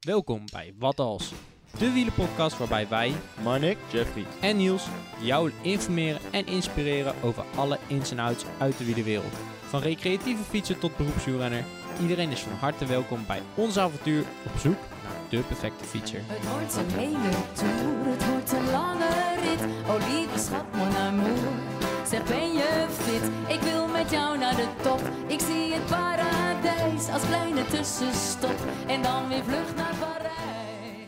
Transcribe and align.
Welkom 0.00 0.44
bij 0.52 0.74
Wat 0.78 1.00
Als, 1.00 1.32
de 1.78 1.92
wielenpodcast 1.92 2.58
waarbij 2.58 2.88
wij 2.88 3.12
Marnik, 3.42 3.78
Jeffrey. 3.92 4.24
en 4.40 4.56
Niels 4.56 4.86
jou 5.20 5.52
informeren 5.62 6.20
en 6.30 6.46
inspireren 6.46 7.14
over 7.22 7.44
alle 7.56 7.78
ins 7.86 8.10
en 8.10 8.18
outs 8.18 8.44
uit 8.58 8.78
de 8.78 8.84
wielerwereld. 8.84 9.32
Van 9.68 9.80
recreatieve 9.80 10.42
fietser 10.42 10.78
tot 10.78 10.96
beroepswielrenner, 10.96 11.64
iedereen 12.00 12.30
is 12.30 12.40
van 12.40 12.52
harte 12.52 12.86
welkom 12.86 13.26
bij 13.26 13.42
ons 13.54 13.78
avontuur 13.78 14.24
op 14.46 14.58
zoek 14.58 14.78
naar 15.02 15.28
de 15.30 15.38
perfecte 15.38 15.84
fietser. 15.84 16.20
Het 16.24 16.50
wordt 16.50 16.76
een 16.76 16.98
hele 16.98 17.30
tour, 17.52 18.06
het 18.06 18.28
wordt 18.28 18.52
een 18.52 18.70
lange 18.70 19.08
rit. 19.42 19.60
Oh 19.88 20.08
lieve 20.08 20.38
schat, 20.38 20.72
mon 20.74 20.96
amour. 20.96 21.97
Zeg, 22.10 22.24
ben 22.24 22.52
je 22.52 22.86
fit? 22.90 23.54
Ik 23.56 23.60
wil 23.60 23.86
met 23.88 24.10
jou 24.10 24.38
naar 24.38 24.56
de 24.56 24.68
top. 24.82 25.00
Ik 25.26 25.40
zie 25.40 25.72
het 25.72 25.86
paradijs 25.86 27.08
als 27.08 27.26
kleine 27.26 27.64
tussenstop. 27.64 28.56
En 28.86 29.02
dan 29.02 29.28
weer 29.28 29.44
vlucht 29.44 29.76
naar 29.76 29.94
Parijs. 29.98 31.06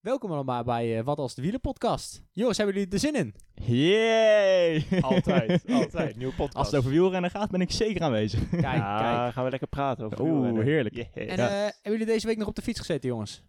Welkom 0.00 0.32
allemaal 0.32 0.64
bij 0.64 0.98
eh, 0.98 1.04
Wat 1.04 1.18
Als 1.18 1.34
de 1.34 1.42
wielerpodcast. 1.42 2.22
Jongens, 2.32 2.56
hebben 2.56 2.74
jullie 2.76 2.92
er 2.92 2.98
zin 2.98 3.14
in? 3.14 3.34
Yay! 3.54 4.86
altijd, 5.00 5.64
altijd. 5.70 6.16
Nieuwe 6.16 6.34
podcast. 6.34 6.56
Als 6.56 6.66
het 6.66 6.76
over 6.76 6.90
wielrennen 6.90 7.30
gaat, 7.30 7.50
ben 7.50 7.60
ik 7.60 7.70
zeker 7.70 8.02
aanwezig. 8.02 8.48
Kijk, 8.50 8.62
ja, 8.62 8.98
kijk. 9.20 9.32
gaan 9.32 9.44
we 9.44 9.50
lekker 9.50 9.68
praten 9.68 10.04
over 10.04 10.20
Oeh, 10.20 10.30
wielrennen. 10.32 10.64
heerlijk. 10.64 10.96
En 10.96 11.26
Ja. 11.36 11.48
eh, 11.48 11.48
hebben 11.60 11.72
jullie 11.92 12.06
deze 12.06 12.26
week 12.26 12.36
nog 12.36 12.48
op 12.48 12.54
de 12.54 12.62
fiets 12.62 12.78
gezeten, 12.78 13.08
jongens? 13.08 13.42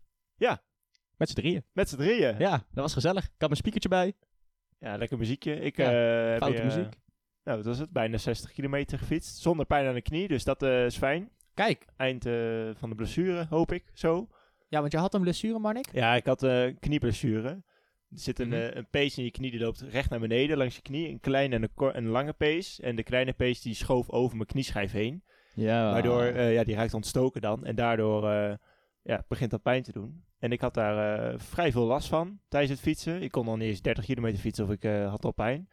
Met 1.18 1.30
z'n 1.30 1.36
drieën. 1.36 1.64
Met 1.72 1.90
z'n 1.90 1.96
drieën. 1.96 2.36
Ja, 2.40 2.52
dat 2.52 2.84
was 2.84 2.94
gezellig. 2.94 3.24
Ik 3.24 3.30
had 3.38 3.50
mijn 3.50 3.56
speakertje 3.56 3.90
bij. 3.90 4.14
Ja, 4.84 4.98
lekker 4.98 5.18
muziekje. 5.18 5.60
Ik 5.60 5.78
Ja, 5.78 5.84
eh, 6.34 6.38
foute 6.38 6.62
weer, 6.62 6.70
eh, 6.72 6.76
muziek. 6.78 6.94
nou, 7.44 7.58
wat 7.58 7.66
was 7.66 7.78
het? 7.80 7.90
Bijna 7.92 8.18
60 8.18 8.52
kilometer 8.52 8.98
gefietst. 8.98 9.38
Zonder 9.38 9.66
pijn 9.66 9.88
aan 9.88 9.94
de 9.94 10.02
knie, 10.02 10.28
dus 10.28 10.44
dat 10.44 10.64
eh, 10.64 10.86
is 10.86 10.98
fijn. 10.98 11.30
Kijk. 11.54 11.86
Eind 11.98 12.24
van 12.78 12.90
de 12.90 12.96
blessure, 12.96 13.46
hoop 13.50 13.72
ik, 13.72 13.84
zo. 13.94 14.28
Ja, 14.70 14.80
want 14.80 14.92
je 14.92 14.98
had 14.98 15.14
een 15.14 15.22
blessure, 15.22 15.60
Marnik? 15.60 15.88
Ja, 15.92 16.16
ik 16.16 16.26
had 16.26 16.44
eh 16.44 16.66
knieblessure. 16.80 17.48
Er 18.10 18.20
zit 18.20 18.40
een, 18.40 18.48
Mhm. 18.48 18.78
een 18.78 18.88
pees 18.90 19.18
in 19.18 19.24
je 19.24 19.32
knie, 19.32 19.52
die 19.52 19.60
loopt 19.60 19.82
recht 19.82 20.10
naar 20.10 20.20
beneden 20.20 20.58
langs 20.58 20.76
je 20.76 20.82
knie. 20.82 21.10
Een 21.10 21.20
kleine 21.20 21.56
en 21.56 21.64
een, 21.64 21.96
een 21.98 22.08
lange 22.08 22.34
pees. 22.34 22.80
En 22.80 22.96
de 22.96 23.04
kleine 23.04 23.34
pees 23.34 23.62
die 23.62 23.74
schoof 23.74 24.10
over 24.10 24.36
mijn 24.36 24.48
knieschijf 24.48 24.92
heen. 24.92 25.24
Ja. 25.56 25.92
Waardoor, 25.92 26.24
ja, 26.40 26.64
die 26.64 26.76
raakt 26.76 26.94
ontstoken 26.94 27.42
dan. 27.42 27.66
En 27.66 27.76
daardoor 27.76 28.58
ja, 29.04 29.26
begint 29.28 29.52
dat 29.52 29.62
pijn 29.62 29.84
te 29.84 29.92
doen. 29.92 30.24
En 30.40 30.52
ik 30.52 30.62
had 30.62 30.74
daar 30.74 31.30
eh, 31.32 31.40
vrij 31.40 31.72
veel 31.72 31.86
last 31.86 32.08
van 32.08 32.40
tijdens 32.48 32.72
het 32.72 32.82
fietsen. 32.82 33.22
Ik 33.22 33.32
kon 33.32 33.48
al 33.48 33.58
niet 33.58 33.68
eens 33.68 33.82
30 33.82 34.06
kilometer 34.06 34.40
fietsen 34.40 34.66
of 34.66 34.72
ik 34.72 34.84
eh, 34.84 35.10
had 35.10 35.26
al 35.26 35.32
pijn. 35.34 35.68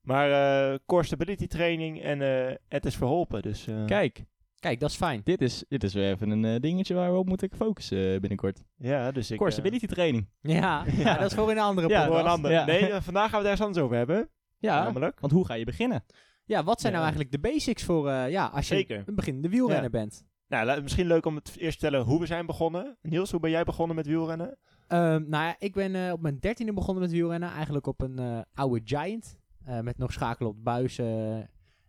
Maar 0.00 0.30
eh, 0.72 0.78
core 0.86 1.02
stability 1.04 1.46
training 1.46 2.02
en 2.02 2.22
eh, 2.48 2.56
het 2.68 2.84
is 2.84 2.96
verholpen. 2.96 3.42
Dus 3.42 3.66
eh, 3.66 3.84
Kijk, 3.84 4.24
Kijk, 4.58 4.80
dat 4.80 4.90
is 4.90 4.96
fijn. 4.96 5.20
dit 5.24 5.40
is, 5.40 5.64
dit 5.68 5.84
is 5.84 5.94
weer 5.94 6.10
even 6.12 6.30
een 6.30 6.60
dingetje 6.60 6.94
waar 6.94 7.12
we 7.12 7.18
op 7.18 7.28
moeten 7.28 7.48
focussen 7.56 8.20
binnenkort. 8.20 8.62
ja, 8.76 9.12
dus 9.12 9.30
ik... 9.30 9.38
Core 9.38 9.50
stability 9.50 9.86
training. 9.86 10.28
Ja, 10.40 10.84
ja, 10.96 11.14
dat 11.18 11.30
is 11.30 11.36
voor 11.36 11.50
een 11.50 11.58
andere 11.58 11.88
Ja, 11.88 11.98
voor 12.06 12.06
podcast. 12.06 12.26
een 12.26 12.32
ander. 12.32 12.50
Ja. 12.50 12.64
Nee, 12.64 13.00
vandaag 13.00 13.30
gaan 13.30 13.38
we 13.38 13.42
daar 13.44 13.52
eens 13.52 13.60
anders 13.66 13.84
over 13.84 13.96
hebben. 13.96 14.28
Ja, 14.58 14.82
Namelijk. 14.84 15.20
want 15.20 15.32
hoe 15.32 15.46
ga 15.46 15.54
je 15.54 15.64
beginnen? 15.64 16.04
Ja, 16.44 16.64
wat 16.64 16.80
zijn 16.80 16.92
Ja. 16.92 16.98
nou 16.98 17.10
eigenlijk 17.12 17.42
de 17.42 17.50
basics 17.50 17.82
voor, 17.84 18.08
eh, 18.08 18.30
ja, 18.30 18.46
als 18.46 18.68
je 18.68 18.74
Zeker. 18.74 19.02
een 19.06 19.14
beginnende 19.14 19.48
wielrenner 19.48 19.82
Ja. 19.84 19.90
bent? 19.90 20.24
Nou, 20.52 20.82
misschien 20.82 21.06
leuk 21.06 21.26
om 21.26 21.34
het 21.34 21.48
eerst 21.48 21.78
te 21.78 21.86
vertellen 21.86 22.06
hoe 22.06 22.20
we 22.20 22.26
zijn 22.26 22.46
begonnen. 22.46 22.96
Niels, 23.02 23.30
hoe 23.30 23.40
ben 23.40 23.50
jij 23.50 23.64
begonnen 23.64 23.96
met 23.96 24.06
wielrennen? 24.06 24.56
Ehm, 24.88 25.24
nou 25.28 25.44
ja, 25.44 25.54
ik 25.58 25.72
ben 25.74 25.94
eh, 25.94 26.12
op 26.12 26.20
mijn 26.20 26.38
dertiende 26.40 26.72
begonnen 26.72 27.02
met 27.02 27.12
wielrennen. 27.12 27.50
Eigenlijk 27.50 27.86
op 27.86 28.00
een 28.00 28.18
eh, 28.18 28.40
oude 28.54 28.80
Giant. 28.84 29.38
eh, 29.64 29.80
met 29.80 29.98
nog 29.98 30.12
schakelen 30.12 30.50
op 30.50 30.66
eh, 30.66 31.36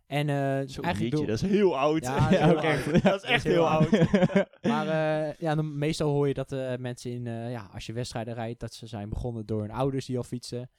en 0.06 0.26
Zo'n 0.68 0.84
eigenlijk 0.84 0.98
liedje, 0.98 1.26
dat 1.26 1.42
is 1.42 1.50
heel 1.50 1.78
oud. 1.78 2.04
Ja, 2.04 2.18
dat 2.20 2.30
is 2.30 2.38
heel 2.38 2.48
ook 2.50 2.54
oud. 2.56 2.64
echt. 2.64 3.02
Dat 3.02 3.22
is 3.22 3.28
echt 3.30 3.44
heel 3.44 3.52
heel 3.52 3.68
oud. 3.68 3.92
oud. 3.92 4.46
Maar 4.72 4.86
ja, 5.44 5.54
dan, 5.54 5.78
meestal 5.78 6.10
hoor 6.10 6.28
je 6.28 6.34
dat 6.34 6.50
mensen 6.78 7.10
in, 7.10 7.24
ja, 7.50 7.68
als 7.74 7.86
je 7.86 7.92
wedstrijden 7.92 8.34
rijdt, 8.34 8.60
dat 8.60 8.74
ze 8.74 8.86
zijn 8.86 9.08
begonnen 9.08 9.46
door 9.46 9.60
hun 9.60 9.70
ouders 9.70 10.06
die 10.06 10.16
al 10.16 10.22
fietsen. 10.22 10.70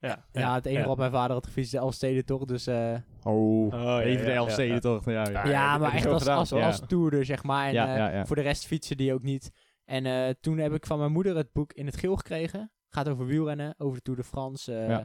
Ja, 0.00 0.24
Ja, 0.32 0.54
het 0.54 0.66
enige 0.66 0.88
wat 0.88 0.96
mijn 0.96 1.10
vader 1.10 1.32
had 1.36 1.46
gefietst 1.46 1.72
is 1.72 1.78
de 1.78 1.84
Elfsteden 1.84 2.24
toch. 2.24 2.44
Dus 2.44 2.66
eh, 2.66 2.94
Oh, 3.22 3.66
Oh, 3.66 3.70
ja, 3.72 4.00
even 4.00 4.24
de 4.24 4.30
ja, 4.30 4.36
Elfsteden 4.36 4.74
ja, 4.74 4.80
toch? 4.80 5.04
Ja, 5.04 5.12
ja. 5.12 5.30
Ja, 5.30 5.44
ja, 5.50 5.72
heb 5.72 5.80
maar 5.80 5.94
echt 5.94 6.06
als, 6.06 6.26
als, 6.26 6.48
Ja. 6.50 6.66
als 6.66 6.80
toerder, 6.86 7.24
zeg 7.24 7.42
maar. 7.42 7.66
En 7.66 7.72
Ja, 7.72 8.10
eh, 8.10 8.24
voor 8.24 8.36
de 8.36 8.42
rest 8.42 8.66
fietsen 8.66 8.96
die 8.96 9.12
ook 9.14 9.22
niet. 9.22 9.50
En 9.84 10.06
eh, 10.06 10.28
toen 10.40 10.58
heb 10.58 10.72
ik 10.72 10.86
van 10.86 10.98
mijn 10.98 11.12
moeder 11.12 11.36
het 11.36 11.52
boek 11.52 11.72
In 11.72 11.86
het 11.86 11.96
Geel 11.96 12.16
gekregen. 12.16 12.72
Gaat 12.88 13.08
over 13.08 13.26
wielrennen, 13.26 13.74
over 13.78 13.96
de 13.96 14.02
Tour 14.02 14.18
de 14.20 14.24
France. 14.26 14.72
Ja. 14.72 15.04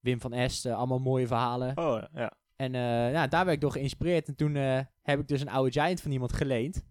Wim 0.00 0.20
van 0.20 0.32
Est, 0.32 0.66
allemaal 0.66 0.98
mooie 0.98 1.26
verhalen. 1.26 1.76
Oh, 1.78 2.02
ja. 2.12 2.32
En 2.56 2.74
eh, 2.74 3.12
ja, 3.12 3.26
daar 3.26 3.44
werd 3.44 3.56
ik 3.56 3.60
door 3.62 3.72
geïnspireerd. 3.72 4.28
En 4.28 4.36
toen 4.36 4.56
eh, 4.56 4.78
heb 5.02 5.20
ik 5.20 5.28
dus 5.28 5.40
een 5.40 5.48
oude 5.50 5.72
Giant 5.72 6.00
van 6.00 6.10
iemand 6.10 6.32
geleend. 6.32 6.84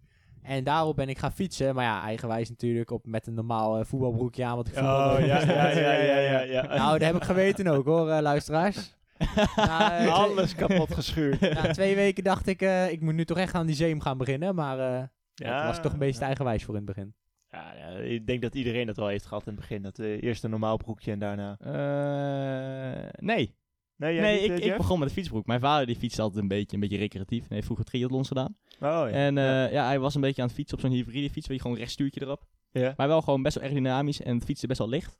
En 0.48 0.64
daarop 0.64 0.96
ben 0.96 1.08
ik 1.08 1.18
gaan 1.18 1.32
fietsen. 1.32 1.74
Maar 1.74 1.84
ja, 1.84 2.02
eigenwijs 2.02 2.48
natuurlijk 2.48 2.90
op, 2.90 3.06
met 3.06 3.26
een 3.26 3.34
normaal 3.34 3.78
eh, 3.78 3.84
voetbalbroekje 3.84 4.44
aan. 4.44 4.56
Wat 4.56 4.68
ik. 4.68 4.76
Oh, 4.76 5.14
ja, 5.18 5.40
ja, 5.40 5.68
ja, 5.68 5.92
ja, 5.92 6.18
ja, 6.18 6.40
ja. 6.56 6.62
Nou, 6.76 6.98
dat 6.98 7.06
heb 7.08 7.16
ik 7.16 7.24
geweten 7.24 7.66
ook 7.66 7.84
hoor, 7.86 8.10
eh, 8.10 8.20
luisteraars. 8.20 8.96
Na, 9.56 9.98
eh, 9.98 10.12
Alles 10.12 10.54
kapot 10.54 10.94
geschuurd. 10.94 11.40
na 11.40 11.72
twee 11.72 11.94
weken 11.94 12.24
dacht 12.24 12.46
ik, 12.46 12.62
eh, 12.62 12.90
ik 12.90 13.00
moet 13.00 13.14
nu 13.14 13.24
toch 13.24 13.38
echt 13.38 13.54
aan 13.54 13.66
die 13.66 13.74
zeem 13.76 14.00
gaan 14.00 14.18
beginnen. 14.18 14.54
Maar 14.54 14.78
eh 14.78 15.02
ja, 15.34 15.48
Ja. 15.48 15.56
het 15.56 15.66
was 15.66 15.80
toch 15.80 15.92
een 15.92 15.98
beetje 15.98 16.24
eigenwijs 16.24 16.64
voor 16.64 16.74
in 16.76 16.86
het 16.86 16.94
begin. 16.94 17.14
Ja, 17.50 17.72
ja, 17.76 17.86
ik 17.98 18.26
denk 18.26 18.42
dat 18.42 18.54
iedereen 18.54 18.86
dat 18.86 18.96
wel 18.96 19.06
heeft 19.08 19.26
gehad 19.26 19.46
in 19.46 19.52
het 19.52 19.60
begin. 19.60 19.82
Dat 19.82 19.98
eh, 19.98 20.22
eerst 20.22 20.44
een 20.44 20.50
normaal 20.50 20.76
broekje 20.76 21.12
en 21.12 21.18
daarna... 21.18 21.56
Eh, 21.60 23.08
nee, 23.20 23.54
Nee, 23.98 24.14
jij 24.14 24.22
nee 24.22 24.40
niet, 24.40 24.50
ik, 24.50 24.64
eh, 24.64 24.70
ik 24.70 24.76
begon 24.76 24.98
met 24.98 25.08
de 25.08 25.14
fietsbroek. 25.14 25.46
Mijn 25.46 25.60
vader 25.60 25.86
die 25.86 25.96
fietste 25.96 26.22
altijd 26.22 26.42
een 26.42 26.48
beetje, 26.48 26.74
een 26.74 26.80
beetje 26.80 26.96
recreatief. 26.96 27.40
Hij 27.40 27.48
heeft 27.54 27.64
vroeger 27.64 27.86
triathlons 27.86 28.28
gedaan. 28.28 28.56
Oh, 28.74 28.78
ja. 28.80 29.08
En 29.08 29.38
eh, 29.38 29.44
ja. 29.44 29.70
ja. 29.70 29.86
hij 29.86 29.98
was 29.98 30.14
een 30.14 30.20
beetje 30.20 30.42
aan 30.42 30.48
het 30.48 30.56
fietsen 30.56 30.76
op 30.76 30.82
zo'n 30.82 30.92
hybride 30.92 31.30
fiets, 31.30 31.46
waar 31.46 31.56
je 31.56 31.62
gewoon 31.62 31.76
rechtstuurtje 31.76 32.20
erop. 32.20 32.46
Ja. 32.70 32.94
Maar 32.96 33.08
wel 33.08 33.22
gewoon 33.22 33.42
best 33.42 33.54
wel 33.54 33.64
aerodynamisch 33.64 34.20
en 34.20 34.34
het 34.34 34.44
fietsen 34.44 34.68
best 34.68 34.80
wel 34.80 34.88
licht. 34.88 35.16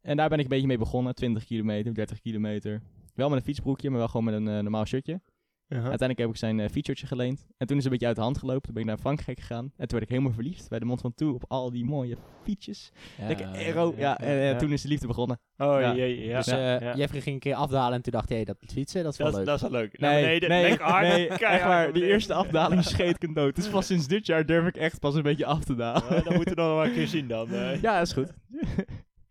En 0.00 0.16
daar 0.16 0.28
ben 0.28 0.38
ik 0.38 0.44
een 0.44 0.50
beetje 0.50 0.66
mee 0.66 0.78
begonnen, 0.78 1.14
20 1.14 1.44
kilometer, 1.44 1.94
30 1.94 2.20
kilometer. 2.20 2.82
Wel 3.14 3.28
met 3.28 3.38
een 3.38 3.44
fietsbroekje, 3.44 3.90
maar 3.90 3.98
wel 3.98 4.08
gewoon 4.08 4.24
met 4.24 4.34
een 4.34 4.48
eh, 4.48 4.58
normaal 4.58 4.84
shirtje. 4.84 5.20
Uh-huh. 5.68 5.88
Uiteindelijk 5.88 6.18
heb 6.18 6.28
ik 6.28 6.36
zijn 6.36 6.58
uh, 6.58 6.68
featuretje 6.68 7.06
geleend. 7.06 7.46
En 7.56 7.66
toen 7.66 7.76
is 7.76 7.84
het 7.84 7.84
een 7.84 7.90
beetje 7.90 8.06
uit 8.06 8.16
de 8.16 8.22
hand 8.22 8.38
gelopen. 8.38 8.62
Toen 8.62 8.72
ben 8.74 8.82
ik 8.82 8.88
naar 8.88 8.98
Frankrijk 8.98 9.40
gegaan. 9.40 9.64
En 9.64 9.88
toen 9.88 9.98
werd 9.98 10.02
ik 10.02 10.08
helemaal 10.08 10.32
verliefd 10.32 10.68
bij 10.68 10.78
de 10.78 10.84
Mont 10.84 11.00
Ventoux 11.00 11.34
op 11.34 11.44
al 11.48 11.70
die 11.70 11.84
mooie 11.84 12.16
fietsjes. 12.44 12.92
Lekker 13.26 13.46
aero. 13.46 13.94
Ja, 13.96 14.02
ja, 14.02 14.18
en 14.18 14.36
ja. 14.36 14.56
toen 14.56 14.72
is 14.72 14.82
de 14.82 14.88
liefde 14.88 15.06
begonnen. 15.06 15.40
Oh, 15.56 15.80
Ja. 15.80 15.92
ja, 15.92 16.04
ja. 16.04 16.36
dus 16.36 16.46
ja, 16.46 16.76
eh, 16.76 16.80
ja. 16.86 16.94
Jeffrey 16.96 17.20
ging 17.20 17.34
een 17.34 17.40
keer 17.40 17.54
afdalen 17.54 17.92
en 17.94 18.02
toen 18.02 18.12
dacht 18.12 18.28
hij, 18.28 18.36
hey, 18.36 18.46
dat 18.46 18.56
fietsen, 18.72 19.02
dat 19.02 19.12
is 19.12 19.18
wel 19.18 19.26
Dat, 19.26 19.36
leuk. 19.36 19.46
dat 19.46 19.54
is 19.54 19.62
wel 19.62 19.70
leuk. 19.70 19.98
Nee, 20.00 20.22
beneden, 20.22 20.48
nee, 20.48 20.68
lekker 20.68 20.86
hard, 20.86 21.06
nee, 21.08 21.26
keihard 21.38 21.52
echt 21.52 21.64
waar. 21.64 21.92
Die 21.92 22.04
eerste 22.06 22.34
afdaling 22.34 22.84
scheet 22.94 23.14
ik 23.14 23.22
een 23.22 23.34
dood. 23.34 23.54
Dus 23.54 23.68
pas 23.68 23.86
sinds 23.86 24.06
dit 24.06 24.26
jaar 24.26 24.46
durf 24.46 24.66
ik 24.66 24.76
echt 24.76 25.00
pas 25.00 25.14
een 25.14 25.22
beetje 25.22 25.46
af 25.46 25.64
te 25.64 25.74
dalen. 25.74 26.02
Oh, 26.02 26.24
dan 26.24 26.34
moeten 26.34 26.54
we 26.54 26.60
nog 26.62 26.74
wel 26.74 26.84
een 26.84 26.92
keer 26.92 27.08
zien 27.08 27.28
dan. 27.28 27.50
eh. 27.54 27.82
Ja, 27.82 28.00
is 28.00 28.12
goed. 28.12 28.32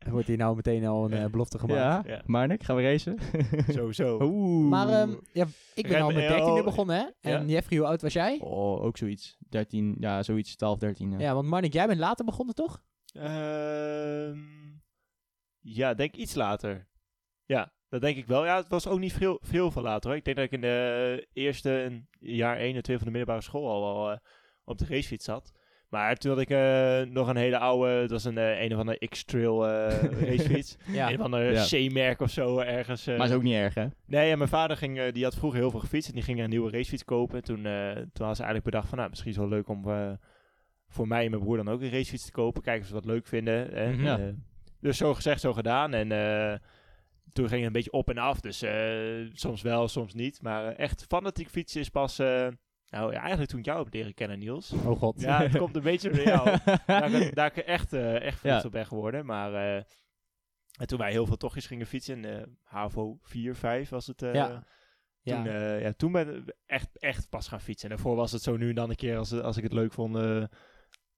Wordt 0.11 0.27
hier 0.27 0.37
nou 0.37 0.55
meteen 0.55 0.85
al 0.85 1.05
een 1.05 1.13
eh, 1.13 1.25
belofte 1.25 1.59
gemaakt. 1.59 2.07
Ja, 2.07 2.13
Ja. 2.13 2.21
Marnik, 2.25 2.63
gaan 2.63 2.75
we 2.75 2.81
racen? 2.81 3.17
Sowieso. 3.77 4.19
Oeh. 4.31 4.69
Maar 4.69 4.89
ehm, 4.89 5.15
ja, 5.33 5.45
ik 5.73 5.87
ben 5.87 6.01
al 6.01 6.11
met 6.11 6.23
eh, 6.23 6.31
13e 6.31 6.43
oh, 6.43 6.63
begonnen, 6.63 6.95
hè? 6.95 7.29
En 7.29 7.47
ja. 7.47 7.53
Jeffrey, 7.53 7.79
hoe 7.79 7.87
oud 7.87 8.01
was 8.01 8.13
jij? 8.13 8.39
Oh, 8.39 8.83
ook 8.83 8.97
zoiets. 8.97 9.37
13, 9.49 9.95
ja, 9.99 10.23
zoiets. 10.23 10.55
12, 10.55 10.77
13. 10.77 11.11
Ja. 11.11 11.19
Ja, 11.19 11.33
want 11.33 11.47
Marnik, 11.47 11.73
jij 11.73 11.87
bent 11.87 11.99
later 11.99 12.25
begonnen, 12.25 12.55
toch? 12.55 12.81
Ehm, 13.13 14.39
ja, 15.59 15.93
denk 15.93 16.15
iets 16.15 16.35
later. 16.35 16.87
Ja, 17.45 17.73
dat 17.89 18.01
denk 18.01 18.17
ik 18.17 18.25
wel. 18.25 18.45
Ja, 18.45 18.55
het 18.57 18.67
was 18.67 18.87
ook 18.87 18.99
niet 18.99 19.13
veel, 19.13 19.39
veel 19.41 19.71
van 19.71 19.83
later 19.83 20.09
hoor. 20.09 20.17
Ik 20.17 20.25
denk 20.25 20.37
dat 20.37 20.45
ik 20.45 20.51
in 20.51 20.61
de 20.61 21.27
eerste 21.33 22.03
jaar 22.19 22.57
1 22.57 22.75
en 22.75 22.81
2 22.81 22.97
van 22.97 23.05
de 23.05 23.11
middelbare 23.11 23.43
school 23.43 23.69
al 23.69 23.81
wel 23.81 24.11
eh, 24.11 24.17
op 24.63 24.77
de 24.77 24.85
racefiets 24.85 25.25
zat. 25.25 25.51
Maar 25.95 26.15
toen 26.15 26.31
had 26.31 26.39
ik 26.41 26.49
eh, 26.49 27.01
nog 27.01 27.27
een 27.27 27.35
hele 27.35 27.57
oude, 27.57 27.99
dat 27.99 28.09
was 28.09 28.23
een, 28.25 28.37
eh, 28.37 28.61
een 28.61 28.73
of 28.73 28.79
andere 28.79 29.07
X-Trail 29.07 29.67
eh, 29.67 30.03
racefiets. 30.29 30.77
Ja. 30.85 31.09
Een 31.09 31.15
of 31.19 31.21
andere 31.25 31.51
Ja. 31.51 31.65
C-merk 31.89 32.21
of 32.21 32.29
zo 32.29 32.59
ergens. 32.59 33.07
eh. 33.07 33.17
Maar 33.17 33.27
is 33.27 33.33
ook 33.33 33.43
niet 33.43 33.53
erg, 33.53 33.73
hè? 33.73 33.85
Nee, 34.05 34.31
en 34.31 34.37
mijn 34.37 34.49
vader 34.49 34.77
ging, 34.77 34.99
eh, 34.99 35.13
die 35.13 35.23
had 35.23 35.35
vroeger 35.35 35.59
heel 35.59 35.71
veel 35.71 35.79
gefietst 35.79 36.09
en 36.09 36.15
die 36.15 36.23
ging 36.23 36.39
een 36.39 36.49
nieuwe 36.49 36.71
racefiets 36.71 37.03
kopen. 37.05 37.43
Toen, 37.43 37.65
eh 37.65 37.91
toen 37.91 38.25
had 38.25 38.35
ze 38.35 38.43
eigenlijk 38.43 38.63
bedacht 38.63 38.87
van, 38.89 38.97
nou, 38.97 39.09
misschien 39.09 39.31
is 39.31 39.37
het 39.37 39.45
wel 39.47 39.55
leuk 39.57 39.67
om 39.69 39.89
eh, 39.89 40.11
voor 40.87 41.07
mij 41.07 41.23
en 41.23 41.29
mijn 41.29 41.41
broer 41.43 41.57
dan 41.57 41.69
ook 41.69 41.81
een 41.81 41.91
racefiets 41.91 42.25
te 42.25 42.31
kopen. 42.31 42.61
Kijken 42.61 42.81
of 42.81 42.87
ze 42.87 42.93
dat 42.93 43.05
leuk 43.05 43.27
vinden. 43.27 43.69
hè. 43.73 43.91
Mhm. 43.91 44.03
Ja. 44.03 44.17
Eh, 44.19 44.23
dus 44.81 44.97
zo 44.97 45.13
gezegd, 45.13 45.41
zo 45.41 45.53
gedaan. 45.53 45.93
En 45.93 46.11
eh, 46.11 46.57
toen 47.33 47.47
ging 47.47 47.57
het 47.59 47.67
een 47.67 47.71
beetje 47.73 47.91
op 47.91 48.09
en 48.09 48.17
af. 48.17 48.39
Dus 48.39 48.61
eh, 48.61 48.73
soms 49.33 49.61
wel, 49.61 49.87
soms 49.87 50.13
niet. 50.13 50.41
Maar 50.41 50.75
echt 50.75 51.05
fanatiek 51.07 51.49
fietsen 51.49 51.81
is 51.81 51.89
pas... 51.89 52.19
nou 52.89 53.11
ja, 53.11 53.19
eigenlijk 53.19 53.49
toen 53.49 53.59
ik 53.59 53.65
jou 53.65 53.83
heb 53.83 53.93
leren 53.93 54.13
kennen, 54.13 54.39
Niels. 54.39 54.71
Oh 54.71 54.99
god. 54.99 55.21
Ja, 55.21 55.41
het 55.41 55.57
komt 55.57 55.75
een 55.75 55.81
beetje 55.83 56.09
door 56.09 56.23
jou. 56.25 56.57
daar, 56.85 57.11
ik- 57.11 57.35
daar 57.35 57.51
ik 57.57 57.57
echt, 57.57 57.93
eh, 57.93 58.21
echt 58.21 58.39
verliefd 58.39 58.61
Ja. 58.61 58.67
op 58.67 58.71
ben 58.71 58.85
geworden. 58.85 59.25
Maar 59.25 59.53
eh, 59.53 59.83
en 60.79 60.87
toen 60.87 60.99
wij 60.99 61.11
heel 61.11 61.25
veel 61.25 61.37
tochtjes 61.37 61.67
gingen 61.67 61.85
fietsen, 61.85 62.25
eh 62.25 62.43
HAVO 62.63 63.17
4, 63.21 63.55
5 63.55 63.89
was 63.89 64.07
het. 64.07 64.21
Ja. 64.21 64.47
Toen, 65.23 65.43
Ja. 65.43 65.75
ja, 65.75 65.91
toen 65.97 66.11
ben 66.11 66.35
ik 66.35 66.55
echt, 66.65 66.97
echt 66.99 67.29
pas 67.29 67.47
gaan 67.47 67.61
fietsen. 67.61 67.89
En 67.89 67.95
daarvoor 67.95 68.15
was 68.15 68.31
het 68.31 68.41
zo 68.41 68.57
nu 68.57 68.69
en 68.69 68.75
dan 68.75 68.89
een 68.89 68.95
keer 68.95 69.17
als, 69.17 69.31
als 69.33 69.57
ik 69.57 69.63
het 69.63 69.73
leuk 69.73 69.93
vond. 69.93 70.15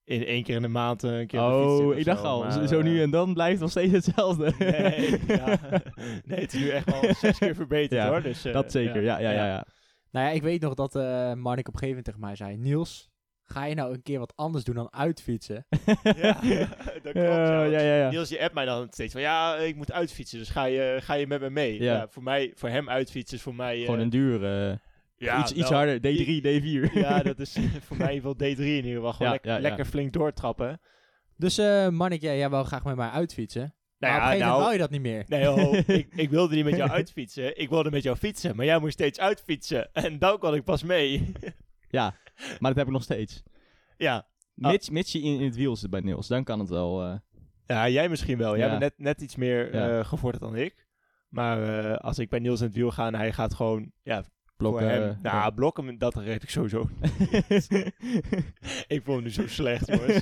in 0.04 0.26
één 0.26 0.44
keer 0.44 0.56
in 0.56 0.62
de 0.62 0.68
maand 0.68 1.04
een 1.04 1.28
keer 1.28 1.42
Oh, 1.42 1.98
ik 1.98 2.06
dacht 2.06 2.20
zo. 2.22 2.26
al. 2.28 2.42
Maar, 2.44 2.52
zo- 2.52 2.66
zo 2.66 2.82
nu 2.82 3.02
en 3.02 3.10
dan 3.10 3.34
blijft 3.34 3.52
het 3.52 3.62
nog 3.62 3.70
steeds 3.70 3.92
hetzelfde. 3.92 4.54
Nee, 4.60 5.20
ja. 5.28 5.60
nee, 6.26 6.40
het 6.40 6.54
is 6.54 6.60
nu 6.60 6.70
echt 6.70 6.94
al 6.94 7.14
zes 7.14 7.38
keer 7.38 7.56
verbeterd 7.56 8.08
hoor. 8.08 8.22
Dus, 8.22 8.42
dat 8.42 8.72
zeker, 8.72 9.02
ja, 9.04 9.18
ja, 9.20 9.32
ja. 9.32 9.46
ja. 9.46 9.66
Nou 10.18 10.30
ja, 10.30 10.36
ik 10.36 10.42
weet 10.42 10.62
nog 10.62 10.74
dat 10.74 10.96
eh 10.96 11.34
Marnik 11.34 11.68
op 11.68 11.74
een 11.74 11.80
gegeven 11.80 11.88
moment 11.88 12.06
tegen 12.06 12.20
mij 12.20 12.36
zei... 12.36 12.58
Niels, 12.58 13.10
ga 13.44 13.66
je 13.66 13.76
nou 13.76 13.94
een 13.94 14.02
keer 14.02 14.20
wat 14.20 14.34
anders 14.36 14.64
doen 14.64 14.76
dan 14.76 14.94
uitfietsen? 14.94 15.66
ja, 16.04 16.40
dat 17.04 17.12
klopt. 17.12 17.16
Ja, 17.16 17.64
ja, 17.64 17.80
ja, 17.82 17.96
ja. 17.96 18.10
Niels, 18.10 18.30
je 18.30 18.42
appt 18.42 18.54
mij 18.54 18.66
dan 18.66 18.88
steeds 18.90 19.12
van, 19.14 19.22
ja, 19.22 19.56
ik 19.56 19.76
moet 19.76 19.92
uitfietsen, 19.92 20.40
dus 20.40 20.50
ga 20.50 20.66
je, 20.66 20.98
ga 21.02 21.14
je 21.14 21.28
met 21.28 21.42
me 21.42 21.50
mee? 21.50 21.82
Ja. 21.82 21.94
Ja. 21.94 22.08
voor, 22.10 22.24
mij, 22.24 22.52
voor 22.56 22.70
hem 22.70 22.90
uitfietsen 22.90 23.38
is 23.38 23.44
voor 23.44 23.56
mij... 23.56 23.78
eh, 23.80 23.86
Gewoon 23.86 24.00
een 24.00 24.10
duur, 24.10 24.44
eh, 24.70 24.78
ja, 25.16 25.40
iets, 25.42 25.52
iets 25.54 25.70
wel- 25.70 25.78
harder, 25.78 25.98
D3, 25.98 26.42
D4. 26.42 26.94
Ja, 27.04 27.20
dat 27.24 27.40
is 27.40 27.58
voor 27.82 27.98
mij 27.98 28.22
wel 28.22 28.34
D3 28.36 28.40
in 28.40 28.56
ieder 28.58 28.94
geval. 28.94 29.14
Gewoon 29.14 29.28
Ja, 29.32 29.34
lek- 29.34 29.46
ja, 29.46 29.56
ja. 29.56 29.62
lekker 29.62 29.86
flink 29.86 30.14
doortrappen. 30.14 30.82
Dus 31.36 31.58
eh 31.58 31.88
Mannik, 31.90 32.22
jij, 32.22 32.38
jij 32.38 32.50
wou 32.50 32.66
graag 32.66 32.84
met 32.84 32.96
mij 32.96 33.10
uitfietsen. 33.10 33.74
Nou 34.00 34.14
maar 34.14 34.22
op 34.22 34.28
ja, 34.28 34.34
een 34.34 34.40
nou, 34.40 34.60
wou 34.62 34.72
je 34.74 34.78
dat 34.80 34.90
niet 34.90 35.02
meer. 35.02 35.24
Nee, 35.28 35.84
ik, 36.00 36.08
ik 36.16 36.30
wilde 36.30 36.56
niet 36.56 36.64
met 36.66 36.76
jou 36.76 36.90
uitfietsen. 36.90 37.60
Ik 37.60 37.70
wilde 37.70 37.92
met 37.92 38.04
jou 38.04 38.18
fietsen, 38.18 38.56
maar 38.56 38.66
jij 38.66 38.80
moest 38.80 38.94
steeds 38.94 39.20
uitfietsen. 39.20 39.90
En 39.94 40.20
dan 40.20 40.38
kon 40.40 40.54
ik 40.56 40.64
pas 40.64 40.84
mee. 40.84 41.32
Ja, 41.90 42.16
maar 42.60 42.70
dat 42.70 42.76
heb 42.76 42.86
ik 42.88 42.94
nog 42.94 43.04
steeds. 43.04 43.44
ja. 43.98 44.28
Mits, 44.54 44.90
mits 44.90 45.12
je 45.12 45.22
in, 45.22 45.40
in 45.40 45.46
het 45.46 45.56
wiel 45.56 45.76
zit 45.76 45.90
bij 45.90 46.00
Niels, 46.00 46.28
dan 46.28 46.44
kan 46.44 46.60
het 46.60 46.70
wel. 46.70 47.04
eh, 47.04 47.16
ja, 47.66 47.90
jij 47.90 48.10
misschien 48.10 48.38
wel. 48.38 48.58
Jij 48.58 48.66
Ja. 48.66 48.78
bent 48.78 48.82
net, 48.82 48.94
net 48.98 49.22
iets 49.22 49.36
meer 49.36 49.74
Ja. 49.76 49.98
eh, 50.00 50.06
gevorderd 50.06 50.44
dan 50.44 50.56
ik. 50.56 50.88
Maar 51.30 51.84
eh, 51.86 51.98
als 51.98 52.20
ik 52.20 52.30
bij 52.30 52.40
Niels 52.40 52.60
in 52.60 52.66
het 52.66 52.76
wiel 52.76 52.92
ga 52.92 53.08
en 53.08 53.16
hij 53.16 53.34
gaat 53.34 53.54
gewoon... 53.54 53.92
Ja, 54.04 54.24
blokken. 54.58 54.88
hem, 54.90 55.18
nou, 55.22 55.54
blokken, 55.54 55.98
dat 55.98 56.16
red 56.16 56.44
ik 56.44 56.50
sowieso. 56.50 56.90
ik 58.88 59.02
voel 59.04 59.16
me 59.16 59.22
nu 59.22 59.30
zo 59.30 59.48
slecht, 59.48 59.88
jongens. 59.88 60.22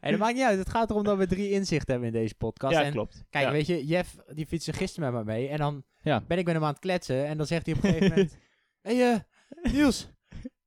En 0.00 0.10
dat 0.10 0.18
maakt 0.20 0.34
niet 0.34 0.44
uit. 0.44 0.58
Het 0.58 0.68
gaat 0.70 0.90
erom 0.90 1.04
dat 1.04 1.18
we 1.18 1.26
drie 1.26 1.50
inzichten 1.50 1.90
hebben 1.92 2.12
in 2.14 2.20
deze 2.20 2.34
podcast. 2.34 2.74
ja, 2.74 2.82
en 2.82 2.92
klopt. 2.92 3.24
kijk, 3.30 3.44
ja. 3.44 3.50
weet 3.52 3.66
je, 3.66 3.86
Jeff 3.86 4.16
die 4.34 4.46
fietste 4.46 4.72
gisteren 4.72 5.12
met 5.12 5.24
mij 5.24 5.34
mee. 5.36 5.48
En 5.48 5.58
dan 5.58 5.84
Ja. 6.00 6.20
ben 6.28 6.38
ik 6.38 6.44
met 6.44 6.54
hem 6.54 6.64
aan 6.64 6.70
het 6.70 6.78
kletsen. 6.78 7.26
En 7.26 7.36
dan 7.36 7.46
zegt 7.46 7.66
hij 7.66 7.74
op 7.74 7.84
een 7.84 7.90
gegeven 7.90 8.08
moment... 8.16 8.36
Hé, 8.82 8.96
hey, 8.96 9.12
eh, 9.62 9.72
Niels. 9.72 10.10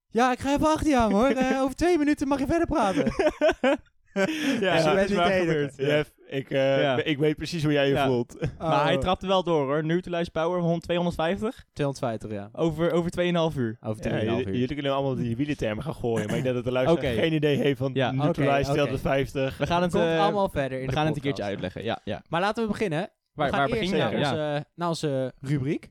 Ja, 0.10 0.32
ik 0.32 0.40
ga 0.40 0.54
even 0.54 0.68
achter 0.68 0.88
je 0.90 0.98
aan, 0.98 1.12
hoor. 1.12 1.28
Eh, 1.28 1.62
over 1.62 1.76
twee 1.76 1.98
minuten 1.98 2.28
mag 2.28 2.40
je 2.40 2.46
verder 2.48 2.68
praten. 2.68 3.04
ja, 4.62 4.74
is 4.74 4.80
is 4.80 4.84
waar 4.86 4.96
niet 5.30 5.40
gebeurd. 5.40 5.74
Jeff, 5.76 6.12
ik, 6.28 6.50
eh, 6.50 6.82
Ja. 6.82 7.04
ik 7.04 7.18
weet 7.18 7.36
precies 7.36 7.64
hoe 7.64 7.72
jij 7.72 7.88
je 7.88 7.94
Ja. 7.94 8.06
voelt. 8.08 8.36
Maar 8.60 8.84
hij 8.84 8.96
Oh, 8.96 9.02
trapte 9.02 9.28
wel 9.28 9.44
door 9.44 9.66
hoor. 9.66 9.86
Neutralize 9.86 10.32
power 10.32 10.62
van 10.62 10.80
250 10.80 11.66
250, 11.74 12.32
ja. 12.32 12.50
over, 12.54 12.92
over 12.92 13.12
2,5 13.12 13.58
uur. 13.58 13.78
Over 13.82 14.04
Ja, 14.04 14.10
2,5 14.10 14.24
jullie, 14.26 14.46
uur. 14.46 14.52
jullie 14.54 14.74
kunnen 14.74 14.94
allemaal 14.94 15.16
die 15.16 15.36
wielentermen 15.36 15.84
gaan 15.84 15.94
gooien. 15.96 16.28
Maar 16.28 16.38
ik 16.38 16.44
denk 16.44 16.56
dat 16.56 16.64
de 16.64 16.72
luisteraar 16.72 17.14
geen 17.14 17.34
idee 17.34 17.58
heeft 17.58 17.78
van 17.78 17.92
Ja. 17.94 18.12
neutralize, 18.12 18.72
Oké, 18.72 18.82
oké. 18.82 18.98
250. 18.98 19.58
We 19.58 19.66
gaan 19.68 19.82
het, 19.82 19.96
eh, 19.96 20.20
allemaal 20.20 20.50
verder 20.50 20.78
in 20.80 20.86
we 20.86 20.90
de 20.92 20.98
gaan 20.98 21.06
het 21.06 21.16
een 21.16 21.22
keertje 21.22 21.44
uitleggen. 21.44 21.84
Ja, 21.84 22.00
ja. 22.04 22.22
Maar 22.30 22.42
laten 22.42 22.64
we 22.64 22.70
beginnen. 22.70 23.10
Waar, 23.34 23.50
we 23.50 23.56
gaan 23.56 23.70
waar 23.70 23.78
eerst 23.78 23.92
je? 23.92 23.98
naar, 23.98 24.12
Ja. 24.18 24.30
onze, 24.30 24.66
naar 24.76 24.88
onze 24.88 25.34
rubriek. 25.42 25.90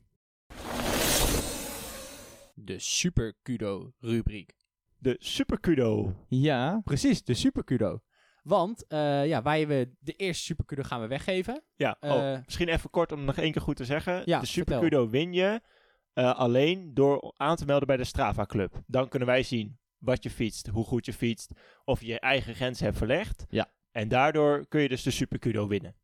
De 2.55 2.79
Super 2.79 3.35
Kudo 3.43 3.93
rubriek. 4.01 4.53
De 4.99 5.17
Super 5.19 5.61
Kudo. 5.61 6.13
ja, 6.29 6.81
Precies, 6.85 7.23
de 7.25 7.35
Super 7.35 7.65
Kudo. 7.65 8.01
Want 8.45 8.87
eh, 8.87 9.27
ja, 9.27 9.43
wij 9.43 9.59
hebben 9.59 9.97
de 10.01 10.13
eerste 10.13 10.45
Super 10.45 10.65
Kudo 10.65 10.83
gaan 10.83 11.01
we 11.01 11.07
weggeven. 11.07 11.63
Ja, 11.75 11.97
Eh, 12.01 12.13
oh, 12.13 12.39
misschien 12.45 12.69
even 12.69 12.91
kort 12.91 13.13
om 13.13 13.25
nog 13.25 13.37
één 13.37 13.53
keer 13.53 13.63
goed 13.63 13.77
te 13.77 13.85
zeggen. 13.85 14.23
Ja, 14.25 14.41
de 14.41 14.47
Super 14.47 14.73
vertel. 14.73 14.89
Kudo 14.99 15.11
win 15.11 15.33
je 15.33 15.61
eh, 16.13 16.39
alleen 16.39 16.95
door 16.95 17.35
aan 17.37 17.57
te 17.57 17.65
melden 17.65 17.87
bij 17.87 17.97
de 17.97 18.05
Strava 18.05 18.47
Club. 18.47 18.83
Dan 18.87 19.09
kunnen 19.09 19.29
wij 19.29 19.43
zien 19.43 19.79
wat 19.99 20.23
je 20.23 20.31
fietst, 20.31 20.67
hoe 20.67 20.85
goed 20.85 21.07
je 21.07 21.13
fietst, 21.13 21.51
of 21.85 22.01
je 22.01 22.07
je 22.07 22.21
eigen 22.21 22.55
grenzen 22.55 22.85
hebt 22.85 22.99
verlegd. 22.99 23.45
Ja. 23.49 23.73
En 23.91 24.09
daardoor 24.09 24.67
kun 24.69 24.81
je 24.81 24.89
dus 24.89 25.03
de 25.03 25.11
Super 25.11 25.39
Kudo 25.39 25.67
winnen. 25.67 25.95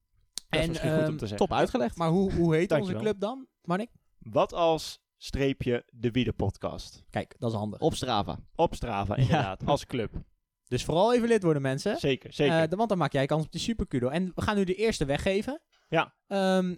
Dat 0.49 0.61
is 0.61 0.61
En, 0.61 0.69
misschien 0.69 0.91
goed 0.91 1.01
om 1.01 1.07
ehm, 1.07 1.17
te 1.17 1.27
zeggen. 1.27 1.47
top 1.47 1.57
uitgelegd. 1.57 1.97
Maar 1.97 2.09
hoe, 2.09 2.33
hoe 2.33 2.55
heet 2.55 2.73
onze 2.73 2.95
club 2.95 3.21
dan, 3.21 3.47
Manik? 3.63 3.91
Wat 4.19 4.53
als 4.53 5.01
streepje 5.17 5.85
de 5.93 6.11
Wieden 6.11 6.35
podcast? 6.35 7.05
Kijk, 7.11 7.35
dat 7.39 7.51
is 7.51 7.57
handig. 7.57 7.81
Op 7.81 7.95
Strava. 7.95 8.39
Op 8.55 8.75
Strava, 8.75 9.17
inderdaad. 9.17 9.67
Als 9.67 9.87
club. 9.87 10.13
Dus 10.71 10.85
vooral 10.85 11.15
even 11.15 11.29
lid 11.29 11.43
worden, 11.43 11.63
mensen. 11.63 11.97
Zeker, 11.97 12.33
zeker. 12.33 12.55
Eh, 12.63 12.69
dan- 12.69 12.77
want 12.79 12.89
dan 12.89 12.99
maak 12.99 13.13
jij 13.13 13.27
kans 13.27 13.45
op 13.45 13.53
de 13.53 13.59
Super 13.59 13.87
Kudo. 13.87 14.09
En 14.09 14.33
we 14.35 14.43
gaan 14.43 14.57
nu 14.57 14.65
de 14.65 14.75
eerste 14.75 15.05
weggeven. 15.05 15.61
Ja. 15.89 16.15
Ehm, 16.27 16.75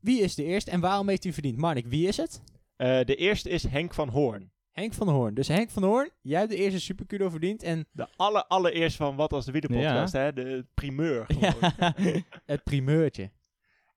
wie 0.00 0.20
is 0.20 0.34
de 0.34 0.44
eerste 0.44 0.70
en 0.70 0.80
waarom 0.80 1.08
heeft 1.08 1.24
hij 1.24 1.32
verdiend? 1.32 1.56
Marnik, 1.56 1.86
wie 1.86 2.08
is 2.08 2.16
het? 2.16 2.42
Eh, 2.76 3.00
de 3.04 3.14
eerste 3.14 3.48
is 3.50 3.62
Henk 3.66 3.94
van 3.94 4.08
Hoorn. 4.08 4.50
Henk 4.72 4.92
van 4.94 5.08
Hoorn. 5.08 5.34
Dus 5.34 5.48
Henk 5.48 5.70
van 5.70 5.82
Hoorn, 5.82 6.10
jij 6.22 6.38
hebt 6.38 6.50
de 6.50 6.56
eerste 6.56 6.80
Super 6.80 7.06
Kudo 7.06 7.28
verdiend. 7.28 7.62
En 7.62 7.86
De 7.92 8.06
aller, 8.16 8.44
allereerste 8.44 8.96
van 8.96 9.16
Wat 9.16 9.32
als 9.32 9.44
de 9.44 9.52
Wieden 9.52 9.70
podcast, 9.70 10.12
hè? 10.12 10.32
De 10.32 10.66
primeur. 10.74 11.24
Gewoon. 11.28 11.72
het 12.46 12.62
primeurtje. 12.64 13.30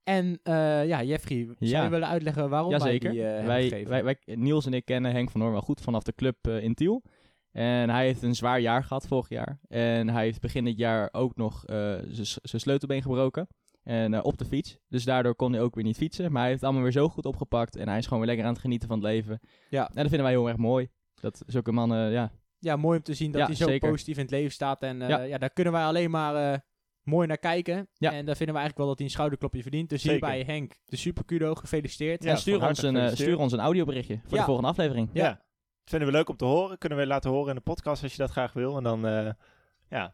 En 0.04 0.40
eh, 0.44 0.88
ja, 0.88 1.04
Jeffrey, 1.04 1.44
zou 1.46 1.56
Ja. 1.60 1.84
je 1.84 1.90
willen 1.90 2.08
uitleggen 2.08 2.50
waarom 2.50 2.70
wij 2.70 2.80
Jazeker. 2.80 3.12
die 3.12 3.26
eh, 3.28 3.46
wij, 3.46 3.64
gegeven? 3.64 3.90
wij, 3.90 4.04
wij, 4.04 4.18
Niels 4.26 4.66
en 4.66 4.74
ik 4.74 4.86
kennen 4.86 5.12
Henk 5.12 5.32
van 5.32 5.40
Hoorn 5.42 5.54
wel 5.54 5.62
goed 5.62 5.82
vanaf 5.82 6.04
de 6.04 6.14
club 6.16 6.48
in 6.48 6.74
Tiel. 6.74 7.04
En 7.52 7.90
hij 7.90 8.06
heeft 8.06 8.22
een 8.22 8.36
zwaar 8.36 8.60
jaar 8.60 8.84
gehad 8.84 9.08
vorig 9.08 9.30
jaar. 9.30 9.60
En 9.68 10.10
hij 10.10 10.24
heeft 10.24 10.42
begin 10.42 10.66
dit 10.66 10.78
jaar 10.78 11.10
ook 11.12 11.36
nog 11.36 11.66
eh, 11.66 11.96
zijn 12.42 12.62
sleutelbeen 12.62 13.02
gebroken. 13.02 13.48
En 13.84 14.14
eh, 14.14 14.24
op 14.24 14.38
de 14.38 14.46
fiets. 14.46 14.78
Dus 14.88 15.04
daardoor 15.04 15.36
kon 15.36 15.52
hij 15.54 15.62
ook 15.62 15.76
weer 15.76 15.84
niet 15.84 15.98
fietsen. 15.98 16.32
Maar 16.32 16.40
hij 16.42 16.50
heeft 16.50 16.62
het 16.62 16.64
allemaal 16.70 16.84
weer 16.84 17.02
zo 17.02 17.10
goed 17.10 17.26
opgepakt. 17.26 17.76
En 17.76 17.88
hij 17.88 17.98
is 17.98 18.04
gewoon 18.04 18.20
weer 18.20 18.28
lekker 18.28 18.46
aan 18.46 18.52
het 18.54 18.62
genieten 18.62 18.88
van 18.88 18.98
het 18.98 19.08
leven. 19.08 19.40
Ja. 19.70 19.88
En 19.88 19.94
dat 19.96 20.08
vinden 20.08 20.22
wij 20.24 20.32
heel 20.32 20.48
erg 20.48 20.58
mooi. 20.58 20.90
Dat 21.22 21.44
zulke 21.48 21.72
mannen, 21.72 22.12
ja. 22.12 22.32
Ja, 22.60 22.76
mooi 22.76 22.98
om 22.98 23.04
te 23.04 23.14
zien 23.14 23.32
dat 23.32 23.42
Ja, 23.42 23.48
hij 23.48 23.56
zo 23.56 23.68
zeker. 23.68 23.90
positief 23.90 24.16
in 24.16 24.22
het 24.22 24.32
leven 24.32 24.52
staat. 24.52 24.82
En 24.82 25.02
eh, 25.02 25.10
ja. 25.10 25.22
Ja. 25.22 25.38
daar 25.38 25.50
kunnen 25.50 25.74
wij 25.74 25.84
alleen 25.84 26.12
maar 26.12 26.54
eh, 26.54 26.60
mooi 27.04 27.28
naar 27.28 27.38
kijken. 27.38 27.90
Ja. 27.94 28.12
En 28.14 28.26
daar 28.26 28.36
vinden 28.36 28.56
we 28.56 28.62
eigenlijk 28.62 28.78
wel 28.78 28.88
dat 28.88 28.98
hij 28.98 29.06
een 29.06 29.12
schouderklopje 29.14 29.62
verdient. 29.62 29.90
Dus 29.90 30.02
Zeker. 30.02 30.28
hierbij 30.28 30.54
Henk, 30.54 30.74
de 30.86 30.96
Super 30.98 31.26
Kudo, 31.26 31.56
gefeliciteerd. 31.56 32.24
Ja, 32.24 32.30
en 32.32 32.38
stuur 32.38 32.56
ons, 32.56 32.64
een, 32.64 32.74
gefeliciteerd. 32.76 33.18
stuur 33.30 33.38
ons 33.38 33.52
een 33.52 33.60
audioberichtje 33.60 34.20
voor 34.24 34.32
Ja. 34.34 34.38
de 34.40 34.44
volgende 34.46 34.70
aflevering. 34.70 35.10
Ja. 35.14 35.48
Ja. 35.90 35.98
Vinden 35.98 36.08
we 36.08 36.14
leuk 36.14 36.30
om 36.30 36.38
te 36.38 36.46
horen. 36.46 36.78
Kunnen 36.78 36.98
we 36.98 37.08
laten 37.08 37.30
horen 37.32 37.50
in 37.50 37.56
de 37.56 37.62
podcast 37.62 38.04
als 38.04 38.12
je 38.12 38.18
dat 38.18 38.32
graag 38.32 38.54
wil. 38.54 38.78
En 38.78 38.84
dan, 38.84 39.08
eh, 39.08 39.30
ja, 39.90 40.14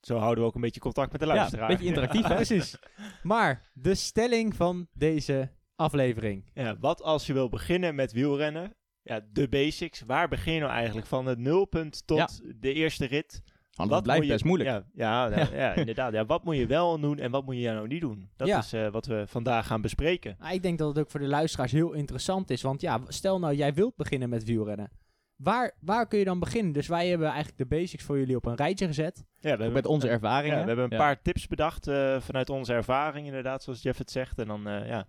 zo 0.00 0.16
houden 0.16 0.42
we 0.42 0.48
ook 0.48 0.54
een 0.54 0.60
beetje 0.60 0.80
contact 0.80 1.12
met 1.12 1.20
de 1.20 1.26
Ja, 1.26 1.34
luisteraar. 1.34 1.70
een 1.70 1.76
beetje 1.76 1.88
interactief, 1.88 2.26
hè? 2.28 2.34
Precies. 2.34 2.78
Maar 3.22 3.70
de 3.72 3.94
stelling 3.94 4.54
van 4.56 4.88
deze 4.92 5.50
aflevering. 5.76 6.50
Ja, 6.54 6.78
wat 6.78 7.02
als 7.02 7.26
je 7.26 7.32
wil 7.32 7.48
beginnen 7.48 7.94
met 7.94 8.12
wielrennen? 8.12 8.74
Ja, 9.02 9.20
de 9.32 9.48
basics. 9.48 10.00
Waar 10.00 10.28
begin 10.28 10.52
je 10.52 10.60
nou 10.60 10.72
eigenlijk? 10.72 11.06
Van 11.06 11.26
het 11.26 11.38
nulpunt 11.38 12.06
tot 12.06 12.40
de 12.60 12.72
eerste 12.72 13.04
rit. 13.06 13.42
Want 13.76 13.90
dat 13.90 14.02
blijft 14.02 14.28
best 14.28 14.44
moeilijk. 14.44 14.70
Ja, 14.70 14.84
ja, 14.94 15.28
nou, 15.36 15.54
ja, 15.56 15.72
inderdaad. 15.74 16.12
Ja, 16.12 16.24
wat 16.26 16.44
moet 16.44 16.56
je 16.56 16.66
wel 16.66 17.00
doen 17.00 17.18
en 17.18 17.30
wat 17.30 17.44
moet 17.44 17.56
je 17.56 17.68
nou 17.70 17.86
niet 17.86 18.00
doen? 18.00 18.28
Dat 18.36 18.48
Ja. 18.48 18.58
is 18.58 18.72
eh, 18.72 18.88
wat 18.88 19.06
we 19.06 19.24
vandaag 19.26 19.66
gaan 19.66 19.80
bespreken. 19.80 20.36
Ik 20.52 20.62
denk 20.62 20.78
dat 20.78 20.88
het 20.88 20.98
ook 20.98 21.10
voor 21.10 21.20
de 21.20 21.26
luisteraars 21.26 21.72
heel 21.72 21.92
interessant 21.92 22.50
is. 22.50 22.62
Want 22.62 22.80
ja, 22.80 23.00
stel 23.08 23.38
nou 23.38 23.54
jij 23.54 23.74
wilt 23.74 23.96
beginnen 23.96 24.28
met 24.28 24.44
wielrennen. 24.44 24.90
Waar, 25.36 25.76
waar 25.80 26.06
kun 26.08 26.18
je 26.18 26.24
dan 26.24 26.38
beginnen? 26.38 26.72
Dus 26.72 26.86
wij 26.88 27.08
hebben 27.08 27.26
eigenlijk 27.28 27.58
de 27.58 27.66
basics 27.76 28.04
voor 28.04 28.18
jullie 28.18 28.36
op 28.36 28.46
een 28.46 28.54
rijtje 28.56 28.86
gezet. 28.86 29.16
Ja, 29.18 29.24
we 29.40 29.48
hebben, 29.48 29.72
Met 29.72 29.86
onze 29.86 30.06
ja, 30.06 30.12
ervaringen. 30.12 30.60
we 30.60 30.66
hebben 30.66 30.84
een 30.84 30.90
Ja. 30.90 30.96
paar 30.98 31.22
tips 31.22 31.46
bedacht 31.46 31.86
eh, 31.86 32.20
vanuit 32.20 32.50
onze 32.50 32.72
ervaring, 32.72 33.26
inderdaad, 33.26 33.62
zoals 33.62 33.82
Jeff 33.82 33.98
het 33.98 34.10
zegt. 34.10 34.38
En 34.38 34.46
dan 34.46 34.66
eh, 34.68 34.88
ja, 34.88 35.06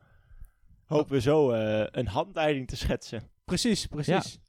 hopen 0.86 1.14
we 1.14 1.22
zo 1.22 1.52
eh, 1.52 1.86
een 1.92 2.08
handleiding 2.08 2.68
te 2.68 2.78
schetsen. 2.78 3.24
Precies, 3.46 3.86
precies. 3.86 4.40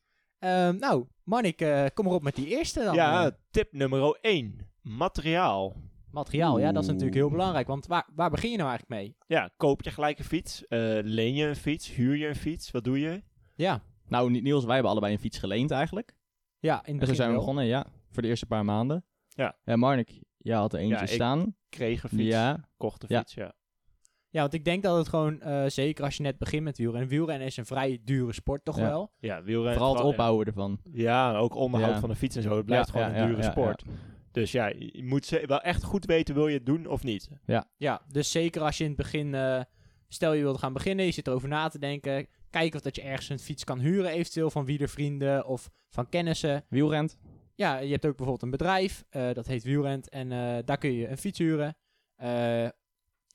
Ehm, 0.47 0.77
nou, 0.79 1.07
Manik, 1.25 1.61
eh, 1.61 1.85
kom 1.95 2.07
erop 2.07 2.23
met 2.23 2.35
die 2.35 2.47
eerste 2.49 2.85
dan. 2.85 2.95
ja, 2.95 3.27
eh. 3.27 3.33
tip 3.51 3.73
nummer 3.73 4.19
1. 4.21 4.59
Materiaal. 4.83 5.77
materiaal, 6.11 6.59
ja, 6.59 6.73
dat 6.73 6.83
is 6.83 6.89
natuurlijk 6.89 7.17
heel 7.17 7.31
belangrijk. 7.31 7.67
Want 7.67 7.87
waar, 7.87 8.09
waar 8.15 8.31
begin 8.31 8.51
je 8.51 8.57
nou 8.57 8.69
eigenlijk 8.69 9.01
mee? 9.01 9.17
Ja, 9.27 9.51
koop 9.57 9.83
je 9.83 9.91
gelijk 9.91 10.19
een 10.19 10.25
fiets? 10.25 10.67
Eh, 10.67 10.79
leen 11.03 11.35
je 11.35 11.47
een 11.47 11.57
fiets? 11.57 11.95
Huur 11.95 12.17
je 12.17 12.29
een 12.29 12.37
fiets? 12.37 12.71
Wat 12.71 12.85
doe 12.85 13.01
je? 13.01 13.23
Ja, 13.55 13.83
Nou, 14.09 14.31
Ni- 14.31 14.41
Niels, 14.41 14.65
wij 14.65 14.73
hebben 14.75 14.91
allebei 14.93 15.13
een 15.13 15.19
fiets 15.19 15.39
geleend 15.39 15.71
eigenlijk. 15.71 16.15
ja 16.59 16.73
in 16.75 16.79
het 16.79 16.87
En 16.87 16.93
zo 16.95 16.99
begin 17.01 17.15
zijn 17.17 17.31
we 17.31 17.37
begonnen, 17.37 17.65
ja. 17.65 17.87
Voor 18.11 18.23
de 18.23 18.29
eerste 18.29 18.47
paar 18.47 18.65
maanden. 18.65 19.05
Ja. 19.29 19.57
En 19.65 19.79
Marnik, 19.79 20.21
jij 20.39 20.57
had 20.57 20.73
er 20.73 20.79
eentje 20.79 20.95
Ja, 20.95 21.03
ik- 21.03 21.09
staan. 21.09 21.57
Kreeg 21.69 22.03
een 22.03 22.09
fiets, 22.09 22.23
Ja. 22.23 22.69
kocht 22.77 23.03
een 23.03 23.09
Ja. 23.13 23.19
fiets, 23.19 23.35
ja. 23.35 23.45
Ja, 23.45 23.55
want 24.41 24.55
ik 24.55 24.65
denk 24.65 24.83
dat 24.83 24.97
het 24.97 25.09
gewoon, 25.09 25.41
eh, 25.41 25.65
zeker 25.67 26.05
als 26.05 26.17
je 26.17 26.23
net 26.23 26.39
begint 26.39 26.63
met 26.63 26.79
wielrennen. 26.79 27.09
Wielrennen 27.09 27.47
is 27.47 27.57
een 27.57 27.67
vrij 27.67 27.99
dure 28.05 28.33
sport 28.33 28.65
toch 28.65 28.77
Ja. 28.79 28.83
wel. 28.89 29.13
Ja, 29.19 29.43
wielrennen. 29.43 29.75
Vooral 29.79 29.95
het 29.97 30.05
opbouwen 30.05 30.47
ervan. 30.47 30.81
Ja, 30.93 31.37
ook 31.37 31.55
onderhoud 31.55 31.95
Ja. 31.95 32.01
van 32.01 32.09
de 32.09 32.15
fiets 32.17 32.37
en 32.37 32.43
zo. 32.43 32.57
Het 32.57 32.67
blijft 32.67 32.87
Ja, 32.87 32.93
gewoon 32.93 33.09
ja, 33.09 33.15
een 33.15 33.21
ja, 33.23 33.27
dure 33.29 33.43
ja, 33.43 33.51
sport. 33.51 33.83
Dus 34.31 34.53
ja, 34.53 34.67
je 34.67 35.05
moet 35.05 35.27
ze- 35.27 35.43
wel 35.47 35.61
echt 35.61 35.83
goed 35.85 36.05
weten, 36.05 36.35
wil 36.35 36.49
je 36.49 36.55
het 36.57 36.67
doen 36.67 36.87
of 36.87 37.03
niet? 37.03 37.29
Ja, 37.77 38.03
dus 38.09 38.31
zeker 38.31 38.63
als 38.63 38.79
je 38.79 38.85
in 38.85 38.91
het 38.91 38.99
begin, 38.99 39.35
eh, 39.35 39.61
stel 40.09 40.33
je 40.33 40.43
wilt 40.43 40.59
gaan 40.59 40.73
beginnen, 40.73 41.05
je 41.05 41.11
zit 41.13 41.27
erover 41.27 41.49
na 41.49 41.69
te 41.69 41.79
denken. 41.79 42.27
Kijk 42.51 42.75
of 42.75 42.81
dat 42.81 42.97
je 42.97 43.03
ergens 43.03 43.29
een 43.29 43.39
fiets 43.39 43.65
kan 43.65 43.79
huren, 43.79 44.11
eventueel 44.11 44.51
van 44.51 44.65
wielervrienden 44.65 45.47
of 45.47 45.71
van 45.91 46.09
kennissen. 46.09 46.65
Wielrent. 46.69 47.17
Ja, 47.55 47.79
je 47.79 47.91
hebt 47.91 48.07
ook 48.07 48.17
bijvoorbeeld 48.17 48.43
een 48.43 48.51
bedrijf, 48.59 49.05
eh, 49.11 49.33
dat 49.33 49.47
heet 49.47 49.63
Wielrent. 49.65 50.09
En 50.09 50.33
eh, 50.33 50.57
daar 50.65 50.79
kun 50.79 50.93
je 50.93 51.09
een 51.09 51.19
fiets 51.19 51.39
huren. 51.39 51.77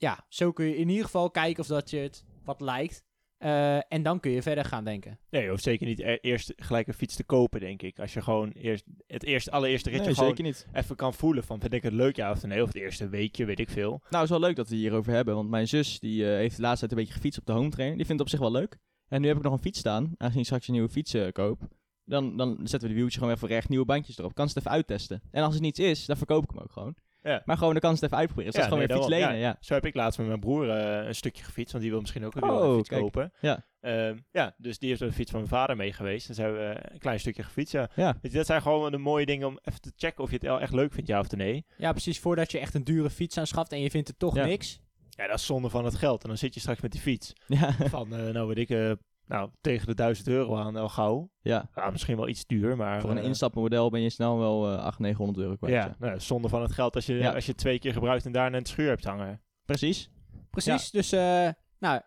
Ja, 0.02 0.24
zo 0.28 0.52
kun 0.52 0.64
je 0.66 0.76
in 0.76 0.88
ieder 0.88 1.04
geval 1.04 1.30
kijken 1.30 1.62
of 1.62 1.66
dat 1.68 1.90
je 1.90 1.96
het 1.98 2.24
wat 2.44 2.60
lijkt. 2.60 3.04
Eh, 3.38 3.92
en 3.92 4.02
dan 4.02 4.20
kun 4.20 4.30
je 4.30 4.42
verder 4.42 4.64
gaan 4.64 4.84
denken. 4.84 5.18
Nee, 5.30 5.42
je 5.42 5.48
hoeft 5.48 5.62
zeker 5.62 5.86
niet 5.86 5.98
e- 6.00 6.18
eerst 6.20 6.52
gelijk 6.56 6.86
een 6.86 6.94
fiets 6.94 7.16
te 7.16 7.24
kopen, 7.24 7.60
denk 7.60 7.82
ik. 7.82 7.98
Als 7.98 8.12
je 8.12 8.22
gewoon 8.22 8.50
eerst 8.50 8.84
het 9.06 9.24
eerste, 9.24 9.50
allereerste 9.50 9.90
ritje 9.90 10.04
Nee, 10.04 10.14
gewoon 10.14 10.28
zeker 10.28 10.44
niet. 10.44 10.66
even 10.72 10.96
kan 10.96 11.14
voelen 11.14 11.44
van 11.44 11.60
vind 11.60 11.72
ik 11.72 11.82
het 11.82 11.92
leuk 11.92 12.16
ja 12.16 12.30
of 12.30 12.42
nee. 12.42 12.62
Of 12.62 12.66
het 12.66 12.76
eerste 12.76 13.08
weekje, 13.08 13.44
weet 13.44 13.58
ik 13.58 13.70
veel. 13.70 13.88
Nou, 13.90 14.00
het 14.10 14.22
is 14.22 14.28
wel 14.30 14.40
leuk 14.40 14.56
dat 14.56 14.68
we 14.68 14.74
het 14.74 14.82
hierover 14.84 15.12
hebben. 15.12 15.34
Want 15.34 15.48
mijn 15.48 15.68
zus 15.68 15.98
die, 16.00 16.24
eh, 16.30 16.36
heeft 16.36 16.56
de 16.56 16.62
laatste 16.62 16.78
tijd 16.86 16.90
een 16.92 16.98
beetje 17.04 17.14
gefietst 17.14 17.38
op 17.40 17.46
de 17.46 17.52
home 17.52 17.68
trainer. 17.70 17.96
Die 17.96 18.06
vindt 18.06 18.22
het 18.22 18.32
op 18.32 18.38
zich 18.38 18.48
wel 18.50 18.60
leuk. 18.60 18.78
En 19.08 19.20
nu 19.20 19.28
heb 19.28 19.36
ik 19.36 19.42
nog 19.42 19.52
een 19.52 19.58
fiets 19.58 19.78
staan. 19.78 20.14
Aangezien 20.16 20.40
ik 20.40 20.46
straks 20.46 20.66
een 20.66 20.72
nieuwe 20.72 20.88
fiets 20.88 21.14
eh, 21.14 21.32
koop. 21.32 21.60
dan, 22.04 22.36
dan 22.36 22.56
zetten 22.58 22.80
we 22.88 22.88
de 22.94 23.00
wieltje 23.00 23.18
gewoon 23.18 23.34
even 23.34 23.48
recht, 23.48 23.68
nieuwe 23.68 23.84
bandjes 23.84 24.18
erop. 24.18 24.34
Kan 24.34 24.48
ze 24.48 24.52
het 24.54 24.62
even 24.62 24.76
uittesten. 24.76 25.22
En 25.30 25.42
als 25.42 25.52
het 25.54 25.62
niets 25.62 25.78
is, 25.78 26.06
dan 26.06 26.16
verkoop 26.16 26.42
ik 26.44 26.50
hem 26.50 26.58
ook 26.58 26.72
gewoon. 26.72 26.94
Ja. 27.22 27.42
Maar 27.44 27.56
gewoon, 27.56 27.72
dan 27.72 27.80
kan 27.80 27.90
ze 27.90 27.96
het 27.96 28.04
even 28.04 28.16
uitproberen. 28.16 28.52
Dus 28.52 28.60
Ja, 28.62 28.68
dat 28.68 28.78
is 28.78 28.84
gewoon 28.86 28.96
nee, 28.98 29.08
weer 29.08 29.18
fiets 29.18 29.30
lenen, 29.32 29.48
ja. 29.50 29.56
Zo 29.60 29.74
heb 29.74 29.86
ik 29.86 29.94
laatst 29.94 30.18
met 30.18 30.28
mijn 30.28 30.40
broer 30.40 30.70
eh, 30.70 31.06
een 31.06 31.14
stukje 31.14 31.44
gefietst, 31.44 31.70
want 31.72 31.82
die 31.84 31.92
wil 31.92 32.00
misschien 32.00 32.24
ook 32.24 32.34
een 32.34 32.42
Oh, 32.50 32.82
kijk. 32.82 33.00
kopen. 33.00 33.32
Ja. 33.40 33.64
Ehm, 33.80 34.16
ja, 34.32 34.54
dus 34.58 34.78
die 34.78 34.88
heeft 34.88 35.00
de 35.00 35.12
fiets 35.12 35.30
van 35.30 35.40
mijn 35.40 35.52
vader 35.52 35.76
mee 35.76 35.92
geweest. 35.92 36.28
En 36.28 36.34
zijn 36.34 36.52
we 36.52 36.76
een 36.92 36.98
klein 36.98 37.20
stukje 37.20 37.42
gefietst, 37.42 37.72
ja. 37.72 37.88
Ja. 37.94 38.18
Weet 38.22 38.32
je, 38.32 38.38
dat 38.38 38.46
zijn 38.46 38.62
gewoon 38.62 38.90
de 38.90 38.98
mooie 38.98 39.26
dingen 39.26 39.46
om 39.46 39.58
even 39.62 39.80
te 39.80 39.92
checken 39.96 40.24
of 40.24 40.30
je 40.30 40.38
het 40.40 40.60
echt 40.60 40.72
leuk 40.72 40.92
vindt, 40.92 41.08
ja 41.08 41.18
of 41.20 41.30
nee. 41.30 41.64
Ja, 41.76 41.90
precies. 41.90 42.18
Voordat 42.20 42.50
je 42.52 42.58
echt 42.58 42.74
een 42.74 42.84
dure 42.84 43.10
fiets 43.10 43.38
aanschaft 43.38 43.72
en 43.72 43.80
je 43.80 43.90
vindt 43.90 44.08
het 44.08 44.18
toch 44.18 44.34
Ja. 44.34 44.44
niks. 44.44 44.80
Ja, 45.10 45.26
dat 45.26 45.38
is 45.38 45.46
zonde 45.46 45.68
van 45.70 45.84
het 45.84 45.94
geld. 45.94 46.22
En 46.22 46.28
dan 46.28 46.38
zit 46.38 46.54
je 46.54 46.60
straks 46.60 46.80
met 46.80 46.92
die 46.92 47.00
fiets 47.00 47.32
Ja. 47.46 47.72
van, 47.72 48.14
eh, 48.16 48.28
nou 48.32 48.46
weet 48.48 48.58
ik, 48.58 48.70
eh, 48.70 48.92
nou, 49.32 49.50
tegen 49.60 49.86
de 49.86 49.94
1000 49.94 50.28
euro 50.28 50.56
aan 50.56 50.76
al 50.76 50.88
gauw. 50.88 51.30
ja. 51.40 51.70
Ja, 51.74 51.90
misschien 51.90 52.16
wel 52.16 52.28
iets 52.28 52.46
duur, 52.46 52.76
maar... 52.76 53.00
Voor 53.00 53.10
een 53.10 53.18
eh, 53.18 53.24
instapmodel 53.24 53.90
ben 53.90 54.00
je 54.00 54.10
snel 54.10 54.38
wel 54.38 54.64
eh 54.66 54.72
800, 54.72 54.98
900 54.98 55.38
euro 55.38 55.56
kwijt. 55.56 55.74
Ja, 55.74 55.96
nou, 55.98 56.20
zonde 56.20 56.48
van 56.48 56.62
het 56.62 56.72
geld 56.72 56.94
als 56.94 57.06
je, 57.06 57.14
Ja. 57.14 57.32
als 57.34 57.46
je 57.46 57.54
twee 57.54 57.78
keer 57.78 57.92
gebruikt 57.92 58.24
en 58.24 58.32
daarna 58.32 58.56
in 58.56 58.62
het 58.62 58.68
schuur 58.68 58.88
hebt 58.88 59.04
hangen. 59.04 59.42
Precies. 59.64 60.10
Precies. 60.50 60.90
Dus, 60.90 61.12
eh, 61.12 61.48
nou, 61.78 62.00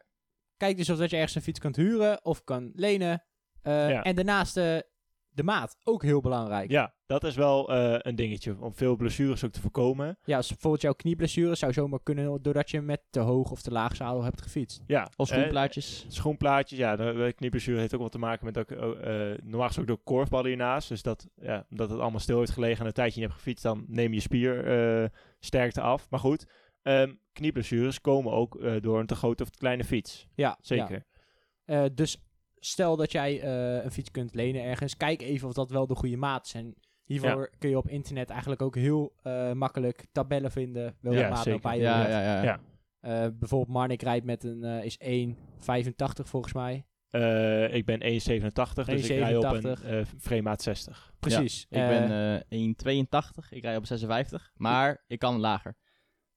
kijk 0.57 0.77
dus 0.77 0.89
of 0.89 0.97
dat 0.97 1.09
je 1.09 1.15
ergens 1.15 1.35
een 1.35 1.41
fiets 1.41 1.59
kunt 1.59 1.75
huren 1.75 2.25
of 2.25 2.43
kan 2.43 2.71
lenen. 2.73 3.23
Eh, 3.61 3.89
Ja. 3.89 4.03
En 4.03 4.15
daarnaast 4.15 4.53
de 4.53 5.43
maat, 5.43 5.77
ook 5.83 6.03
heel 6.03 6.21
belangrijk. 6.21 6.69
Ja, 6.71 6.94
dat 7.05 7.23
is 7.23 7.35
wel 7.35 7.73
eh, 7.73 7.95
een 7.97 8.15
dingetje 8.15 8.55
om 8.59 8.73
veel 8.73 8.95
blessures 8.95 9.43
ook 9.45 9.51
te 9.51 9.61
voorkomen. 9.61 10.17
Ja, 10.23 10.37
als 10.37 10.47
bijvoorbeeld 10.47 10.81
jouw 10.81 10.93
knieblessure 10.93 11.55
zou 11.55 11.73
zomaar 11.73 11.99
kunnen 12.03 12.41
doordat 12.41 12.69
je 12.71 12.81
met 12.81 13.01
te 13.09 13.19
hoog 13.19 13.51
of 13.51 13.61
te 13.61 13.71
laag 13.71 13.95
zadel 13.95 14.23
hebt 14.23 14.41
gefietst. 14.41 14.81
Ja, 14.87 15.09
Of 15.15 15.29
eh, 15.31 15.37
schoenplaatjes. 15.37 16.05
schoenplaatjes, 16.07 16.79
ja, 16.79 16.95
de, 16.95 17.33
knieblessure 17.35 17.79
heeft 17.79 17.93
ook 17.95 18.01
wat 18.01 18.11
te 18.11 18.17
maken 18.17 18.45
met 18.45 18.53
dat 18.53 18.69
ik, 18.71 18.77
eh, 18.77 19.31
eh, 19.31 19.37
normaal 19.43 19.67
gesproken 19.67 19.93
door 19.95 20.03
korfballen 20.03 20.47
hiernaast. 20.47 20.89
Dus 20.89 21.01
dat, 21.01 21.27
ja, 21.41 21.65
omdat 21.69 21.89
het 21.89 21.99
allemaal 21.99 22.19
stil 22.19 22.39
heeft 22.39 22.51
gelegen 22.51 22.79
en 22.79 22.85
een 22.85 22.93
tijdje 22.93 23.19
niet 23.19 23.29
hebt 23.29 23.41
gefietst, 23.41 23.63
dan 23.63 23.85
neem 23.87 24.13
je 24.13 24.19
spiersterkte 24.19 25.81
af. 25.81 26.09
Maar 26.09 26.19
goed, 26.19 26.45
ehm, 26.81 27.13
knieblessures 27.33 28.01
komen 28.01 28.31
ook 28.31 28.55
eh, 28.55 28.81
door 28.81 28.99
een 28.99 29.05
te 29.05 29.15
grote 29.15 29.43
of 29.43 29.49
te 29.49 29.57
kleine 29.57 29.83
fiets. 29.83 30.27
Ja, 30.35 30.57
Zeker. 30.61 31.05
ja. 31.65 31.83
Eh, 31.83 31.89
dus 31.93 32.23
stel 32.59 32.95
dat 32.95 33.11
jij 33.11 33.41
eh, 33.41 33.83
een 33.83 33.91
fiets 33.91 34.11
kunt 34.11 34.33
lenen 34.33 34.63
ergens, 34.63 34.97
kijk 34.97 35.21
even 35.21 35.47
of 35.47 35.53
dat 35.53 35.69
wel 35.69 35.87
de 35.87 35.95
goede 35.95 36.17
maat 36.17 36.45
is. 36.45 36.53
En 36.53 36.75
hiervoor 37.05 37.49
kun 37.57 37.69
je 37.69 37.77
op 37.77 37.87
internet 37.89 38.29
eigenlijk 38.29 38.61
ook 38.61 38.75
heel 38.75 39.13
eh, 39.23 39.51
makkelijk 39.51 40.05
tabellen 40.11 40.51
vinden 40.51 40.95
welke 41.01 41.17
Ja, 41.19 41.29
maat 41.29 41.45
nou 41.45 41.59
bij 41.61 41.75
je 41.75 41.81
Ja, 41.81 42.07
ja, 42.09 42.21
ja. 42.21 42.43
Ja. 42.43 42.59
Eh, 42.99 43.27
bijvoorbeeld 43.39 43.71
Marnik 43.77 44.01
rijdt 44.01 44.25
met 44.25 44.43
een, 44.43 44.63
eh, 44.63 44.83
is 44.83 44.97
1,85 44.99 46.27
volgens 46.29 46.53
mij. 46.53 46.85
Eh, 47.09 47.73
ik 47.73 47.85
ben 47.85 48.01
1,87, 48.05 48.85
dus 48.85 49.09
ik 49.09 49.17
rij 49.17 49.37
op 49.37 49.43
een 49.43 49.49
1,87. 49.51 49.83
eh 49.83 50.01
frame 50.19 50.55
60. 50.57 51.13
Precies. 51.19 51.61
Ik 51.61 51.87
ben 51.87 52.11
eh 52.49 52.59
1,82. 52.59 53.51
Ik 53.51 53.63
rij 53.63 53.77
op 53.77 53.85
56. 53.85 54.51
Maar 54.55 55.03
ik 55.07 55.19
kan 55.19 55.39
lager. 55.39 55.75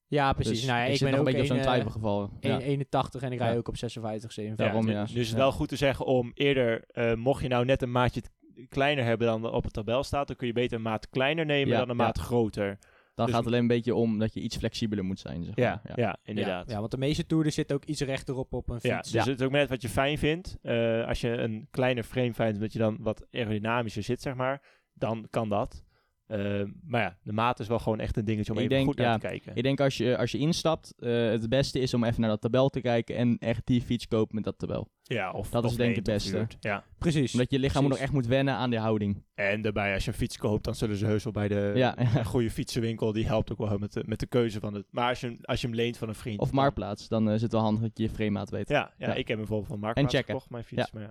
ja, 0.07 0.33
precies. 0.33 0.59
Dus 0.61 0.67
nou, 0.69 0.79
ja, 0.79 0.85
ik, 0.87 0.99
ben 1.01 1.11
nog 1.11 1.21
ook 1.21 1.27
een 1.27 1.33
beetje 1.33 1.41
op 1.41 1.47
zo'n 1.47 1.57
een, 1.57 1.63
eh, 1.63 1.69
twijfelgeval. 1.71 2.31
1,81 2.41 3.23
en 3.23 3.33
ik 3.33 3.39
rij 3.39 3.51
Ja. 3.53 3.57
ook 3.57 3.69
op 3.69 3.77
56, 3.77 4.33
57. 4.33 4.67
Daarom, 4.67 4.87
Ja, 4.87 4.93
ja. 4.93 5.07
du- 5.07 5.07
Dus 5.07 5.17
het 5.17 5.25
is 5.27 5.31
Ja. 5.31 5.37
wel 5.37 5.53
goed 5.53 5.69
te 5.69 5.77
zeggen 5.77 6.07
om 6.07 6.31
eerder, 6.35 6.85
eh, 6.87 7.15
mocht 7.15 7.43
je 7.43 7.49
nou 7.49 7.65
net 7.65 7.83
een 7.83 7.91
maatje 7.93 8.23
kleiner 8.69 9.05
hebben 9.05 9.27
dan 9.27 9.45
er 9.45 9.53
op 9.53 9.65
het 9.65 9.73
tabel 9.73 10.03
staat, 10.05 10.27
dan 10.27 10.37
kun 10.37 10.47
je 10.47 10.53
beter 10.53 10.77
een 10.77 10.83
maat 10.83 11.09
kleiner 11.09 11.47
nemen 11.47 11.69
Ja, 11.73 11.79
dan 11.79 11.89
een 11.91 11.97
ja. 11.97 12.03
maat 12.03 12.19
groter. 12.19 12.79
Dan 13.15 13.27
Dus- 13.27 13.35
gaat 13.35 13.45
het 13.45 13.53
alleen 13.53 13.61
een 13.71 13.77
beetje 13.77 13.95
om 13.95 14.19
dat 14.19 14.35
je 14.35 14.41
iets 14.41 14.57
flexibeler 14.57 15.05
moet 15.05 15.19
zijn. 15.19 15.45
Zeg 15.45 15.55
Ja, 15.57 15.81
maar. 15.85 15.99
ja. 15.99 16.17
inderdaad. 16.23 16.67
Ja, 16.67 16.73
ja, 16.73 16.79
want 16.79 16.91
de 16.91 16.99
meeste 16.99 17.27
toeren 17.27 17.53
zit 17.53 17.73
ook 17.73 17.85
iets 17.85 18.01
rechterop 18.01 18.53
op 18.53 18.69
een 18.71 18.79
Ja, 18.83 18.97
fiets. 18.97 19.11
dus 19.11 19.25
het 19.25 19.41
is 19.41 19.47
ook 19.47 19.53
net 19.53 19.69
wat 19.69 19.83
je 19.83 19.89
fijn 19.89 20.19
vindt. 20.19 20.57
Eh, 20.63 21.07
als 21.07 21.21
je 21.21 21.29
een 21.29 21.69
kleiner 21.71 22.05
frame 22.05 22.35
vindt, 22.35 22.61
dat 22.61 22.73
je 22.73 22.79
dan 22.79 22.97
wat 23.01 23.27
aerodynamischer 23.31 24.03
zit, 24.03 24.23
zeg 24.23 24.35
maar, 24.35 24.63
dan 24.93 25.27
kan 25.31 25.49
dat. 25.49 25.85
Eh, 26.29 26.63
maar 26.85 27.03
ja, 27.03 27.17
de 27.23 27.33
maat 27.33 27.61
is 27.61 27.69
wel 27.69 27.79
gewoon 27.79 28.01
echt 28.01 28.17
een 28.17 28.25
dingetje 28.25 28.53
om 28.53 28.59
Ik 28.59 28.65
even 28.65 28.77
denk, 28.77 28.89
goed 28.89 28.97
naar 28.99 29.07
ja, 29.07 29.15
te 29.15 29.27
kijken. 29.27 29.57
Ik 29.57 29.63
denk 29.63 29.81
als 29.81 29.97
je, 29.97 30.17
als 30.17 30.31
je 30.31 30.39
instapt, 30.39 30.95
eh, 30.99 31.11
het 31.29 31.49
beste 31.49 31.79
is 31.81 31.95
om 31.95 32.05
even 32.05 32.21
naar 32.21 32.31
dat 32.31 32.41
tabel 32.41 32.69
te 32.69 32.81
kijken 32.81 33.17
en 33.17 33.39
echt 33.39 33.67
die 33.67 33.83
fiets 33.83 34.09
kopen 34.09 34.35
met 34.35 34.45
dat 34.45 34.59
tabel. 34.59 34.89
ja, 35.03 35.31
of, 35.33 35.51
dat 35.51 35.65
is 35.65 35.77
denk 35.77 35.91
ik 35.91 35.97
het 35.97 36.05
beste. 36.05 36.47
Ja. 36.61 36.85
Precies. 36.99 37.33
Omdat 37.33 37.51
je 37.51 37.59
lichaam 37.59 37.89
nog 37.89 37.99
echt 37.99 38.13
moet 38.13 38.27
wennen 38.27 38.55
aan 38.55 38.71
die 38.71 38.79
houding. 38.79 39.23
En 39.35 39.63
daarbij, 39.63 39.95
als 39.95 40.05
je 40.05 40.11
een 40.11 40.17
fiets 40.17 40.37
koopt, 40.37 40.65
dan 40.65 40.75
zullen 40.75 40.97
ze 40.97 41.07
heus 41.07 41.25
wel 41.25 41.33
bij 41.33 41.49
de 41.49 41.73
Ja, 41.75 41.95
ja. 41.99 42.17
een 42.19 42.25
goede 42.25 42.51
fietsenwinkel, 42.51 43.13
die 43.13 43.27
helpt 43.27 43.53
ook 43.53 43.59
wel 43.59 43.79
met 43.79 43.93
de, 43.93 44.03
met 44.07 44.21
de 44.21 44.27
keuze 44.27 44.61
van 44.61 44.75
het. 44.75 44.87
Maar 44.91 45.09
als 45.09 45.21
je, 45.21 45.27
hem- 45.27 45.39
als 45.43 45.61
je 45.61 45.67
hem 45.67 45.77
leent 45.77 45.97
van 45.99 46.09
een 46.09 46.15
vriend. 46.15 46.41
Of 46.41 46.53
Marktplaats, 46.53 47.09
dan 47.09 47.29
eh, 47.29 47.35
is 47.35 47.43
het 47.43 47.53
wel 47.53 47.61
handig 47.61 47.83
dat 47.83 47.91
je 47.95 48.03
je 48.03 48.11
framemaat 48.11 48.51
weet. 48.51 48.69
Ja, 48.69 48.93
ja, 48.99 49.15
ik 49.15 49.29
heb 49.29 49.37
bijvoorbeeld 49.37 49.69
van 49.69 49.79
Marktplaats 49.79 50.15
checken. 50.15 50.33
gekocht, 50.33 50.51
mijn 50.51 50.65
fiets. 50.65 50.91
Maar 50.93 51.03
ja, 51.03 51.11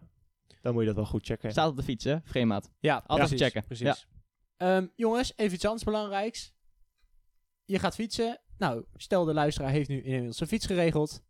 dan 0.61 0.71
moet 0.73 0.81
je 0.81 0.87
dat 0.87 0.95
wel 0.97 1.05
goed 1.05 1.25
checken. 1.25 1.51
Staat 1.51 1.69
op 1.69 1.75
de 1.77 1.83
fiets, 1.83 2.03
hè? 2.03 2.15
Framemaat. 2.23 2.71
Ja, 2.79 3.03
Altijd 3.05 3.29
precies, 3.29 3.45
checken. 3.45 3.63
Precies. 3.65 4.07
Ehm, 4.57 4.87
jongens, 4.95 5.33
even 5.35 5.53
iets 5.53 5.65
anders 5.65 5.83
belangrijks. 5.83 6.55
Je 7.65 7.79
gaat 7.79 7.95
fietsen. 7.95 8.39
Nou, 8.57 8.85
stel 8.93 9.25
de 9.25 9.33
luisteraar 9.33 9.71
heeft 9.71 9.89
nu 9.89 10.01
inmiddels 10.01 10.37
zijn 10.37 10.49
fiets 10.49 10.65
geregeld. 10.65 11.23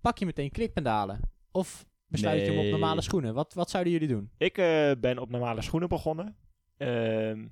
Pak 0.00 0.18
je 0.18 0.26
meteen 0.26 0.50
klikpedalen? 0.50 1.20
Of 1.50 1.86
besluit 2.06 2.40
je 2.40 2.52
hem 2.52 2.64
op 2.64 2.70
normale 2.70 3.00
schoenen? 3.00 3.34
Wat, 3.34 3.54
wat 3.54 3.70
zouden 3.70 3.92
jullie 3.92 4.08
doen? 4.08 4.30
Ik 4.38 4.58
eh, 4.58 4.90
ben 5.00 5.18
op 5.18 5.30
normale 5.30 5.62
schoenen 5.62 5.88
begonnen. 5.88 6.36
Ehm, 6.76 7.46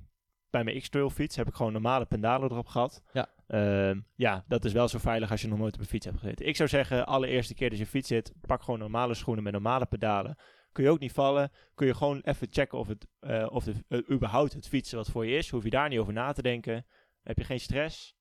bij 0.50 0.64
mijn 0.64 0.80
X-Trail 0.80 1.10
fiets 1.10 1.36
heb 1.36 1.48
ik 1.48 1.54
gewoon 1.54 1.72
normale 1.72 2.04
pendalen 2.04 2.50
erop 2.50 2.66
gehad. 2.66 3.02
Ja. 3.12 3.28
Ehm, 3.46 4.00
ja, 4.14 4.44
dat 4.48 4.64
is 4.64 4.72
wel 4.72 4.88
zo 4.88 4.98
veilig 4.98 5.30
als 5.30 5.40
je 5.42 5.48
nog 5.48 5.58
nooit 5.58 5.74
op 5.74 5.80
een 5.80 5.86
fiets 5.86 6.06
hebt 6.06 6.18
gezeten. 6.18 6.46
Ik 6.46 6.56
zou 6.56 6.68
zeggen, 6.68 7.06
allereerste 7.06 7.54
keer 7.54 7.70
dat 7.70 7.78
je 7.78 7.86
fiets 7.86 8.08
zit, 8.08 8.32
pak 8.40 8.62
gewoon 8.62 8.80
normale 8.80 9.14
schoenen 9.14 9.44
met 9.44 9.52
normale 9.52 9.86
pedalen. 9.86 10.36
Kun 10.74 10.84
je 10.84 10.90
ook 10.90 10.98
niet 10.98 11.12
vallen. 11.12 11.50
Kun 11.74 11.86
je 11.86 11.94
gewoon 11.94 12.20
even 12.20 12.46
checken 12.50 12.78
of 12.78 12.88
het, 12.88 13.06
eh, 13.20 13.46
of 13.50 13.64
het 13.64 13.82
eh, 13.88 14.10
überhaupt 14.10 14.52
het 14.52 14.68
fietsen 14.68 14.96
wat 14.96 15.10
voor 15.10 15.26
je 15.26 15.36
is. 15.36 15.50
Hoef 15.50 15.64
je 15.64 15.70
daar 15.70 15.88
niet 15.88 15.98
over 15.98 16.12
na 16.12 16.32
te 16.32 16.42
denken. 16.42 16.86
Heb 17.22 17.38
je 17.38 17.44
geen 17.44 17.60
stress. 17.60 18.14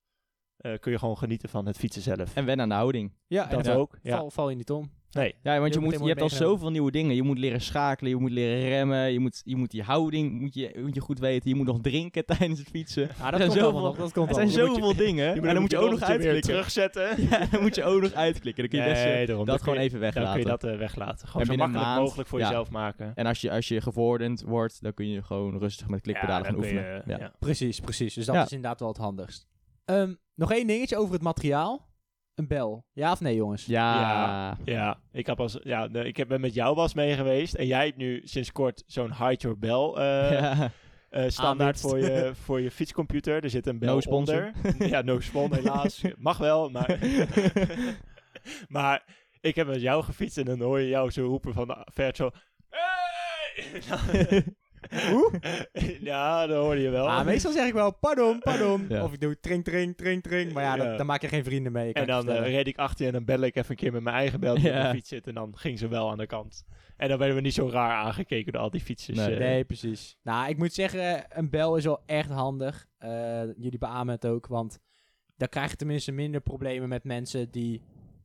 Eh, 0.58 0.80
kun 0.80 0.92
je 0.92 1.00
gewoon 1.00 1.18
genieten 1.18 1.50
van 1.50 1.66
het 1.66 1.78
fietsen 1.78 2.02
zelf. 2.02 2.36
En 2.36 2.46
wennen 2.46 2.64
aan 2.64 2.70
de 2.70 2.76
houding. 2.76 3.14
Ja, 3.28 3.46
dat 3.46 3.68
en 3.68 3.76
ook. 3.76 3.98
Ja. 4.02 4.18
val, 4.18 4.32
val 4.32 4.50
je 4.50 4.56
niet 4.56 4.72
om. 4.72 4.92
Nee. 5.14 5.36
Ja, 5.44 5.60
want 5.60 5.74
je, 5.74 5.80
moet, 5.80 6.00
je 6.00 6.06
hebt 6.08 6.22
al 6.22 6.30
zoveel 6.30 6.70
nieuwe 6.72 6.92
dingen. 6.92 7.16
Je 7.16 7.24
moet 7.24 7.38
leren 7.38 7.62
schakelen, 7.62 8.12
je 8.12 8.18
moet 8.18 8.32
leren 8.32 8.70
remmen, 8.70 9.12
je 9.14 9.20
moet, 9.20 9.42
je 9.46 9.56
moet 9.56 9.72
die 9.72 9.84
houding 9.84 10.40
moet 10.42 10.54
je, 10.54 10.80
moet 10.82 10.96
je 10.96 11.02
goed 11.02 11.20
weten. 11.20 11.50
Je 11.50 11.56
moet 11.56 11.66
nog 11.66 11.82
drinken 11.82 12.26
tijdens 12.38 12.60
het 12.60 12.68
fietsen. 12.70 13.10
Ah, 13.10 13.26
Er 13.26 13.32
dat 13.32 13.40
zijn 13.40 13.50
komt 13.50 13.62
allemaal 13.62 13.82
zoveel- 13.82 13.82
nog. 13.82 13.98
Dat 13.98 14.12
komt 14.12 14.30
Er 14.30 14.36
zijn 14.36 14.50
zoveel 14.50 14.96
dingen. 14.96 15.36
en 15.36 15.42
dan 15.54 15.62
moet 15.62 15.72
je 15.72 15.78
ook 15.78 15.92
nog 15.92 16.02
uitklikken. 16.02 16.42
terugzetten. 16.52 17.08
Ja, 17.30 17.46
dan 17.52 17.62
moet 17.62 17.76
je 17.76 17.84
ook 17.84 18.02
nog 18.02 18.14
uitklikken. 18.14 18.70
Dan 18.70 18.80
kun 18.80 18.88
je 18.90 18.94
best 18.94 19.06
eh, 19.06 19.12
daarom. 19.28 19.46
dat 19.46 19.46
Dan 19.46 19.60
gewoon 19.60 19.74
je- 19.80 19.80
even 19.86 20.00
Dan 20.02 20.12
kun 20.12 20.22
weglaten. 20.22 20.42
je 20.42 20.48
dat 20.48 20.64
eh, 20.64 20.78
weglaten. 20.78 21.28
Gewoon 21.28 21.42
En 21.48 21.52
zo 21.52 21.58
makkelijk 21.58 21.86
maand- 21.88 22.02
mogelijk 22.02 22.30
voor 22.30 22.40
ja. 22.40 22.46
jezelf 22.48 22.70
maken. 22.70 23.12
En 23.16 23.26
als 23.26 23.42
je, 23.42 23.52
als 23.52 23.68
je 23.68 23.82
gevorderd 23.82 24.42
wordt, 24.42 24.82
dan 24.82 24.94
kun 24.94 25.10
je 25.10 25.24
gewoon 25.24 25.58
rustig 25.58 25.88
met 25.88 26.02
klikpedalen 26.02 26.46
gaan 26.46 26.54
dan 26.56 26.64
oefenen. 26.64 27.32
Precies, 27.40 27.80
precies. 27.80 28.14
Dus 28.14 28.26
dat 28.26 28.36
is 28.36 28.52
inderdaad 28.52 28.80
wel 28.80 28.90
het 28.90 28.98
handigst. 28.98 29.48
Ehm, 29.86 30.14
nog 30.36 30.52
één 30.52 30.68
dingetje 30.68 30.98
over 30.98 31.14
het 31.14 31.22
materiaal. 31.24 31.92
Een 32.36 32.48
bel. 32.48 32.86
Ja 32.94 33.12
of 33.12 33.20
nee, 33.20 33.36
jongens? 33.36 33.66
Ja. 33.66 34.00
Ja. 34.00 34.58
Ja, 34.66 35.00
ik, 35.12 35.26
heb 35.26 35.40
als, 35.40 35.58
ja 35.64 35.90
ik 35.92 36.18
heb, 36.18 36.28
ben 36.28 36.42
met 36.42 36.54
jou 36.54 36.76
was 36.76 36.94
mee 36.94 37.14
geweest. 37.16 37.54
En 37.54 37.66
jij 37.68 37.86
hebt 37.86 37.98
nu 37.98 38.22
sinds 38.24 38.52
kort 38.52 38.84
zo'n 38.88 39.14
hide 39.14 39.36
your 39.36 39.58
bell 39.60 40.04
eh, 40.04 40.32
Ja. 40.42 40.72
eh, 41.10 41.30
standaard 41.30 41.80
voor 41.80 42.00
je, 42.00 42.32
voor 42.44 42.62
je 42.62 42.72
fietscomputer. 42.72 43.44
Er 43.44 43.50
zit 43.50 43.68
een 43.68 43.80
bel 43.80 43.94
No 43.94 44.00
sponsor. 44.02 44.52
onder. 44.64 44.88
ja, 44.88 45.02
no 45.02 45.20
sponsor 45.20 45.58
helaas. 45.58 46.02
Mag 46.18 46.38
wel, 46.38 46.70
maar... 46.70 47.00
maar 48.68 49.04
ik 49.42 49.56
heb 49.56 49.68
met 49.68 49.82
jou 49.82 50.04
gefietst 50.04 50.38
en 50.38 50.46
dan 50.46 50.62
hoor 50.62 50.80
je 50.80 50.88
jou 50.88 51.12
zo 51.12 51.26
roepen 51.26 51.54
van 51.54 51.68
de 51.68 51.88
vert 51.94 52.16
zo... 52.16 52.30
Hey! 52.70 54.44
Hoe? 55.12 55.32
ja, 56.12 56.48
dat 56.48 56.58
hoorde 56.64 56.82
je 56.82 56.90
wel. 56.90 57.10
Ah, 57.10 57.26
meestal 57.26 57.52
zeg 57.52 57.68
ik 57.68 57.74
wel, 57.74 57.92
pardon, 57.92 58.40
pardon. 58.40 58.86
Ja. 58.90 59.04
Of 59.04 59.14
ik 59.14 59.22
doe 59.22 59.40
tring, 59.40 59.64
tring, 59.64 59.98
tring, 59.98 60.24
tring. 60.24 60.54
Maar 60.54 60.64
ja, 60.64 60.96
dan, 60.98 61.06
maak 61.06 61.22
je 61.22 61.28
geen 61.28 61.44
vrienden 61.44 61.72
mee. 61.72 61.94
En 61.94 62.08
dan 62.08 62.24
vertellen. 62.24 62.50
reed 62.50 62.68
ik 62.68 62.78
achter 62.78 63.00
je 63.02 63.08
en 63.08 63.14
dan 63.14 63.26
belde 63.26 63.46
ik 63.46 63.56
even 63.56 63.72
een 63.72 63.76
keer 63.76 63.92
met 63.92 64.04
mijn 64.04 64.16
eigen 64.16 64.40
bel 64.40 64.56
die 64.56 64.70
op 64.70 64.82
de 64.82 64.90
fiets 64.90 65.10
zit. 65.10 65.28
En 65.28 65.34
dan 65.34 65.58
ging 65.58 65.80
ze 65.80 65.88
wel 65.88 66.12
aan 66.12 66.18
de 66.18 66.26
kant. 66.26 66.66
En 66.98 67.10
dan 67.10 67.18
werden 67.18 67.36
we 67.36 67.42
niet 67.42 67.54
zo 67.54 67.70
raar 67.70 67.92
aangekeken 67.92 68.54
door 68.54 68.62
al 68.62 68.70
die 68.70 68.82
fietsers. 68.82 69.18
Nee. 69.18 69.34
eh. 69.34 69.40
Nee, 69.40 69.64
precies. 69.64 70.18
Nou, 70.24 70.50
ik 70.50 70.58
moet 70.58 70.74
zeggen, 70.74 71.26
een 71.30 71.50
bel 71.50 71.76
is 71.76 71.84
wel 71.84 72.02
echt 72.06 72.30
handig. 72.30 72.88
Jullie 73.58 73.78
beamen 73.78 74.14
het 74.14 74.26
ook, 74.26 74.48
want 74.48 74.80
dan 75.38 75.50
krijg 75.50 75.70
je 75.70 75.76
tenminste 75.76 76.12
minder 76.12 76.42
problemen 76.42 76.90
met 76.90 77.04
mensen 77.04 77.52
die 77.52 77.82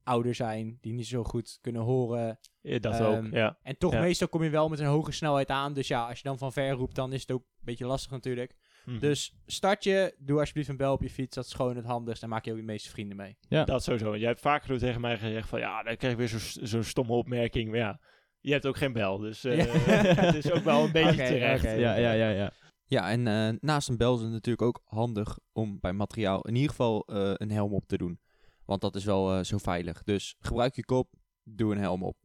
ouder 0.09 0.35
zijn, 0.35 0.79
die 0.81 0.93
niet 0.93 1.07
zo 1.07 1.25
goed 1.25 1.59
kunnen 1.61 1.83
horen. 1.83 2.39
Ja, 2.61 2.79
dat 2.79 2.95
Ehm, 2.95 3.03
ook, 3.27 3.33
ja. 3.33 3.59
En 3.63 3.79
toch, 3.79 3.93
Ja. 3.93 4.01
meestal 4.01 4.29
kom 4.29 4.43
je 4.43 4.51
wel 4.51 4.69
met 4.69 4.79
een 4.79 4.87
hoge 4.87 5.13
snelheid 5.13 5.49
aan. 5.51 5.73
Dus 5.75 5.89
ja, 5.89 6.09
als 6.09 6.17
je 6.19 6.25
dan 6.29 6.39
van 6.39 6.53
ver 6.53 6.71
roept, 6.71 6.95
dan 6.95 7.13
is 7.13 7.21
het 7.21 7.31
ook 7.31 7.41
een 7.43 7.65
beetje 7.65 7.87
lastig 7.87 8.11
natuurlijk. 8.11 8.55
Mhm. 8.85 8.99
Dus 8.99 9.35
start 9.47 9.85
je, 9.85 10.15
doe 10.19 10.39
alsjeblieft 10.39 10.69
een 10.69 10.77
bel 10.77 10.93
op 10.93 11.03
je 11.03 11.11
fiets. 11.11 11.35
Dat 11.35 11.45
is 11.45 11.53
gewoon 11.53 11.77
het 11.77 11.85
handigst. 11.85 12.23
En 12.23 12.29
maak 12.29 12.45
je 12.45 12.51
ook 12.51 12.57
de 12.57 12.63
meeste 12.63 12.91
vrienden 12.91 13.17
mee. 13.17 13.37
Dat 13.65 13.83
sowieso. 13.85 14.17
Jij 14.17 14.29
hebt 14.29 14.41
vaker 14.41 14.79
tegen 14.79 15.01
mij 15.01 15.19
gezegd 15.19 15.49
van... 15.49 15.59
Ja, 15.59 15.83
dan 15.83 15.97
krijg 15.97 16.13
ik 16.13 16.19
weer 16.19 16.29
zo'n 16.29 16.67
zo'n 16.67 16.83
stomme 16.83 17.13
opmerking. 17.13 17.69
Maar 17.71 17.79
ja, 17.79 18.01
je 18.41 18.53
hebt 18.53 18.67
ook 18.67 18.77
geen 18.77 18.93
bel. 18.93 19.19
Dus 19.19 19.45
eh, 19.45 19.57
Ja. 19.57 19.65
het 20.25 20.35
is 20.45 20.53
ook 20.53 20.65
wel 20.65 20.85
een 20.85 20.93
beetje 20.93 21.17
terecht. 21.27 21.65
oké. 21.65 21.73
Ja, 21.73 21.95
ja, 21.97 22.13
ja, 22.13 22.29
ja. 22.29 22.53
Ja, 22.85 23.11
en 23.11 23.27
eh, 23.27 23.49
naast 23.61 23.89
een 23.89 23.97
bel 23.97 24.15
is 24.17 24.21
het 24.23 24.31
natuurlijk 24.31 24.63
ook 24.63 24.81
handig 24.85 25.39
om 25.53 25.79
bij 25.81 25.93
materiaal 25.93 26.41
in 26.43 26.55
ieder 26.55 26.71
geval 26.71 27.05
eh, 27.07 27.33
een 27.35 27.51
helm 27.51 27.73
op 27.73 27.87
te 27.87 27.97
doen. 27.97 28.21
Want 28.69 28.81
dat 28.81 28.95
is 28.97 29.05
wel 29.05 29.35
eh, 29.35 29.45
zo 29.45 29.59
veilig. 29.59 30.03
Dus 30.03 30.37
gebruik 30.39 30.75
je 30.77 30.85
kop, 30.85 31.15
doe 31.43 31.73
een 31.73 31.81
helm 31.81 32.03
op. 32.03 32.17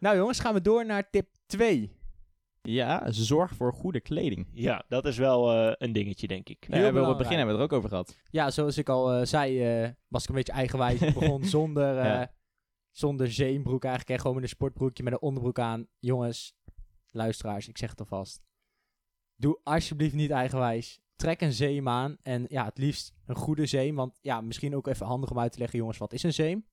Nou 0.00 0.16
jongens, 0.16 0.38
gaan 0.40 0.54
we 0.54 0.60
door 0.60 0.86
naar 0.86 1.10
tip 1.10 1.28
2. 1.46 1.92
Ja, 2.62 3.10
zorg 3.12 3.54
voor 3.54 3.72
goede 3.72 4.00
kleding. 4.00 4.48
Ja, 4.52 4.84
dat 4.88 5.04
is 5.06 5.16
wel 5.18 5.52
eh, 5.52 5.72
een 5.78 5.92
dingetje, 5.92 6.26
denk 6.26 6.48
ik. 6.48 6.64
Ja, 6.68 6.68
we 6.76 6.76
hebben 6.76 7.02
we 7.02 7.08
op 7.08 7.14
het 7.14 7.22
begin 7.22 7.36
hebben 7.36 7.56
we 7.56 7.62
het 7.62 7.70
er 7.70 7.76
ook 7.76 7.84
over 7.84 7.88
gehad. 7.96 8.16
Ja, 8.30 8.50
zoals 8.50 8.78
ik 8.78 8.88
al 8.88 9.12
eh, 9.12 9.26
zei, 9.26 9.82
eh, 9.82 9.90
was 10.08 10.22
ik 10.22 10.28
een 10.28 10.34
beetje 10.34 10.52
eigenwijs. 10.52 11.00
Ik 11.02 11.14
begon 11.14 11.44
zonder, 11.56 11.98
eh, 11.98 12.04
Ja. 12.04 12.32
zonder 12.90 13.32
zeembroek 13.32 13.82
eigenlijk. 13.84 14.12
En 14.14 14.18
gewoon 14.20 14.34
met 14.34 14.44
een 14.44 14.48
sportbroekje 14.50 15.02
met 15.02 15.12
een 15.12 15.20
onderbroek 15.20 15.58
aan. 15.58 15.86
Jongens, 15.98 16.54
luisteraars, 17.10 17.68
ik 17.68 17.78
zeg 17.78 17.90
het 17.90 18.00
alvast. 18.00 18.42
Doe 19.36 19.60
alsjeblieft 19.62 20.14
niet 20.14 20.30
eigenwijs. 20.30 21.00
Trek 21.16 21.40
een 21.40 21.52
zeem 21.52 21.88
aan. 21.88 22.16
En 22.22 22.44
ja, 22.48 22.64
het 22.64 22.78
liefst 22.78 23.14
een 23.26 23.34
goede 23.36 23.66
zeem. 23.66 23.94
Want 23.94 24.18
ja, 24.22 24.40
misschien 24.40 24.76
ook 24.76 24.86
even 24.86 25.06
handig 25.06 25.30
om 25.30 25.38
uit 25.38 25.52
te 25.52 25.58
leggen, 25.58 25.78
jongens, 25.78 25.98
wat 25.98 26.12
is 26.12 26.22
een 26.22 26.32
zeem? 26.34 26.66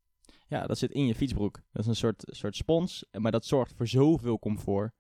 Ja, 0.48 0.68
dat 0.68 0.78
zit 0.78 0.92
in 0.92 1.06
je 1.08 1.16
fietsbroek. 1.16 1.56
Dat 1.72 1.82
is 1.82 1.88
een 1.88 1.96
soort, 1.96 2.24
soort 2.28 2.56
spons, 2.56 3.06
maar 3.12 3.32
dat 3.32 3.46
zorgt 3.46 3.74
voor 3.76 3.88
zoveel 3.88 4.40
comfort. 4.40 4.94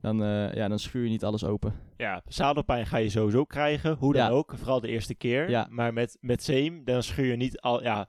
Dan, 0.00 0.22
eh, 0.22 0.54
ja, 0.54 0.68
dan 0.68 0.78
schuur 0.78 1.04
je 1.04 1.10
niet 1.10 1.24
alles 1.24 1.44
open. 1.44 1.74
Ja, 1.96 2.22
zadelpijn 2.26 2.86
ga 2.86 2.96
je 2.96 3.08
sowieso 3.10 3.44
krijgen, 3.44 3.96
hoe 3.96 4.12
dan 4.12 4.22
Ja. 4.22 4.30
ook. 4.30 4.52
Vooral 4.56 4.80
de 4.80 4.88
eerste 4.88 5.14
keer. 5.14 5.50
Ja. 5.50 5.66
Maar 5.70 5.92
met, 5.92 6.16
met 6.20 6.42
zeem, 6.42 6.84
dan 6.84 7.02
schuur 7.02 7.26
je 7.26 7.36
niet 7.36 7.60
al... 7.60 7.82
Ja, 7.82 8.08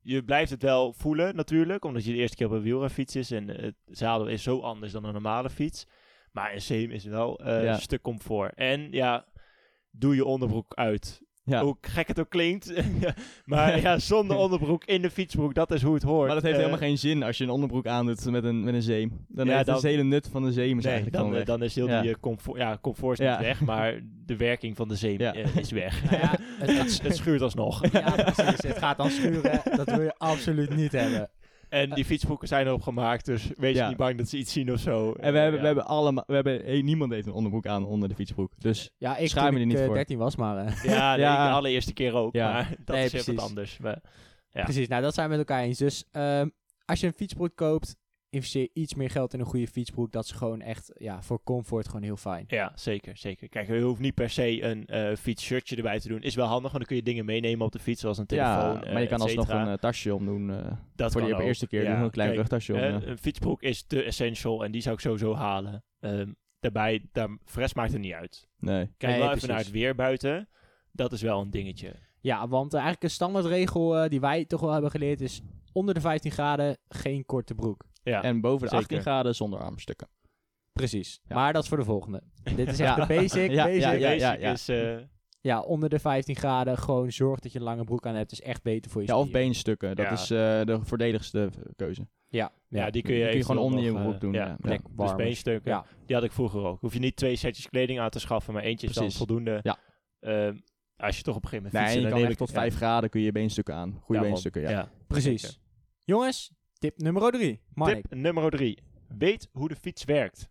je 0.00 0.24
blijft 0.24 0.50
het 0.50 0.62
wel 0.62 0.92
voelen 0.92 1.36
natuurlijk, 1.36 1.84
omdat 1.84 2.04
je 2.04 2.12
de 2.12 2.16
eerste 2.18 2.36
keer 2.36 2.46
op 2.46 2.52
een 2.52 2.62
wielrenfiets 2.62 3.16
is. 3.16 3.30
En 3.30 3.48
het 3.48 3.74
zadel 3.86 4.26
is 4.28 4.42
zo 4.42 4.60
anders 4.60 4.92
dan 4.92 5.04
een 5.04 5.12
normale 5.12 5.50
fiets. 5.50 5.86
Maar 6.32 6.52
een 6.54 6.60
zeem 6.62 6.90
is 6.90 7.04
wel 7.04 7.38
eh, 7.38 7.62
Ja. 7.64 7.72
een 7.72 7.80
stuk 7.80 8.02
comfort. 8.02 8.54
En 8.54 8.88
ja, 8.92 9.26
doe 9.98 10.14
je 10.14 10.24
onderbroek 10.24 10.74
uit. 10.74 11.22
Ja. 11.46 11.62
Hoe 11.62 11.76
gek 11.80 12.08
het 12.08 12.20
ook 12.20 12.28
klinkt. 12.30 12.72
maar 13.44 13.80
ja, 13.80 13.98
zonder 13.98 14.36
onderbroek 14.46 14.84
in 14.84 15.02
de 15.02 15.10
fietsbroek, 15.10 15.54
dat 15.54 15.70
is 15.72 15.82
hoe 15.82 15.94
het 15.94 16.02
hoort. 16.02 16.26
Maar 16.26 16.34
dat 16.34 16.42
heeft 16.44 16.56
Eh, 16.56 16.64
helemaal 16.64 16.86
geen 16.88 16.98
zin 16.98 17.22
als 17.22 17.38
je 17.38 17.44
een 17.44 17.50
onderbroek 17.50 17.86
aandoet 17.86 18.24
met 18.30 18.44
een, 18.44 18.64
met 18.64 18.74
een 18.74 18.82
zeem. 18.82 19.26
Dan 19.28 19.46
Ja, 19.46 19.52
heeft 19.54 19.66
dan- 19.66 19.74
het 19.74 19.84
hele 19.84 20.02
nut 20.02 20.28
van 20.32 20.42
de 20.44 20.52
zeem 20.52 20.78
is 20.78 20.84
Nee, 20.84 20.92
eigenlijk 20.92 21.22
dan, 21.22 21.30
eh, 21.30 21.36
weg. 21.36 21.44
dan 21.44 21.62
is 21.62 21.74
heel 21.74 21.88
Ja. 21.88 22.00
die 22.00 22.10
eh, 22.10 22.16
comfort, 22.20 22.58
ja, 22.58 22.78
comfort 22.80 23.20
is 23.20 23.26
Ja. 23.26 23.36
niet 23.36 23.46
weg, 23.46 23.60
maar 23.60 24.00
de 24.26 24.36
werking 24.36 24.76
van 24.76 24.88
de 24.88 24.96
zeem 24.96 25.20
Ja. 25.20 25.34
eh, 25.34 25.56
is 25.56 25.70
weg. 25.70 26.04
Nou 26.10 26.16
ja, 26.22 26.30
het, 26.58 26.78
het, 26.78 27.02
het 27.02 27.16
schuurt 27.16 27.40
alsnog. 27.42 27.90
ja, 27.92 28.10
precies. 28.10 28.62
Het 28.62 28.78
gaat 28.78 28.96
dan 28.96 29.10
schuren. 29.10 29.60
Dat 29.76 29.90
wil 29.90 30.02
je 30.02 30.14
absoluut 30.18 30.76
niet 30.76 30.92
hebben. 30.92 31.30
En 31.74 31.90
die 31.90 32.04
fietsbroeken 32.04 32.48
zijn 32.48 32.66
erop 32.66 32.82
gemaakt, 32.82 33.24
dus 33.24 33.50
wees 33.56 33.76
Ja. 33.76 33.88
niet 33.88 33.96
bang 33.96 34.18
dat 34.18 34.28
ze 34.28 34.36
iets 34.38 34.52
zien 34.52 34.72
of 34.72 34.78
zo. 34.80 35.12
En 35.12 35.32
we 35.32 35.38
Eh, 35.38 35.42
hebben, 35.42 35.52
ja. 35.54 35.60
we 35.60 35.66
hebben 35.66 35.86
allemaal, 35.86 36.24
we 36.26 36.34
hebben, 36.34 36.64
hey, 36.64 36.82
niemand 36.82 37.12
heeft 37.12 37.26
een 37.26 37.32
onderbroek 37.32 37.66
aan 37.66 37.84
onder 37.84 38.08
de 38.08 38.14
fietsbroek. 38.14 38.52
Dus 38.58 38.90
Ja, 38.96 39.16
ik 39.16 39.28
Schaam 39.28 39.44
je 39.44 39.50
toen 39.50 39.56
er 39.60 39.62
ik 39.62 39.68
niet 39.68 39.78
eh, 39.78 39.84
voor. 39.84 39.94
13 39.94 40.18
was, 40.18 40.36
maar... 40.36 40.56
eh, 40.66 40.84
Ja, 40.94 41.16
de 41.16 41.26
allereerste 41.54 41.92
keer 41.92 42.14
ook, 42.14 42.34
Ja. 42.34 42.52
maar 42.52 42.74
dat 42.84 42.96
Nee, 42.96 43.04
is 43.04 43.12
heel 43.12 43.20
wat 43.24 43.34
precies. 43.34 43.48
anders. 43.50 43.78
Maar, 43.78 44.00
Ja. 44.52 44.62
Precies, 44.62 44.88
nou 44.88 45.02
dat 45.02 45.14
zijn 45.14 45.28
we 45.30 45.36
met 45.36 45.48
elkaar 45.48 45.64
eens. 45.64 45.78
Dus 45.78 46.04
ehm, 46.10 46.48
als 46.84 47.00
je 47.00 47.06
een 47.06 47.12
fietsbroek 47.16 47.56
koopt, 47.56 47.96
investeer 48.34 48.68
iets 48.72 48.94
meer 48.94 49.10
geld 49.10 49.34
in 49.34 49.40
een 49.40 49.46
goede 49.46 49.68
fietsbroek. 49.68 50.12
Dat 50.12 50.24
is 50.24 50.30
gewoon 50.30 50.60
echt, 50.60 50.92
ja, 50.98 51.22
voor 51.22 51.42
comfort 51.44 51.86
gewoon 51.86 52.02
heel 52.02 52.16
fijn. 52.16 52.44
ja, 52.48 52.72
zeker, 52.74 53.16
zeker. 53.16 53.48
Kijk, 53.48 53.66
je 53.66 53.80
hoeft 53.80 54.00
niet 54.00 54.14
per 54.14 54.30
se 54.30 54.62
een 54.62 54.86
eh 54.86 55.16
fietsshirtje 55.16 55.76
erbij 55.76 56.00
te 56.00 56.08
doen. 56.08 56.22
Is 56.22 56.34
wel 56.34 56.46
handig, 56.46 56.72
want 56.72 56.78
dan 56.78 56.86
kun 56.86 56.96
je 56.96 57.02
dingen 57.02 57.24
meenemen 57.24 57.66
op 57.66 57.72
de 57.72 57.78
fiets, 57.78 58.00
zoals 58.00 58.18
een 58.18 58.26
telefoon, 58.26 58.80
ja, 58.84 58.92
maar 58.92 59.00
je 59.00 59.08
kan 59.08 59.18
eh, 59.18 59.30
et 59.30 59.38
alsnog 59.38 59.48
een 59.48 59.68
eh, 59.68 59.72
tasje 59.72 60.14
omdoen. 60.14 60.46
Dat 60.96 61.12
voor 61.12 61.20
kan 61.20 61.32
ook. 61.34 61.40
eerste 61.40 61.66
keer. 61.66 61.82
Ja, 61.82 61.94
Doe 61.94 62.04
een 62.04 62.10
klein 62.10 62.28
kijk, 62.28 62.40
rugtasje 62.40 62.72
om. 62.72 62.78
Een 62.78 63.18
fietsbroek 63.18 63.62
is 63.62 63.82
te 63.82 64.02
essential 64.02 64.64
en 64.64 64.72
die 64.72 64.80
zou 64.80 64.94
ik 64.94 65.00
sowieso 65.00 65.34
halen. 65.34 65.84
Ehm, 66.00 66.32
daarbij, 66.60 67.08
daar, 67.12 67.28
de 67.28 67.38
rest 67.54 67.74
maakt 67.74 67.92
het 67.92 68.00
niet 68.00 68.12
uit. 68.12 68.48
Nee. 68.58 68.90
Kijk 68.96 69.12
Nee, 69.12 69.20
wel 69.22 69.32
even 69.34 69.48
naar 69.48 69.58
het 69.58 69.70
weer 69.70 69.94
buiten. 69.94 70.48
Dat 70.92 71.12
is 71.12 71.22
wel 71.22 71.40
een 71.40 71.50
dingetje. 71.50 71.94
Ja, 72.20 72.48
want 72.48 72.72
eigenlijk 72.72 73.02
een 73.04 73.10
standaardregel 73.10 74.08
die 74.08 74.20
wij 74.20 74.44
toch 74.44 74.60
wel 74.60 74.72
hebben 74.72 74.90
geleerd 74.90 75.20
is... 75.20 75.42
onder 75.72 75.94
de 75.94 76.00
15 76.00 76.30
graden 76.30 76.76
geen 76.88 77.24
korte 77.24 77.54
broek. 77.54 77.84
Ja, 78.04 78.22
En 78.22 78.40
boven 78.40 78.60
de 78.60 78.64
zeker. 78.68 78.78
18 78.78 79.00
graden 79.00 79.34
zonder 79.34 79.58
armstukken. 79.60 80.08
Precies. 80.72 81.20
Ja. 81.28 81.34
Maar 81.34 81.52
dat 81.52 81.62
is 81.62 81.68
voor 81.68 81.78
de 81.78 81.84
volgende. 81.84 82.22
Dit 82.42 82.58
is 82.58 82.66
echt 82.66 82.78
Ja. 82.78 82.94
de 82.94 83.14
basic. 83.14 83.50
Ja, 83.50 83.64
basic. 83.64 83.80
ja, 83.82 83.90
de 83.90 83.98
ja, 83.98 84.08
basic 84.16 84.40
ja. 84.40 84.52
is... 84.52 84.68
eh, 84.68 84.96
Ja, 85.40 85.60
onder 85.60 85.88
de 85.88 85.98
15 85.98 86.36
graden 86.36 86.78
gewoon 86.78 87.12
zorg 87.12 87.40
dat 87.40 87.52
je 87.52 87.58
een 87.58 87.64
lange 87.64 87.84
broek 87.84 88.06
aan 88.06 88.14
hebt. 88.14 88.32
is 88.32 88.40
echt 88.42 88.62
beter 88.62 88.90
voor 88.90 89.00
je 89.02 89.06
Ja, 89.08 89.18
of 89.18 89.22
spieren. 89.26 89.42
beenstukken. 89.46 89.96
Dat 89.96 90.06
Ja. 90.06 90.12
is 90.12 90.30
eh, 90.30 90.36
de 90.66 90.78
voordeligste 90.82 91.50
keuze. 91.76 92.06
Ja, 92.28 92.50
ja, 92.68 92.84
ja. 92.84 92.90
die 92.90 93.02
kun 93.02 93.12
je, 93.14 93.18
Die 93.20 93.28
kun 93.28 93.38
je 93.38 93.44
gewoon 93.44 93.62
onder 93.62 93.84
je 93.84 93.92
broek 93.92 94.14
eh, 94.14 94.20
doen, 94.20 94.32
Ja, 94.32 94.46
ja. 94.46 94.56
Lekker 94.60 94.88
Dus 94.88 94.96
warm. 94.96 95.16
beenstukken. 95.16 95.70
Ja. 95.70 95.84
Die 96.06 96.14
had 96.16 96.24
ik 96.24 96.32
vroeger 96.32 96.64
ook. 96.64 96.80
Hoef 96.80 96.92
je 96.92 96.98
niet 96.98 97.16
twee 97.16 97.36
setjes 97.36 97.68
kleding 97.68 98.00
aan 98.00 98.10
te 98.10 98.18
schaffen, 98.18 98.52
maar 98.54 98.62
eentje 98.62 98.86
is 98.86 98.92
dan 98.92 99.02
Precies. 99.02 99.18
voldoende. 99.18 99.60
Ja. 99.62 99.76
Ehm, 100.20 100.56
als 100.96 101.16
je 101.16 101.22
toch 101.22 101.36
op 101.36 101.42
een 101.42 101.48
gegeven 101.48 101.70
moment 101.72 101.72
Nee, 101.72 101.82
fietsen, 101.82 101.96
je 102.00 102.02
dan 102.02 102.10
kan 102.12 102.20
echt 102.22 102.30
ik- 102.32 102.38
tot 102.38 102.48
ja, 102.48 102.60
5 102.60 102.74
graden 102.76 103.10
kun 103.10 103.20
je 103.20 103.26
je 103.26 103.32
beenstukken 103.32 103.74
aan. 103.74 103.98
Goede 104.00 104.20
beenstukken, 104.20 104.62
ja. 104.62 104.88
Precies. 105.06 105.60
Jongens, 106.04 106.52
tip 106.84 106.98
nummer 106.98 107.32
3. 107.32 107.60
Marnik. 107.74 108.06
Tip 108.06 108.18
nummer 108.18 108.50
drie. 108.50 108.78
Weet 109.08 109.48
hoe 109.52 109.68
de 109.68 109.76
fiets 109.76 110.04
werkt. 110.04 110.50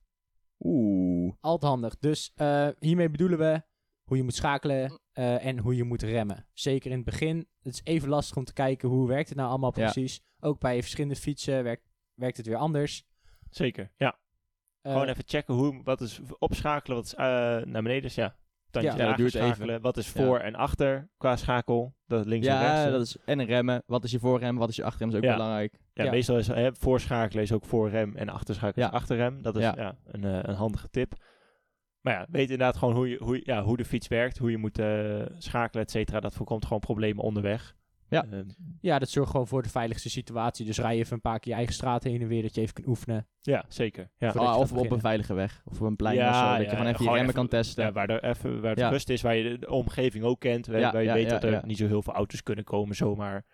Oeh. 0.59 1.33
Altijd 1.39 1.71
handig. 1.71 1.97
Dus 1.99 2.31
eh, 2.35 2.67
hiermee 2.79 3.09
bedoelen 3.09 3.37
we 3.37 3.61
hoe 4.03 4.17
je 4.17 4.23
moet 4.23 4.35
schakelen 4.35 4.99
eh, 5.11 5.45
en 5.45 5.59
hoe 5.59 5.75
je 5.75 5.83
moet 5.83 6.01
remmen. 6.01 6.47
Zeker 6.53 6.91
in 6.91 6.95
het 6.97 7.05
begin. 7.05 7.37
Het 7.61 7.73
is 7.73 7.81
even 7.83 8.09
lastig 8.09 8.37
om 8.37 8.43
te 8.43 8.53
kijken 8.53 8.89
hoe 8.89 9.07
werkt 9.07 9.29
het 9.29 9.37
nou 9.37 9.49
allemaal 9.49 9.73
Ja. 9.75 9.83
precies. 9.83 10.21
Ook 10.39 10.59
bij 10.59 10.81
verschillende 10.81 11.15
fietsen 11.15 11.63
werkt, 11.63 11.89
werkt 12.13 12.37
het 12.37 12.45
weer 12.45 12.57
anders. 12.57 13.05
Zeker, 13.49 13.91
ja. 13.97 14.19
Eh, 14.81 14.91
Gewoon 14.91 15.07
even 15.07 15.23
checken 15.27 15.53
hoe, 15.53 15.83
wat 15.83 16.01
is 16.01 16.19
opschakelen, 16.39 16.97
wat 16.97 17.05
is 17.05 17.13
eh, 17.13 17.25
naar 17.65 17.81
beneden. 17.81 18.01
Dus 18.01 18.15
ja, 18.15 18.35
tandje 18.73 18.97
Ja, 19.01 19.07
dat 19.07 19.17
duurt 19.17 19.35
even. 19.35 19.81
Wat 19.81 19.97
is 19.97 20.11
Ja. 20.13 20.23
voor 20.23 20.39
en 20.39 20.55
achter 20.55 21.09
qua 21.17 21.35
schakel. 21.35 21.95
Dat 22.05 22.25
links 22.25 22.47
en 22.47 22.59
rechts. 22.59 22.83
Ja, 22.83 22.89
dat 22.89 23.01
is 23.01 23.17
en 23.25 23.39
een 23.39 23.45
remmen. 23.45 23.83
Wat 23.85 24.03
is 24.03 24.11
je 24.11 24.19
voorrem? 24.19 24.57
Wat 24.57 24.69
is 24.69 24.75
je 24.75 24.83
achterrem? 24.83 25.09
is 25.09 25.17
ook 25.17 25.23
Ja. 25.23 25.33
belangrijk. 25.33 25.77
Ja, 25.93 26.03
Ja. 26.03 26.11
meestal 26.11 26.37
is 26.37 26.47
hè, 26.47 26.73
voorschakelen 26.75 27.43
is 27.43 27.51
ook 27.51 27.65
voorrem 27.65 28.15
en 28.15 28.29
achterschakelen 28.29 28.85
Ja. 28.85 28.91
is 28.91 28.99
achterrem. 28.99 29.41
Dat 29.41 29.55
is 29.55 29.61
ja. 29.61 29.73
Ja. 29.77 29.95
een, 30.05 30.23
eh, 30.23 30.39
een 30.41 30.55
handige 30.55 30.89
tip. 30.89 31.13
Maar 32.01 32.13
ja, 32.13 32.25
weet 32.29 32.49
inderdaad 32.49 32.77
gewoon 32.77 32.95
hoe, 32.95 33.09
je, 33.09 33.17
hoe, 33.23 33.41
ja, 33.43 33.63
hoe 33.63 33.77
de 33.77 33.85
fiets 33.85 34.07
werkt, 34.07 34.37
hoe 34.37 34.51
je 34.51 34.57
moet 34.57 34.79
eh, 34.79 35.21
schakelen, 35.37 35.83
et 35.83 35.91
cetera. 35.91 36.19
Dat 36.19 36.33
voorkomt 36.35 36.63
gewoon 36.65 36.79
problemen 36.79 37.23
onderweg. 37.23 37.75
Ja. 38.13 38.25
Ehm, 38.31 38.43
ja, 38.81 38.99
dat 38.99 39.09
zorgt 39.09 39.31
gewoon 39.31 39.47
voor 39.47 39.63
de 39.63 39.69
veiligste 39.69 40.09
situatie. 40.09 40.65
Dus 40.65 40.77
rij 40.79 40.95
even 40.97 41.13
een 41.13 41.21
paar 41.21 41.39
keer 41.39 41.51
je 41.51 41.57
eigen 41.57 41.73
straat 41.75 42.03
heen 42.03 42.21
en 42.21 42.27
weer 42.27 42.41
dat 42.41 42.55
je 42.55 42.61
even 42.61 42.73
kan 42.73 42.87
oefenen. 42.87 43.27
ja, 43.41 43.65
zeker. 43.67 44.09
Ja. 44.17 44.29
Ah, 44.29 44.57
of 44.57 44.71
op 44.73 44.91
een 44.91 44.99
veilige 44.99 45.33
weg. 45.33 45.61
Of 45.65 45.81
op 45.81 45.87
een 45.87 45.95
plein 45.95 46.15
Ja, 46.15 46.29
of 46.29 46.35
zo. 46.35 46.41
Dat 46.41 46.51
ja, 46.51 46.57
je 46.57 46.69
gewoon 46.69 46.85
even 46.93 47.05
je 47.05 47.11
remmen 47.11 47.33
kan 47.33 47.47
testen. 47.47 47.85
Ja, 47.85 47.91
waar, 47.91 48.09
er 48.09 48.23
even, 48.23 48.61
waar 48.61 48.69
het 48.69 48.79
Ja. 48.79 48.89
rust 48.89 49.09
is, 49.09 49.21
waar 49.21 49.35
je 49.35 49.57
de, 49.57 49.69
omgeving 49.69 50.23
ook 50.23 50.39
kent. 50.39 50.67
Waar, 50.67 50.79
Ja, 50.79 50.91
waar 50.91 51.01
je 51.01 51.07
ja, 51.07 51.13
weet 51.13 51.23
ja, 51.25 51.29
dat 51.29 51.43
er 51.43 51.51
ja. 51.51 51.61
niet 51.65 51.77
zo 51.77 51.87
heel 51.87 52.01
veel 52.01 52.13
auto's 52.13 52.43
kunnen 52.43 52.63
komen 52.63 52.95
zomaar. 52.95 53.45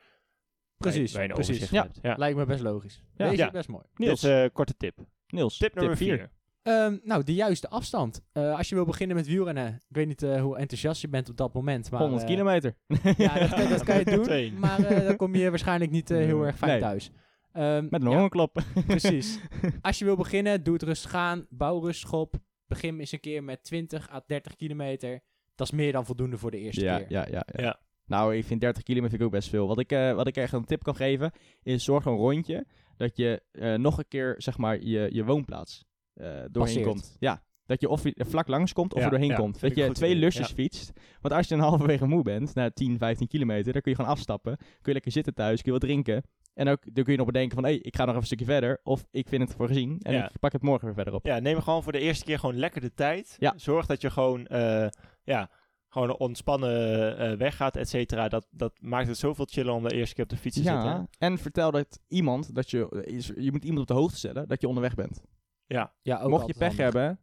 Precies, 0.78 1.14
Waar 1.14 1.24
je 1.24 1.30
een 1.30 1.36
precies. 1.36 1.56
overzicht 1.64 2.00
Ja. 2.02 2.16
Lijkt 2.18 2.38
me 2.38 2.46
best 2.46 2.62
logisch. 2.64 3.04
Ja. 3.16 3.26
Deze 3.30 3.38
Ja. 3.42 3.46
is 3.46 3.52
best 3.52 3.68
mooi. 3.70 3.84
Niels, 3.96 4.22
een 4.24 4.52
korte 4.52 4.78
tip. 4.78 5.00
Niels, 5.28 5.58
Tip 5.58 5.76
nummer 5.76 5.98
vier. 5.98 6.18
4. 6.18 6.30
Ehm, 6.64 6.98
nou, 7.04 7.24
de 7.24 7.34
juiste 7.34 7.70
afstand. 7.70 8.22
Eh, 8.32 8.58
als 8.58 8.70
je 8.70 8.76
wil 8.76 8.86
beginnen 8.86 9.16
met 9.16 9.28
wielrennen. 9.28 9.74
Ik 9.90 9.96
weet 9.96 10.08
niet 10.08 10.24
eh, 10.24 10.42
hoe 10.42 10.58
enthousiast 10.58 11.02
je 11.02 11.08
bent 11.10 11.30
op 11.30 11.38
dat 11.38 11.54
moment. 11.54 11.92
Maar, 11.92 12.02
100 12.02 12.22
eh, 12.22 12.28
kilometer. 12.28 12.76
Ja, 13.18 13.40
dat 13.40 13.50
kan, 13.50 13.70
dat 13.70 13.84
kan 13.84 13.98
je 13.98 14.06
doen. 14.50 14.60
Maar 14.60 14.80
eh, 14.84 15.06
dan 15.08 15.16
kom 15.16 15.36
je 15.36 15.50
waarschijnlijk 15.50 15.92
niet 15.92 16.12
eh, 16.12 16.18
heel 16.18 16.46
erg 16.46 16.58
fijn 16.58 16.72
Nee. 16.72 16.80
thuis. 16.80 17.12
Ehm, 17.52 17.88
Met 17.90 18.02
een 18.02 18.10
ja, 18.10 18.14
hongerklop. 18.14 18.64
Precies. 18.88 19.40
Als 19.82 20.00
je 20.00 20.06
wil 20.06 20.16
beginnen, 20.16 20.64
doe 20.64 20.74
het 20.74 20.84
rustig 20.84 21.14
aan. 21.14 21.46
Bouw 21.50 21.80
rustig 21.80 22.14
op. 22.14 22.36
Begin 22.68 23.00
eens 23.00 23.12
een 23.12 23.20
keer 23.20 23.44
met 23.44 23.64
20 23.64 24.12
à 24.12 24.22
30 24.28 24.56
kilometer. 24.56 25.20
Dat 25.56 25.68
is 25.68 25.74
meer 25.74 25.92
dan 25.92 26.06
voldoende 26.06 26.38
voor 26.38 26.52
de 26.52 26.58
eerste 26.60 26.84
ja, 26.84 26.98
keer. 26.98 27.06
ja, 27.10 27.26
ja, 27.32 27.44
ja. 27.52 27.64
Ja. 27.64 27.80
Nou, 28.06 28.36
ik 28.36 28.46
vind 28.46 28.62
30 28.62 28.84
kilometer 28.84 29.10
vind 29.10 29.22
ik 29.22 29.28
ook 29.28 29.40
best 29.40 29.50
veel. 29.50 29.68
Wat 29.68 29.80
ik, 29.80 29.92
eh, 29.92 30.14
wat 30.14 30.28
ik 30.28 30.38
echt 30.38 30.54
een 30.54 30.66
tip 30.66 30.84
kan 30.84 30.96
geven, 30.96 31.32
is 31.64 31.84
zorg 31.84 32.06
een 32.06 32.16
rondje 32.16 32.66
dat 32.98 33.18
je 33.18 33.42
eh, 33.52 33.74
nog 33.74 33.98
een 33.98 34.08
keer, 34.08 34.36
zeg 34.38 34.58
maar, 34.58 34.82
je, 34.82 35.10
je 35.12 35.26
woonplaats 35.26 35.86
doorheen 36.26 36.52
Passeert. 36.52 36.86
komt. 36.86 37.16
Ja, 37.20 37.44
dat 37.66 37.82
je 37.82 37.90
of 37.90 38.04
je 38.04 38.26
vlak 38.28 38.48
langs 38.48 38.74
komt 38.74 38.94
of 38.94 39.00
Ja, 39.00 39.06
er 39.06 39.12
doorheen 39.12 39.30
ja, 39.30 39.36
komt. 39.36 39.60
Dat 39.60 39.78
een 39.78 39.84
je 39.84 39.92
twee 39.92 40.10
idee, 40.10 40.22
lusjes 40.22 40.48
ja. 40.48 40.54
fietst. 40.54 40.92
Want 41.22 41.34
als 41.34 41.48
je 41.48 41.56
dan 41.56 41.64
halverwege 41.68 42.06
moe 42.06 42.24
bent, 42.24 42.56
na 42.56 42.70
10, 42.70 42.98
15 42.98 43.28
kilometer, 43.28 43.74
dan 43.74 43.82
kun 43.82 43.92
je 43.92 43.98
gewoon 43.98 44.12
afstappen. 44.12 44.58
Kun 44.58 44.68
je 44.82 44.94
lekker 44.94 45.12
zitten 45.12 45.34
thuis, 45.34 45.62
kun 45.62 45.74
je 45.74 45.80
wat 45.80 45.88
drinken. 45.88 46.24
En 46.54 46.68
ook, 46.68 46.84
dan 46.94 47.04
kun 47.04 47.12
je 47.12 47.18
nog 47.18 47.28
bedenken 47.28 47.56
van, 47.56 47.64
hé, 47.64 47.70
hey, 47.70 47.80
ik 47.80 47.96
ga 47.96 48.00
nog 48.00 48.10
even 48.10 48.20
een 48.22 48.26
stukje 48.28 48.46
verder. 48.46 48.80
Of 48.84 49.06
ik 49.12 49.28
vind 49.28 49.42
het 49.42 49.54
voor 49.54 49.68
gezien 49.68 50.00
en 50.02 50.24
ik 50.24 50.40
pak 50.40 50.52
het 50.52 50.62
morgen 50.62 50.86
weer 50.86 50.96
verder 50.96 51.14
op. 51.14 51.26
Ja, 51.26 51.40
neem 51.40 51.62
gewoon 51.62 51.84
voor 51.84 51.92
de 51.92 52.00
eerste 52.00 52.26
keer 52.26 52.40
gewoon 52.40 52.58
lekker 52.58 52.82
de 52.82 52.94
tijd. 52.94 53.36
Ja. 53.40 53.54
Zorg 53.56 53.86
dat 53.86 54.02
je 54.02 54.10
gewoon, 54.10 54.46
eh, 54.48 54.88
ja, 55.24 55.50
gewoon 55.90 56.10
een 56.10 56.20
ontspannen 56.20 57.18
eh 57.18 57.38
weg 57.38 57.56
gaat, 57.56 57.76
et 57.76 57.90
cetera. 57.90 58.28
Dat, 58.28 58.48
dat 58.52 58.74
maakt 58.82 59.08
het 59.08 59.18
zoveel 59.18 59.48
chiller 59.50 59.74
om 59.74 59.84
de 59.84 59.94
eerste 59.96 60.16
keer 60.16 60.24
op 60.24 60.30
de 60.30 60.38
fiets 60.38 60.56
te 60.58 60.64
Ja, 60.64 60.82
zitten. 60.82 61.10
en 61.18 61.38
vertel 61.38 61.72
dat 61.72 62.00
iemand, 62.08 62.56
dat 62.56 62.70
je, 62.70 63.34
je 63.38 63.52
moet 63.52 63.64
iemand 63.64 63.82
op 63.82 63.88
de 63.88 63.94
hoogte 64.02 64.18
stellen 64.18 64.48
dat 64.48 64.62
je 64.62 64.68
onderweg 64.68 64.96
bent. 64.96 65.22
Ja, 65.70 65.94
Ja, 66.02 66.20
ook 66.22 66.30
Mocht 66.30 66.48
je 66.48 66.54
pech 66.54 66.62
handig. 66.68 66.78
hebben, 66.84 67.20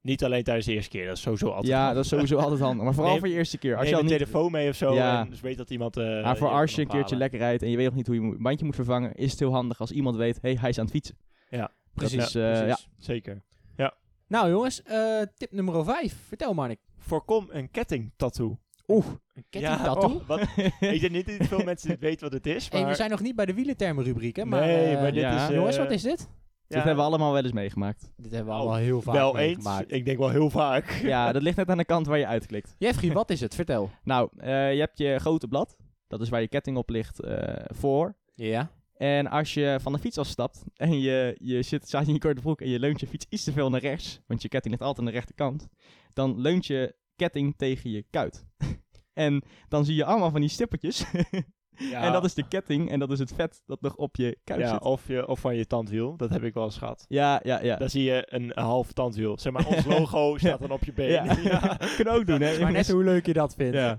niet 0.00 0.24
alleen 0.24 0.42
tijdens 0.42 0.66
de 0.66 0.72
eerste 0.72 0.90
keer. 0.90 1.06
Dat 1.06 1.16
is 1.16 1.22
sowieso 1.22 1.46
altijd 1.46 1.66
ja, 1.66 1.76
handig. 1.78 1.94
dat 1.94 2.04
is 2.04 2.10
sowieso 2.10 2.36
altijd 2.44 2.60
handig. 2.60 2.84
Maar 2.84 2.94
vooral 2.94 3.10
Neem- 3.12 3.20
voor 3.20 3.28
je 3.28 3.34
eerste 3.34 3.58
keer. 3.58 3.72
Als 3.76 3.80
Neem 3.80 3.90
je 3.90 3.96
al 3.96 4.02
een 4.02 4.08
niet, 4.08 4.18
telefoon 4.18 4.52
mee 4.52 4.68
of 4.68 4.76
zo. 4.76 4.94
Ja. 4.94 5.20
En 5.20 5.30
dus 5.30 5.40
weet 5.40 5.56
dat 5.56 5.70
iemand... 5.70 5.96
eh, 5.96 6.04
maar 6.22 6.36
voor 6.36 6.48
als 6.48 6.74
je 6.74 6.80
een 6.80 6.88
keertje 6.88 7.16
lekker 7.16 7.38
rijdt 7.38 7.62
en 7.62 7.70
je 7.70 7.76
weet 7.76 7.86
nog 7.86 7.94
niet 7.94 8.06
hoe 8.06 8.16
je 8.16 8.20
een 8.22 8.42
bandje 8.42 8.64
moet 8.64 8.74
vervangen, 8.74 9.14
is 9.14 9.30
het 9.30 9.40
heel 9.40 9.52
handig 9.52 9.80
als 9.80 9.90
iemand 9.90 10.16
weet, 10.16 10.34
hé, 10.34 10.48
hey, 10.50 10.58
hij 10.60 10.68
is 10.68 10.78
aan 10.78 10.84
het 10.84 10.94
fietsen. 10.94 11.16
Precies. 11.94 12.18
Dat 12.18 12.28
is, 12.28 12.34
eh, 12.34 12.62
Precies, 12.64 12.88
zeker. 12.98 13.42
Nou 14.28 14.50
jongens, 14.50 14.82
eh, 14.82 15.20
tip 15.36 15.52
nummer 15.52 15.84
5. 15.84 16.16
Vertel 16.26 16.54
Marnik. 16.54 16.78
Voorkom 16.98 17.46
een 17.50 17.70
kettingtattoo. 17.70 18.58
Oeh, 18.86 19.06
Een 19.34 19.44
kettingtattoo? 19.50 20.10
oh, 20.14 20.26
wat, 20.26 20.40
ik 20.80 21.00
denk 21.00 21.10
niet 21.10 21.38
dat 21.38 21.46
veel 21.46 21.64
mensen 21.64 21.88
dit 21.88 22.00
weten 22.00 22.20
wat 22.20 22.32
het 22.32 22.46
is, 22.46 22.70
maar... 22.70 22.80
Hey, 22.80 22.90
we 22.90 22.96
zijn 22.96 23.10
nog 23.10 23.20
niet 23.20 23.36
bij 23.36 23.46
de 23.46 23.54
wielentermen 23.54 24.04
rubriek, 24.04 24.36
hè? 24.36 24.44
Maar, 24.44 24.60
nee, 24.60 24.94
eh, 24.94 25.00
maar 25.00 25.12
dit 25.12 25.22
ja. 25.22 25.48
is... 25.48 25.54
jongens, 25.54 25.76
wat 25.76 25.90
is 25.90 26.02
dit? 26.02 26.28
Dit 26.68 26.76
hebben 26.76 26.96
we 26.96 27.02
allemaal 27.02 27.32
wel 27.32 27.42
eens 27.42 27.52
meegemaakt. 27.52 28.12
Dit 28.16 28.32
hebben 28.32 28.48
we 28.48 28.52
Oh, 28.52 28.58
allemaal 28.58 28.78
heel 28.78 29.02
vaak 29.02 29.14
wel 29.14 29.38
eens. 29.38 29.80
Ik 29.86 30.04
denk 30.04 30.18
wel 30.18 30.30
heel 30.30 30.50
vaak. 30.50 30.90
Ja, 31.02 31.32
dat 31.32 31.42
ligt 31.42 31.56
net 31.56 31.68
aan 31.68 31.78
de 31.78 31.84
kant 31.84 32.06
waar 32.06 32.18
je 32.18 32.26
uitklikt. 32.26 32.74
Jeffrey, 32.78 33.12
wat 33.22 33.30
is 33.30 33.40
het? 33.40 33.54
Vertel. 33.54 33.90
Nou, 34.02 34.28
eh, 34.36 34.72
je 34.72 34.80
hebt 34.80 34.98
je 34.98 35.18
grote 35.18 35.48
blad. 35.48 35.76
Dat 36.06 36.20
is 36.20 36.28
waar 36.28 36.40
je 36.40 36.48
ketting 36.48 36.76
op 36.76 36.90
ligt 36.90 37.20
eh, 37.20 37.64
voor. 37.66 38.16
Ja. 38.34 38.70
En 38.94 39.26
als 39.26 39.54
je 39.54 39.78
van 39.80 39.92
de 39.92 39.98
fiets 39.98 40.18
afstapt 40.18 40.64
en 40.74 41.00
je, 41.00 41.36
je 41.40 41.62
zit, 41.62 41.86
staat 41.86 42.06
in 42.06 42.12
je 42.12 42.18
korte 42.18 42.40
broek 42.40 42.60
en 42.60 42.68
je 42.68 42.78
leunt 42.78 43.00
je 43.00 43.06
fiets 43.06 43.26
iets 43.28 43.44
te 43.44 43.52
veel 43.52 43.70
naar 43.70 43.80
rechts, 43.80 44.20
want 44.26 44.42
je 44.42 44.48
ketting 44.48 44.74
ligt 44.74 44.86
altijd 44.86 45.06
aan 45.06 45.12
de 45.12 45.18
rechterkant, 45.18 45.68
dan 46.12 46.40
leunt 46.40 46.66
je 46.66 46.94
ketting 47.16 47.54
tegen 47.56 47.90
je 47.90 48.04
kuit. 48.10 48.46
en 49.12 49.42
dan 49.68 49.84
zie 49.84 49.94
je 49.94 50.04
allemaal 50.04 50.30
van 50.30 50.40
die 50.40 50.50
stippertjes. 50.50 51.04
Ja. 51.78 52.02
En 52.02 52.12
dat 52.12 52.24
is 52.24 52.34
de 52.34 52.48
ketting 52.48 52.90
en 52.90 52.98
dat 52.98 53.10
is 53.10 53.18
het 53.18 53.32
vet 53.36 53.62
dat 53.66 53.80
nog 53.80 53.94
op 53.96 54.16
je 54.16 54.38
kuit 54.44 54.60
ja, 54.60 54.68
zit. 54.68 54.80
of, 54.82 55.02
je, 55.06 55.26
of 55.28 55.40
van 55.40 55.56
je 55.56 55.66
tandwiel. 55.66 56.16
Dat 56.16 56.30
heb 56.30 56.42
ik 56.42 56.54
wel 56.54 56.64
eens 56.64 56.76
gehad. 56.78 57.04
Ja, 57.08 57.40
ja, 57.42 57.62
ja. 57.62 57.76
Dan 57.76 57.88
zie 57.90 58.02
je 58.04 58.26
een, 58.28 58.52
een 58.54 58.64
half 58.64 58.92
tandwiel. 58.92 59.38
Zeg 59.38 59.52
maar, 59.52 59.66
ons 59.66 59.84
logo 59.98 60.38
staat 60.38 60.60
dan 60.60 60.70
op 60.70 60.84
je 60.84 60.92
been. 60.92 61.10
Ja. 61.10 61.24
Ja. 61.42 61.76
Kunnen 61.96 62.14
ook 62.14 62.26
doen, 62.26 62.40
hè? 62.40 62.58
Maar 62.60 62.72
net 62.72 62.90
hoe 62.90 63.04
leuk 63.04 63.26
je 63.26 63.32
dat 63.32 63.54
vindt. 63.54 63.74
Ja. 63.76 63.98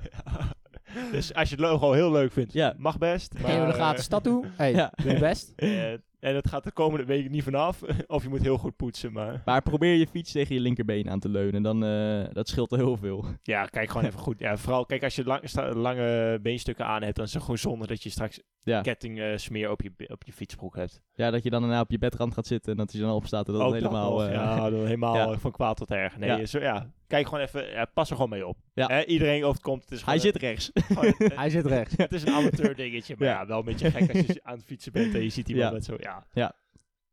Dus 1.11 1.33
als 1.33 1.49
je 1.49 1.55
het 1.55 1.63
logo 1.63 1.91
heel 1.91 2.11
leuk 2.11 2.31
vindt, 2.31 2.53
Ja. 2.53 2.73
mag 2.77 2.97
best. 2.97 3.33
Geef 3.37 3.57
maar, 3.57 3.67
de 3.67 3.73
gratis 3.73 4.07
tattoo? 4.07 4.43
Hey, 4.55 4.71
Ja. 4.71 4.91
doe 5.03 5.11
je 5.13 5.19
best. 5.19 5.53
eh, 5.55 5.93
eh, 5.93 5.99
en 6.19 6.33
dat 6.33 6.47
gaat 6.47 6.63
de 6.63 6.71
komende 6.71 7.05
week 7.05 7.29
niet 7.29 7.43
vanaf. 7.43 7.81
of 8.07 8.23
je 8.23 8.29
moet 8.29 8.41
heel 8.41 8.57
goed 8.57 8.75
poetsen. 8.75 9.11
Maar 9.11 9.41
Maar 9.45 9.61
probeer 9.61 9.93
je 9.95 10.07
fiets 10.07 10.31
tegen 10.31 10.55
je 10.55 10.61
linkerbeen 10.61 11.09
aan 11.09 11.19
te 11.19 11.29
leunen, 11.29 11.61
dan 11.61 11.83
uh, 11.83 12.23
dat 12.31 12.47
scheelt 12.47 12.69
heel 12.69 12.97
veel. 12.97 13.25
ja, 13.43 13.65
kijk 13.65 13.89
gewoon 13.89 14.07
even 14.07 14.19
goed. 14.19 14.39
Ja, 14.39 14.57
vooral, 14.57 14.85
kijk, 14.85 15.03
als 15.03 15.15
je 15.15 15.23
lang, 15.23 15.41
lange 15.73 16.39
beenstukken 16.41 16.85
aan 16.85 17.01
hebt, 17.03 17.15
dan 17.15 17.25
is 17.25 17.33
het 17.33 17.41
gewoon 17.41 17.57
zonde 17.57 17.87
dat 17.87 18.03
je 18.03 18.09
straks 18.09 18.39
Ja. 18.63 18.81
ketting 18.81 19.19
eh, 19.19 19.27
smeer 19.37 19.71
op 19.71 19.81
je, 19.81 19.91
op 20.07 20.23
je 20.23 20.33
fietsbroek 20.33 20.75
hebt. 20.75 21.01
Ja, 21.13 21.31
dat 21.31 21.43
je 21.43 21.49
dan 21.49 21.61
daarna 21.61 21.81
op 21.81 21.91
je 21.91 21.97
bedrand 21.97 22.33
gaat 22.33 22.47
zitten 22.47 22.71
en 22.71 22.77
dat 22.77 22.91
hij 22.91 23.01
dan 23.01 23.11
opstaat 23.11 23.47
en 23.47 23.53
dat 23.53 23.61
Ook 23.61 23.71
dat 23.73 23.81
helemaal... 23.81 24.11
nog, 24.11 24.25
eh, 24.27 24.33
ja, 24.33 24.69
dan 24.69 24.79
helemaal 24.85 25.15
ja. 25.31 25.37
van 25.37 25.51
kwaad 25.51 25.77
tot 25.77 25.91
erg. 25.91 26.17
Nee, 26.17 26.29
Ja. 26.29 26.45
Zo, 26.45 26.59
ja, 26.59 26.91
kijk 27.07 27.27
gewoon 27.27 27.43
even, 27.43 27.69
ja, 27.71 27.85
pas 27.93 28.09
er 28.09 28.15
gewoon 28.15 28.29
mee 28.31 28.47
op. 28.47 28.57
Ja. 28.73 28.87
Hè, 28.87 29.05
iedereen 29.05 29.43
overkomt. 29.43 29.81
Het 29.83 29.91
is 29.91 30.03
hij 30.05 30.19
gewoon 30.19 30.31
zit 30.33 30.41
rechts. 30.41 30.71
gewoon 30.73 31.13
Hij 31.39 31.49
zit 31.49 31.65
rechts. 31.65 31.93
Het 31.97 32.13
is 32.13 32.21
een 32.25 32.33
amateur 32.33 32.75
dingetje, 32.75 33.15
maar 33.17 33.27
ja. 33.27 33.33
Ja. 33.39 33.45
wel 33.47 33.59
een 33.59 33.65
beetje 33.65 33.91
gek 33.91 34.13
als 34.15 34.25
je 34.25 34.39
aan 34.43 34.55
het 34.55 34.65
fietsen 34.65 34.91
bent 34.91 35.13
en 35.13 35.23
je 35.23 35.29
ziet 35.29 35.49
iemand 35.49 35.67
Ja. 35.67 35.73
met 35.73 35.85
zo, 35.85 35.95
ja. 36.33 36.55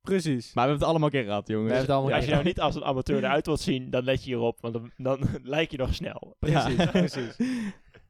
Precies. 0.01 0.55
Maar 0.55 0.65
we 0.65 0.71
hebben 0.71 0.79
het 0.79 0.89
allemaal 0.89 1.09
een 1.09 1.15
keer 1.15 1.25
gehad, 1.25 1.49
jongens. 1.49 1.69
We 1.71 1.77
hebben 1.77 1.95
het 1.95 2.03
allemaal 2.03 2.17
als 2.17 2.25
je 2.25 2.31
nou 2.31 2.45
niet 2.45 2.61
als 2.61 2.75
een 2.75 2.85
amateur 2.85 3.19
eruit 3.25 3.47
wilt 3.47 3.61
zien, 3.61 3.91
dan 3.91 4.05
let 4.05 4.21
je 4.25 4.27
hierop, 4.31 4.61
want 4.61 4.75
dan, 4.75 4.91
dan 4.97 5.29
lijk 5.43 5.71
je 5.71 5.77
nog 5.77 5.95
snel. 5.95 6.37
Precies, 6.39 6.77
Ja. 6.77 6.87
precies. 7.01 7.37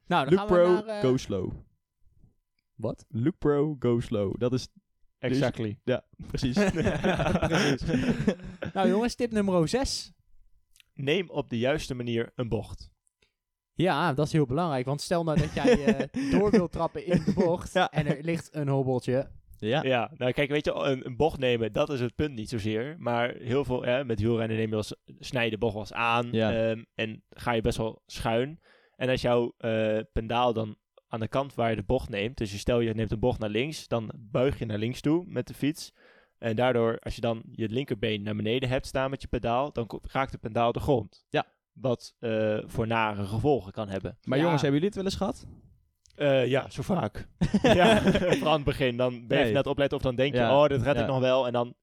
Nou, 0.07 0.29
dan 0.29 0.33
Look 0.33 0.37
gaan 0.39 0.47
we 0.47 0.53
pro, 0.53 0.73
naar... 0.73 0.95
eh, 0.95 1.01
go 1.01 1.17
slow. 1.17 1.51
Wat? 2.75 3.05
Look 3.09 3.37
pro, 3.37 3.75
go 3.79 3.99
slow. 3.99 4.39
Dat 4.39 4.53
is 4.53 4.67
Exactly. 5.19 5.79
precies. 6.27 6.53
Precies. 7.47 7.81
Nou 8.73 8.89
jongens, 8.89 9.15
tip 9.15 9.31
nummer 9.31 9.67
6. 9.67 10.11
Neem 10.93 11.29
op 11.29 11.49
de 11.49 11.57
juiste 11.57 11.93
manier 11.93 12.31
een 12.35 12.49
bocht. 12.49 12.89
Ja, 13.73 14.13
dat 14.13 14.25
is 14.25 14.31
heel 14.31 14.45
belangrijk. 14.45 14.85
Want 14.85 15.01
stel 15.01 15.23
nou 15.23 15.39
dat 15.39 15.53
jij 15.53 15.85
eh, 15.95 16.31
door 16.31 16.51
wilt 16.51 16.71
trappen 16.71 17.05
in 17.05 17.23
de 17.25 17.33
bocht 17.33 17.73
Ja. 17.73 17.91
en 17.91 18.05
er 18.05 18.23
ligt 18.23 18.55
een 18.55 18.67
hobbeltje. 18.67 19.31
Ja. 19.59 19.83
Ja, 19.83 20.11
nou 20.17 20.31
kijk, 20.31 20.49
weet 20.49 20.65
je, 20.65 20.73
een, 20.73 21.05
een 21.05 21.15
bocht 21.15 21.39
nemen, 21.39 21.73
dat 21.73 21.89
is 21.89 21.99
het 21.99 22.15
punt 22.15 22.33
niet 22.35 22.49
zozeer. 22.49 22.95
Maar 22.99 23.33
heel 23.33 23.65
veel, 23.65 23.83
hè, 23.83 24.05
met 24.05 24.19
wielrennen 24.19 24.57
neem 24.57 24.65
je 24.65 24.75
wel 24.75 24.83
eens, 25.05 25.27
snij 25.27 25.43
je 25.45 25.49
de 25.51 25.57
bocht 25.57 25.73
wel 25.73 25.81
eens 25.81 25.93
aan 25.93 26.27
Ja. 26.31 26.53
ehm, 26.69 26.83
en 26.95 27.23
ga 27.29 27.51
je 27.51 27.61
best 27.61 27.77
wel 27.77 28.01
schuin. 28.05 28.59
En 28.95 29.09
als 29.09 29.21
jouw 29.21 29.53
eh, 29.57 29.99
pendaal 30.11 30.53
dan 30.53 30.75
aan 31.07 31.19
de 31.19 31.27
kant 31.27 31.55
waar 31.55 31.69
je 31.69 31.75
de 31.75 31.83
bocht 31.83 32.09
neemt, 32.09 32.37
dus 32.37 32.51
je 32.51 32.57
stel 32.57 32.79
je 32.79 32.93
neemt 32.93 33.11
een 33.11 33.19
bocht 33.19 33.39
naar 33.39 33.49
links, 33.49 33.87
dan 33.87 34.11
buig 34.15 34.59
je 34.59 34.65
naar 34.65 34.77
links 34.77 35.01
toe 35.01 35.23
met 35.27 35.47
de 35.47 35.53
fiets. 35.53 35.93
En 36.37 36.55
daardoor, 36.55 36.99
als 36.99 37.15
je 37.15 37.21
dan 37.21 37.43
je 37.51 37.69
linkerbeen 37.69 38.21
naar 38.21 38.35
beneden 38.35 38.69
hebt 38.69 38.85
staan 38.85 39.09
met 39.09 39.21
je 39.21 39.27
pedaal, 39.27 39.71
dan 39.73 40.01
raakt 40.11 40.31
de 40.31 40.37
pedaal 40.37 40.71
de 40.71 40.79
grond. 40.79 41.25
Ja. 41.29 41.45
Wat 41.73 42.15
eh, 42.19 42.57
voor 42.65 42.87
nare 42.87 43.25
gevolgen 43.25 43.71
kan 43.71 43.89
hebben. 43.89 44.17
Maar 44.23 44.37
Ja. 44.37 44.43
jongens, 44.43 44.61
hebben 44.61 44.79
jullie 44.81 44.95
het 44.95 45.03
wel 45.03 45.11
eens 45.11 45.21
gehad? 45.21 45.47
Eh, 46.17 46.47
ja, 46.47 46.69
zo 46.69 46.81
vaak. 46.81 47.27
ja, 47.61 48.01
vooral 48.01 48.47
aan 48.47 48.53
het 48.55 48.63
begin. 48.63 48.97
Dan 48.97 49.27
ben 49.27 49.37
je 49.37 49.43
Nee. 49.43 49.53
net 49.53 49.67
opletten 49.67 49.97
of 49.97 50.03
dan 50.03 50.15
denk 50.15 50.33
je, 50.33 50.39
Ja. 50.39 50.61
oh, 50.63 50.67
dit 50.69 50.81
red 50.81 50.95
Ja. 50.95 51.01
ik 51.01 51.07
nog 51.07 51.19
wel. 51.19 51.45
En 51.47 51.53
dan, 51.53 51.73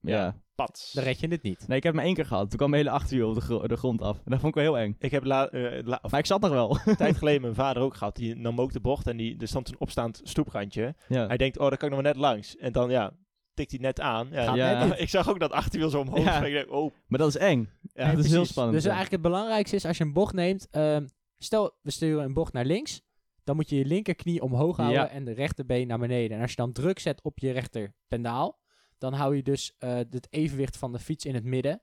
Ja. 0.00 0.16
Ja. 0.16 0.36
pats. 0.54 0.92
Dan 0.92 1.04
red 1.04 1.20
je 1.20 1.28
het 1.28 1.42
niet. 1.42 1.68
Nee, 1.68 1.76
ik 1.76 1.82
heb 1.82 1.92
het 1.92 1.94
maar 1.94 2.04
één 2.04 2.14
keer 2.14 2.26
gehad. 2.26 2.48
Toen 2.48 2.58
kwam 2.58 2.70
mijn 2.70 2.82
hele 2.84 2.94
achterwiel 2.96 3.28
op 3.28 3.34
de, 3.40 3.68
de 3.68 3.76
grond 3.76 4.02
af. 4.02 4.16
En 4.16 4.30
dat 4.30 4.40
vond 4.40 4.56
ik 4.56 4.62
wel 4.62 4.74
heel 4.74 4.82
eng. 4.84 4.96
Ik 4.98 5.10
heb 5.10 5.24
la, 5.24 5.48
eh, 5.48 5.84
la- 5.84 6.00
Maar 6.10 6.20
ik 6.20 6.26
zat 6.26 6.40
nog 6.40 6.50
wel. 6.50 6.78
een 6.84 6.96
tijd 6.96 7.16
geleden 7.22 7.40
mijn 7.40 7.54
vader 7.54 7.82
ook 7.82 7.94
gehad. 7.94 8.16
Die 8.16 8.36
nam 8.36 8.60
ook 8.60 8.72
de 8.72 8.80
bocht 8.80 9.06
en 9.06 9.16
die, 9.16 9.36
er 9.40 9.48
stond 9.48 9.68
een 9.68 9.78
opstaand 9.80 10.20
stoeprandje. 10.24 10.94
ja. 11.08 11.26
Hij 11.26 11.36
denkt, 11.36 11.58
oh, 11.58 11.68
daar 11.68 11.76
kan 11.78 11.88
ik 11.88 11.94
nog 11.94 12.02
maar 12.02 12.12
net 12.12 12.22
langs. 12.22 12.56
En 12.56 12.72
dan, 12.72 12.90
ja, 12.90 13.12
tikt 13.54 13.70
hij 13.70 13.80
net 13.80 14.00
aan. 14.00 14.28
Ja, 14.30 14.54
Ja. 14.54 14.84
net. 14.84 15.00
Ik 15.00 15.08
zag 15.08 15.28
ook 15.28 15.40
dat 15.40 15.50
achterwiel 15.52 15.88
zo 15.90 16.00
omhoog. 16.00 16.24
Ja. 16.24 16.34
springen. 16.36 16.60
Ik 16.60 16.66
denk, 16.66 16.78
oh, 16.78 16.92
Maar 17.06 17.18
dat 17.18 17.28
is 17.28 17.36
eng. 17.36 17.68
ja, 17.92 18.10
dat 18.14 18.24
is 18.24 18.30
heel 18.30 18.44
spannend. 18.44 18.74
Dus 18.74 18.84
ja. 18.84 18.90
eigenlijk 18.92 19.22
het 19.22 19.32
belangrijkste 19.32 19.76
is 19.76 19.84
als 19.84 19.96
je 19.98 20.04
een 20.04 20.12
bocht 20.12 20.34
neemt. 20.34 20.68
ehm, 20.70 21.06
stel, 21.38 21.78
we 21.82 21.90
sturen 21.90 22.24
een 22.24 22.34
bocht 22.34 22.52
naar 22.52 22.64
links. 22.64 23.02
Dan 23.44 23.56
moet 23.56 23.68
je 23.68 23.76
je 23.76 23.84
linkerknie 23.84 24.42
omhoog 24.42 24.76
houden 24.76 25.00
Ja. 25.00 25.08
en 25.08 25.24
de 25.24 25.32
rechterbeen 25.32 25.86
naar 25.86 25.98
beneden. 25.98 26.36
En 26.36 26.42
als 26.42 26.50
je 26.50 26.56
dan 26.56 26.72
druk 26.72 26.98
zet 26.98 27.22
op 27.22 27.38
je 27.38 27.50
rechterpendaal, 27.50 28.58
dan 28.98 29.12
hou 29.12 29.36
je 29.36 29.42
dus 29.42 29.74
eh, 29.78 29.94
het 29.94 30.26
evenwicht 30.30 30.76
van 30.76 30.92
de 30.92 30.98
fiets 30.98 31.24
in 31.24 31.34
het 31.34 31.44
midden. 31.44 31.82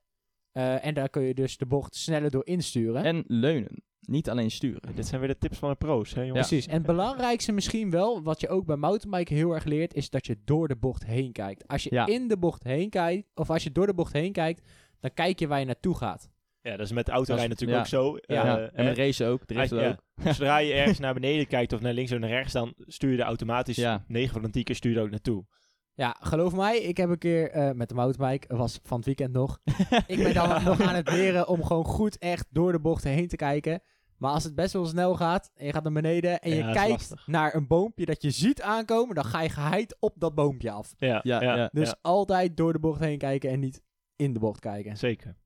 Eh, 0.52 0.86
en 0.86 0.94
daar 0.94 1.10
kun 1.10 1.22
je 1.22 1.34
dus 1.34 1.58
de 1.58 1.66
bocht 1.66 1.96
sneller 1.96 2.32
door 2.32 2.46
insturen. 2.46 3.04
En 3.04 3.24
leunen. 3.28 3.84
Niet 4.02 4.30
alleen 4.30 4.52
sturen. 4.52 4.96
dit 4.96 5.06
zijn 5.08 5.20
weer 5.22 5.30
de 5.30 5.38
tips 5.38 5.58
van 5.58 5.70
de 5.70 5.76
pro's, 5.76 6.14
hè 6.14 6.22
jongens. 6.22 6.48
Precies. 6.48 6.68
En 6.68 6.74
het 6.74 6.86
belangrijkste 6.86 7.52
misschien 7.52 7.90
wel, 7.90 8.24
wat 8.24 8.40
je 8.42 8.50
ook 8.50 8.66
bij 8.66 8.76
mountainbiken 8.76 9.36
heel 9.36 9.52
erg 9.54 9.64
leert, 9.64 9.94
is 9.94 10.10
dat 10.10 10.26
je 10.26 10.38
door 10.46 10.68
de 10.68 10.76
bocht 10.76 11.06
heen 11.06 11.32
kijkt. 11.32 11.68
Als 11.68 11.84
je 11.84 11.90
Ja. 11.94 12.06
in 12.06 12.28
de 12.28 12.38
bocht 12.38 12.64
heen 12.64 12.90
kijkt, 12.90 13.28
of 13.34 13.50
als 13.50 13.64
je 13.64 13.72
door 13.72 13.88
de 13.88 13.94
bocht 13.94 14.14
heen 14.14 14.32
kijkt, 14.32 14.68
dan 15.00 15.14
kijk 15.14 15.40
je 15.40 15.48
waar 15.48 15.60
je 15.60 15.66
naartoe 15.66 15.96
gaat. 15.98 16.30
Ja, 16.62 16.72
dat 16.78 16.86
is 16.86 16.92
met 16.92 17.06
de 17.06 17.12
autorijden 17.12 17.50
natuurlijk 17.50 17.88
ja. 17.88 17.98
ook 18.00 18.04
zo. 18.06 18.18
Ja. 18.34 18.42
Eh, 18.42 18.46
Ja. 18.46 18.70
En 18.74 18.86
met 18.86 18.98
hè, 18.98 19.04
racen 19.04 19.28
ook. 19.28 19.46
Driften 19.46 19.82
ja. 19.82 19.90
ook. 19.90 20.34
Zodra 20.34 20.58
je 20.58 20.74
ergens 20.82 21.00
naar 21.00 21.14
beneden 21.14 21.48
kijkt 21.48 21.74
of 21.74 21.82
naar 21.82 21.94
links 21.94 22.12
of 22.12 22.20
naar 22.20 22.30
rechts, 22.30 22.54
dan 22.54 22.74
stuur 22.78 23.12
je 23.12 23.18
er 23.18 23.24
automatisch 23.24 23.76
Ja. 23.76 24.04
9 24.08 24.34
van 24.34 24.42
de 24.42 24.50
10 24.50 24.64
keer 24.64 24.76
stuur 24.76 24.92
je 24.92 24.98
er 24.98 25.04
ook 25.04 25.10
naartoe. 25.10 25.46
Ja, 25.94 26.16
geloof 26.20 26.56
mij, 26.56 26.78
ik 26.78 26.98
heb 26.98 27.10
een 27.10 27.18
keer 27.18 27.50
eh, 27.52 27.72
met 27.72 27.90
de 27.90 27.96
mountainbike, 27.96 28.56
was 28.56 28.80
van 28.84 28.98
het 28.98 29.06
weekend 29.06 29.34
nog, 29.34 29.60
ik 30.08 30.24
ben 30.24 30.34
dan 30.34 30.64
nog 30.64 30.82
aan 30.82 30.96
het 30.96 31.10
leren 31.12 31.48
om 31.48 31.64
gewoon 31.64 31.86
goed 31.86 32.18
echt 32.18 32.48
door 32.50 32.72
de 32.72 32.80
bocht 32.80 33.04
heen 33.04 33.28
te 33.28 33.36
kijken. 33.36 33.82
Maar 34.18 34.32
als 34.32 34.44
het 34.44 34.56
best 34.56 34.74
wel 34.74 34.86
snel 34.86 35.16
gaat 35.16 35.52
en 35.54 35.66
je 35.66 35.72
gaat 35.72 35.84
naar 35.84 35.94
beneden 35.94 36.40
en 36.40 36.56
Ja, 36.56 36.68
je 36.68 36.74
kijkt 36.74 36.90
lastig. 36.92 37.28
naar 37.28 37.56
een 37.56 37.68
boompje 37.68 38.06
dat 38.06 38.22
je 38.22 38.32
ziet 38.32 38.62
aankomen, 38.62 39.16
dan 39.16 39.26
ga 39.26 39.42
je 39.42 39.50
geheid 39.50 39.98
op 40.00 40.14
dat 40.18 40.36
boompje 40.36 40.72
af. 40.72 40.94
Ja, 40.98 41.20
Ja, 41.24 41.42
ja. 41.42 41.70
Dus 41.74 41.88
ja, 41.88 41.96
altijd 42.02 42.58
door 42.58 42.74
de 42.74 42.80
bocht 42.80 43.00
heen 43.00 43.18
kijken 43.18 43.50
en 43.50 43.60
niet 43.60 43.82
in 44.16 44.34
de 44.34 44.40
bocht 44.40 44.60
kijken. 44.60 44.98
zeker. 44.98 45.40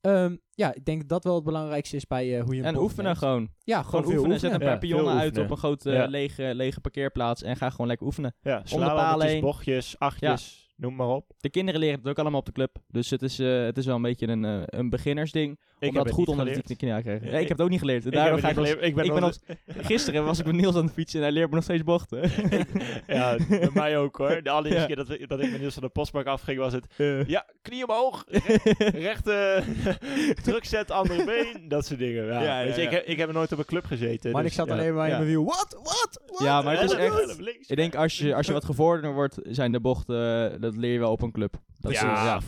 Ehm, 0.00 0.36
ja, 0.50 0.74
ik 0.74 0.84
denk 0.84 0.98
dat 1.00 1.08
dat 1.08 1.24
wel 1.24 1.34
het 1.34 1.44
belangrijkste 1.44 1.96
is 1.96 2.06
bij 2.06 2.38
eh, 2.38 2.44
hoe 2.44 2.54
je 2.54 2.60
een 2.60 2.66
En 2.66 2.76
oefenen 2.76 3.04
neemt. 3.04 3.18
gewoon. 3.18 3.48
Ja, 3.64 3.82
Gewoon 3.82 4.00
oefenen. 4.00 4.18
oefenen. 4.18 4.40
Zet 4.40 4.52
een 4.52 4.60
Ja, 4.60 4.66
paar 4.66 4.78
pionnen 4.78 5.14
uit 5.18 5.38
op 5.38 5.50
een 5.50 5.56
grote 5.56 5.90
Ja. 5.90 6.06
lege, 6.06 6.54
lege 6.54 6.80
parkeerplaats. 6.80 7.42
En 7.42 7.56
ga 7.56 7.70
gewoon 7.70 7.86
lekker 7.86 8.06
oefenen. 8.06 8.34
Ja, 8.40 8.60
slalommetjes, 8.64 9.40
bochtjes, 9.40 9.98
achtjes, 9.98 10.72
noem 10.76 10.94
maar 10.96 11.08
op. 11.08 11.30
De 11.38 11.50
kinderen 11.50 11.80
leren 11.80 11.98
het 11.98 12.08
ook 12.08 12.18
allemaal 12.18 12.40
op 12.40 12.46
de 12.46 12.52
club. 12.52 12.76
Dus 12.88 13.10
het 13.10 13.22
is, 13.22 13.38
eh, 13.38 13.62
het 13.64 13.78
is 13.78 13.86
wel 13.86 13.96
een 13.96 14.02
beetje 14.02 14.28
een, 14.28 14.44
eh, 14.44 14.62
een 14.66 14.90
beginnersding. 14.90 15.60
Ik 15.80 15.88
om 15.88 15.94
dat 15.94 16.04
het 16.04 16.14
goed 16.14 16.28
onder 16.28 16.44
de 16.44 16.50
knie 16.50 16.62
te 16.62 16.76
krijgen. 16.76 17.12
Ja, 17.12 17.18
ik 17.18 17.24
ik- 17.24 17.48
heb 17.48 17.48
het 17.48 17.60
ook 17.60 17.68
niet 17.68 17.78
geleerd. 17.78 18.06
Ik 18.06 18.12
heb 18.12 18.38
ga 18.38 18.48
ik 18.48 18.54
geleerd. 18.54 18.82
Ik 18.82 18.94
ben 18.94 19.04
ik 19.04 19.12
ben 19.12 19.32
Gisteren 19.84 20.24
was 20.24 20.38
ik 20.38 20.46
met 20.46 20.54
Niels 20.54 20.76
aan 20.76 20.84
het 20.84 20.92
fietsen 20.92 21.18
en 21.18 21.24
hij 21.24 21.34
leert 21.34 21.48
me 21.48 21.54
nog 21.54 21.64
steeds 21.64 21.82
bochten. 21.84 22.30
Ja, 23.06 23.36
bij 23.48 23.70
mij 23.74 23.98
ook 23.98 24.16
hoor. 24.16 24.42
De 24.42 24.50
allereerste 24.50 24.80
Ja. 24.80 24.86
keer 24.86 24.96
dat, 24.96 25.06
we- 25.08 25.26
dat 25.26 25.40
ik 25.40 25.50
met 25.50 25.60
Niels 25.60 25.74
van 25.74 25.82
de 25.82 25.88
postbak 25.88 26.26
afging 26.26 26.58
was 26.58 26.72
het... 26.72 26.86
Eh. 26.96 27.24
Ja, 27.26 27.46
knie 27.62 27.86
omhoog, 27.86 28.24
re- 28.28 28.58
rechte 29.08 29.62
druk 30.42 30.64
zet, 30.64 30.90
andere 30.90 31.24
been, 31.24 31.68
dat 31.68 31.86
soort 31.86 31.98
dingen. 31.98 32.24
Ja, 32.24 32.32
Ja, 32.42 32.60
ja, 32.60 32.60
ja. 32.60 32.74
Ik, 32.74 32.90
heb, 32.90 33.04
ik 33.06 33.16
heb 33.18 33.32
nooit 33.32 33.52
op 33.52 33.58
een 33.58 33.64
club 33.64 33.84
gezeten. 33.84 34.32
Maar 34.32 34.42
dus, 34.42 34.50
ik 34.50 34.56
zat 34.56 34.66
ja. 34.66 34.72
alleen 34.72 34.94
maar 34.94 35.04
in 35.04 35.10
Ja. 35.10 35.16
mijn 35.18 35.28
wiel. 35.30 35.44
Wat? 35.44 35.78
Wat? 35.82 36.20
Ja, 36.42 36.62
maar 36.62 36.80
het 36.80 36.90
is 36.90 36.96
Ja, 36.96 37.04
echt... 37.04 37.38
Ik 37.70 37.76
denk 37.76 37.94
als 37.94 38.18
je, 38.18 38.34
als 38.34 38.46
je 38.46 38.52
wat 38.52 38.64
gevorderder 38.64 39.12
wordt, 39.14 39.38
zijn 39.42 39.72
de 39.72 39.80
bochten, 39.80 40.52
eh, 40.52 40.60
dat 40.60 40.76
leer 40.76 40.92
je 40.92 40.98
wel 40.98 41.10
op 41.12 41.22
een 41.22 41.32
club. 41.32 41.54
Dat, 41.80 41.92
is- 41.92 42.00
ja, 42.00 42.40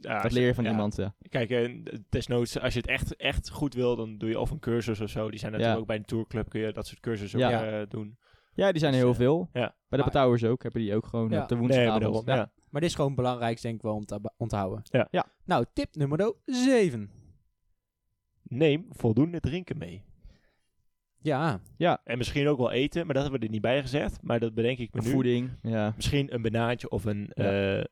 ja, 0.00 0.14
ja, 0.14 0.22
dat 0.22 0.32
leer 0.32 0.46
je 0.46 0.54
van 0.54 0.64
ja. 0.64 0.70
iemand, 0.70 0.96
ja. 0.96 1.14
Kijk, 1.28 1.50
eh, 1.50 1.82
desnoods, 2.08 2.58
als 2.60 2.72
je 2.72 2.78
het 2.80 2.88
echt, 2.88 3.16
echt 3.16 3.50
goed 3.50 3.74
wil, 3.74 3.96
dan 3.96 4.18
doe 4.18 4.28
je 4.28 4.40
of 4.40 4.50
een 4.50 4.58
cursus 4.58 5.00
of 5.00 5.10
zo. 5.10 5.30
Die 5.30 5.38
zijn 5.38 5.52
natuurlijk 5.52 5.76
Ja. 5.76 5.80
ook 5.82 5.86
bij 5.88 5.96
een 5.96 6.04
tourclub, 6.04 6.48
kun 6.48 6.60
je 6.60 6.72
dat 6.72 6.86
soort 6.86 7.00
cursussen 7.00 7.38
Ja. 7.38 7.46
ook 7.60 7.72
eh, 7.84 7.90
doen. 7.90 8.18
Ja, 8.54 8.70
die 8.72 8.80
zijn 8.80 8.92
er 8.94 8.98
Dus, 8.98 9.08
heel 9.08 9.10
eh, 9.10 9.16
veel. 9.16 9.48
ja. 9.52 9.74
Bij 9.88 9.98
de 9.98 10.04
Betouwers 10.04 10.44
ook, 10.44 10.62
hebben 10.62 10.80
die 10.80 10.94
ook 10.94 11.06
gewoon 11.06 11.30
Ja. 11.30 11.42
op 11.42 11.48
de 11.48 11.54
Nee, 11.54 11.62
woensdagavond. 11.62 12.26
maar 12.26 12.36
ja. 12.36 12.50
Maar 12.70 12.80
dit 12.80 12.90
is 12.90 12.96
gewoon 12.96 13.10
het 13.12 13.20
belangrijkste 13.20 13.66
denk 13.66 13.78
ik 13.78 13.84
wel 13.84 13.94
om 13.94 14.04
te 14.04 14.20
onthouden. 14.36 14.80
Ja. 14.84 15.08
Ja. 15.10 15.26
Nou, 15.44 15.64
tip 15.72 15.94
nummer 15.94 16.32
7. 16.44 17.10
Neem 18.42 18.86
voldoende 18.90 19.40
drinken 19.40 19.78
mee. 19.78 20.04
Ja, 21.18 21.60
En 22.04 22.18
misschien 22.18 22.48
ook 22.48 22.58
wel 22.58 22.70
eten, 22.70 23.04
maar 23.04 23.14
dat 23.14 23.22
hebben 23.22 23.40
we 23.40 23.46
er 23.46 23.52
niet 23.52 23.62
bij 23.62 23.80
gezegd. 23.80 24.22
Maar 24.22 24.40
dat 24.40 24.54
bedenk 24.54 24.78
ik 24.78 24.94
me 24.94 25.00
nu. 25.00 25.10
Voeding, 25.10 25.50
ja. 25.62 25.92
Misschien 25.96 26.34
een 26.34 26.42
banaantje 26.42 26.88
of 26.90 27.04
een, 27.04 27.30
Ja. 27.34 27.76
eh, 27.78 27.84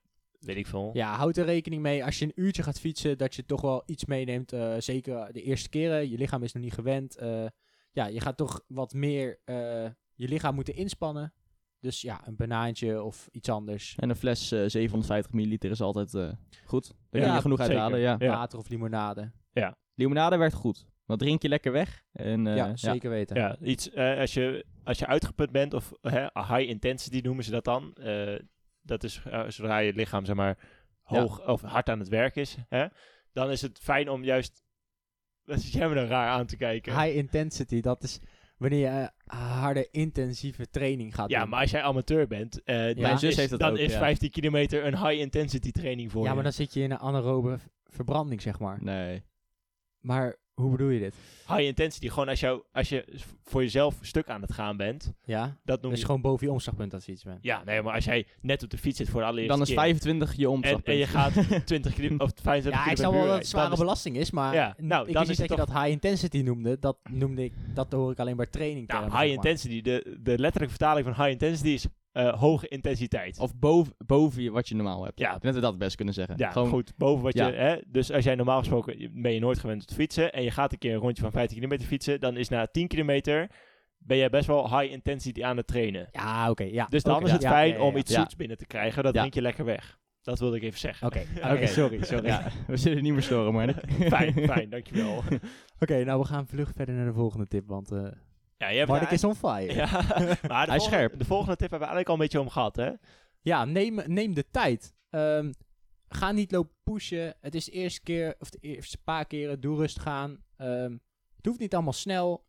weet 0.44 0.56
ik 0.56 0.66
veel. 0.66 0.90
ja, 0.92 1.16
houd 1.16 1.36
er 1.36 1.44
rekening 1.44 1.82
mee 1.82 2.04
als 2.04 2.18
je 2.18 2.24
een 2.24 2.32
uurtje 2.34 2.62
gaat 2.62 2.80
fietsen, 2.80 3.18
dat 3.18 3.34
je 3.34 3.44
toch 3.44 3.60
wel 3.60 3.82
iets 3.86 4.04
meeneemt. 4.04 4.52
eh, 4.52 4.74
zeker 4.78 5.32
de 5.32 5.42
eerste 5.42 5.68
keren. 5.68 6.10
Je 6.10 6.16
lichaam 6.18 6.42
is 6.42 6.52
nog 6.52 6.62
niet 6.62 6.72
gewend. 6.74 7.16
eh, 7.16 7.46
ja, 7.92 8.06
je 8.06 8.20
gaat 8.20 8.36
toch 8.36 8.62
wat 8.66 8.92
meer 8.92 9.38
eh, 9.44 9.56
je 10.14 10.28
lichaam 10.28 10.54
moeten 10.54 10.74
inspannen. 10.74 11.32
Dus 11.80 12.00
ja, 12.00 12.26
een 12.26 12.36
banaantje 12.36 13.02
of 13.02 13.28
iets 13.32 13.48
anders. 13.48 13.94
En 13.98 14.10
een 14.10 14.16
fles 14.16 14.52
eh, 14.52 14.64
750 14.66 15.32
milliliter 15.32 15.70
is 15.70 15.80
altijd 15.80 16.14
eh, 16.14 16.32
goed. 16.64 16.88
Daar 16.88 17.20
kun 17.20 17.30
Ja, 17.30 17.34
je 17.34 17.40
genoeg 17.40 17.58
zeker. 17.58 17.72
uithalen, 17.72 18.00
ja. 18.00 18.16
Ja. 18.18 18.28
Water 18.36 18.58
of 18.58 18.68
limonade. 18.68 19.32
Limonade 19.94 20.36
werkt 20.36 20.54
goed. 20.54 20.86
Dan 21.06 21.16
drink 21.18 21.42
je 21.42 21.48
lekker 21.48 21.72
weg. 21.72 22.02
En, 22.12 22.46
eh, 22.46 22.56
ja, 22.56 22.76
zeker 22.76 23.10
weten. 23.10 23.36
Ja, 23.36 23.56
iets, 23.62 23.90
eh, 23.90 24.18
als, 24.18 24.34
je, 24.34 24.64
als 24.84 24.98
je 24.98 25.06
uitgeput 25.06 25.50
bent, 25.50 25.74
of 25.74 25.92
hè, 26.00 26.20
high 26.34 26.68
intensity 26.68 27.20
noemen 27.22 27.44
ze 27.44 27.50
dat 27.50 27.64
dan. 27.64 27.92
Dat 28.84 29.04
is 29.04 29.22
eh, 29.24 29.44
zodra 29.48 29.78
je 29.78 29.92
lichaam 29.92 30.24
zeg 30.24 30.36
maar 30.36 30.58
hoog 31.02 31.46
of 31.46 31.60
hard 31.60 31.88
aan 31.88 31.98
het 31.98 32.08
werk 32.08 32.36
is. 32.36 32.56
Hè, 32.68 32.86
dan 33.32 33.50
is 33.50 33.62
het 33.62 33.78
fijn 33.78 34.08
om 34.08 34.24
juist... 34.24 34.62
Wat 35.44 35.60
zit 35.60 35.72
jij 35.72 35.88
me 35.88 35.94
dan 35.94 36.06
raar 36.06 36.28
aan 36.28 36.46
te 36.46 36.56
kijken? 36.56 37.00
High 37.00 37.16
intensity, 37.16 37.80
dat 37.80 38.02
is 38.02 38.20
wanneer 38.56 38.78
je 38.78 39.10
eh, 39.26 39.60
harde, 39.60 39.88
intensieve 39.90 40.70
training 40.70 41.14
gaat 41.14 41.30
ja, 41.30 41.40
doen. 41.40 41.48
maar 41.48 41.60
als 41.60 41.70
jij 41.70 41.82
amateur 41.82 42.26
bent, 42.26 42.62
eh, 42.62 42.76
dan, 42.76 43.00
Mijn 43.00 43.18
zus 43.18 43.30
is, 43.30 43.36
heeft 43.36 43.50
dat 43.50 43.60
dan 43.60 43.70
ook, 43.70 43.78
is 43.78 43.92
ja. 43.92 43.98
15 43.98 44.30
kilometer 44.30 44.84
een 44.84 44.98
high 44.98 45.20
intensity 45.20 45.70
training 45.70 46.10
voor 46.10 46.22
ja, 46.22 46.28
je. 46.28 46.34
maar 46.34 46.44
dan 46.44 46.52
zit 46.52 46.74
je 46.74 46.80
in 46.80 46.90
een 46.90 46.98
anaerobe 46.98 47.58
verbranding, 47.84 48.42
zeg 48.42 48.58
maar. 48.58 48.78
Nee. 48.82 49.22
Maar 49.98 50.36
hoe 50.54 50.70
bedoel 50.70 50.88
je 50.88 51.00
dit? 51.00 51.14
High 51.48 51.60
intensity, 51.60 52.08
gewoon 52.08 52.28
als, 52.28 52.40
jou, 52.40 52.62
als 52.72 52.88
je 52.88 53.04
voor 53.44 53.62
jezelf 53.62 53.94
stuk 54.00 54.28
aan 54.28 54.40
het 54.40 54.52
gaan 54.52 54.76
bent, 54.76 55.12
Ja, 55.24 55.56
dat 55.64 55.80
noem 55.82 55.90
dus 55.90 56.00
je... 56.00 56.06
gewoon 56.06 56.20
boven 56.20 56.46
je 56.46 56.52
omslagpunt 56.52 56.94
als 56.94 57.06
je 57.06 57.12
iets 57.12 57.22
bent. 57.22 57.38
Ja, 57.42 57.62
nee, 57.64 57.82
maar 57.82 57.94
als 57.94 58.04
jij 58.04 58.26
net 58.40 58.62
op 58.62 58.70
de 58.70 58.78
fiets 58.78 58.96
zit 58.96 59.08
voor 59.08 59.20
de 59.20 59.26
allereerste 59.26 59.52
Dan 59.52 59.62
is 59.62 59.68
keer... 59.68 59.78
25 59.78 60.34
je 60.36 60.50
omslagpunt. 60.50 60.86
en 60.86 60.96
je 60.96 61.06
gaat 61.06 61.32
20 61.66 61.94
kilo, 61.94 62.16
of 62.18 62.30
25 62.42 62.84
Ja, 62.84 62.90
ik 62.90 62.96
snap 62.96 63.10
wel 63.12 63.20
per 63.20 63.20
uur 63.20 63.26
dat 63.34 63.38
het 63.38 63.46
zware 63.48 63.72
is- 63.72 63.78
belasting 63.78 64.16
is, 64.16 64.30
maar 64.30 64.54
Ja, 64.54 64.74
nou, 64.78 65.06
ik 65.06 65.12
dan 65.12 65.26
wist 65.26 65.32
is 65.34 65.38
niet 65.38 65.48
dat 65.48 65.58
het 65.58 65.66
je 65.68 65.72
dat 65.74 65.82
high 65.82 65.92
intensity 65.94 66.40
noemde. 66.40 66.78
Dat 66.78 66.96
noemde 67.10 67.44
ik, 67.44 67.52
dat 67.74 67.92
hoor 67.92 68.10
ik 68.10 68.18
alleen 68.18 68.36
bij 68.36 68.46
training. 68.46 68.86
Nou, 68.86 69.00
termen, 69.00 69.18
high 69.20 69.32
zeg 69.32 69.36
maar. 69.42 69.46
intensity, 69.52 69.82
de, 69.82 70.18
de 70.22 70.38
letterlijke 70.38 70.74
vertaling 70.76 71.06
van 71.06 71.14
high 71.14 71.30
intensity 71.30 71.68
is 71.68 71.86
eh, 72.14 72.38
hoge 72.40 72.68
intensiteit. 72.68 73.38
Of 73.38 73.54
boven, 73.58 73.94
boven 74.06 74.42
je, 74.42 74.50
wat 74.50 74.68
je 74.68 74.74
normaal 74.74 75.04
hebt. 75.04 75.18
Ja. 75.18 75.26
Ik 75.34 75.42
denk 75.42 75.54
dat 75.54 75.54
we 75.54 75.60
dat 75.70 75.78
best 75.78 75.96
kunnen 75.96 76.14
zeggen. 76.14 76.34
ja, 76.38 76.50
Gewoon, 76.50 76.68
goed, 76.68 76.92
boven 76.96 77.24
wat 77.24 77.34
Ja. 77.34 77.46
je... 77.46 77.52
Hè, 77.54 77.76
dus 77.86 78.12
als 78.12 78.24
jij 78.24 78.34
normaal 78.34 78.58
gesproken, 78.58 79.10
ben 79.22 79.32
je 79.32 79.40
nooit 79.40 79.58
gewend 79.58 79.80
om 79.80 79.86
te 79.86 79.94
fietsen 79.94 80.32
en 80.32 80.42
je 80.42 80.50
gaat 80.50 80.72
een 80.72 80.78
keer 80.78 80.94
een 80.94 81.00
rondje 81.00 81.22
van 81.22 81.32
15 81.32 81.56
kilometer 81.56 81.86
fietsen, 81.86 82.20
dan 82.20 82.36
is 82.36 82.48
na 82.48 82.66
10 82.66 82.88
kilometer 82.88 83.50
ben 83.98 84.16
jij 84.16 84.30
best 84.30 84.46
wel 84.46 84.78
high 84.78 84.92
intensity 84.92 85.44
aan 85.44 85.56
het 85.56 85.66
trainen. 85.66 86.08
Ja, 86.12 86.50
oké. 86.50 86.64
ja. 86.64 86.86
Dus 86.90 87.02
dan 87.02 87.24
is 87.24 87.30
het 87.32 87.42
ja, 87.42 87.50
fijn 87.50 87.68
ja, 87.72 87.76
ja, 87.76 87.82
om 87.82 87.96
iets 87.96 88.12
Ja. 88.12 88.18
zoets 88.20 88.36
binnen 88.36 88.56
te 88.56 88.66
krijgen, 88.66 89.02
dat 89.02 89.12
Ja. 89.14 89.18
drink 89.18 89.34
je 89.34 89.42
lekker 89.42 89.64
weg. 89.64 89.98
Dat 90.22 90.38
wilde 90.38 90.56
ik 90.56 90.62
even 90.62 90.78
zeggen. 90.78 91.06
Oké, 91.06 91.20
sorry, 91.66 92.04
sorry. 92.04 92.26
Ja, 92.26 92.46
we 92.66 92.76
zullen 92.76 93.02
niet 93.02 93.12
meer 93.12 93.22
storen, 93.22 93.52
maar... 93.52 93.74
fijn, 94.14 94.32
fijn, 94.32 94.70
dankjewel. 94.70 95.22
Oké, 95.78 96.04
nou 96.04 96.20
we 96.20 96.26
gaan 96.26 96.46
vlug 96.46 96.72
verder 96.76 96.94
naar 96.94 97.06
de 97.06 97.12
volgende 97.12 97.46
tip, 97.46 97.68
want 97.68 97.90
eh 97.92 98.06
Ja, 98.56 98.68
je 98.68 98.76
hebt 98.78 98.90
Marnik 98.90 99.10
is 99.10 99.24
on 99.24 99.34
fire. 99.34 99.72
Ja, 99.82 99.90
maar 99.92 100.06
de 100.06 100.36
Hij 100.52 100.62
is 100.62 100.66
volgende, 100.66 100.80
scherp. 100.80 101.18
De 101.18 101.24
volgende 101.24 101.56
tip 101.56 101.70
hebben 101.70 101.88
we 101.88 101.94
eigenlijk 101.94 102.08
al 102.08 102.14
een 102.14 102.20
beetje 102.20 102.40
om 102.40 102.48
gehad, 102.48 102.76
hè? 102.76 102.92
Ja, 103.40 103.64
neem, 103.64 104.02
neem 104.06 104.34
de 104.34 104.50
tijd. 104.50 104.94
Ehm, 105.10 105.52
ga 106.08 106.32
niet 106.32 106.52
lopen 106.52 106.76
pushen. 106.82 107.36
Het 107.40 107.54
is 107.54 107.64
de 107.64 107.72
eerste 107.72 108.02
keer, 108.02 108.34
of 108.38 108.50
de 108.50 108.58
eerste 108.60 108.98
paar 109.04 109.26
keren, 109.26 109.60
doe 109.60 109.76
rustig 109.76 110.06
aan. 110.06 110.44
Ehm, 110.56 110.92
het 111.36 111.46
hoeft 111.46 111.58
niet 111.58 111.74
allemaal 111.74 111.92
snel. 111.92 112.44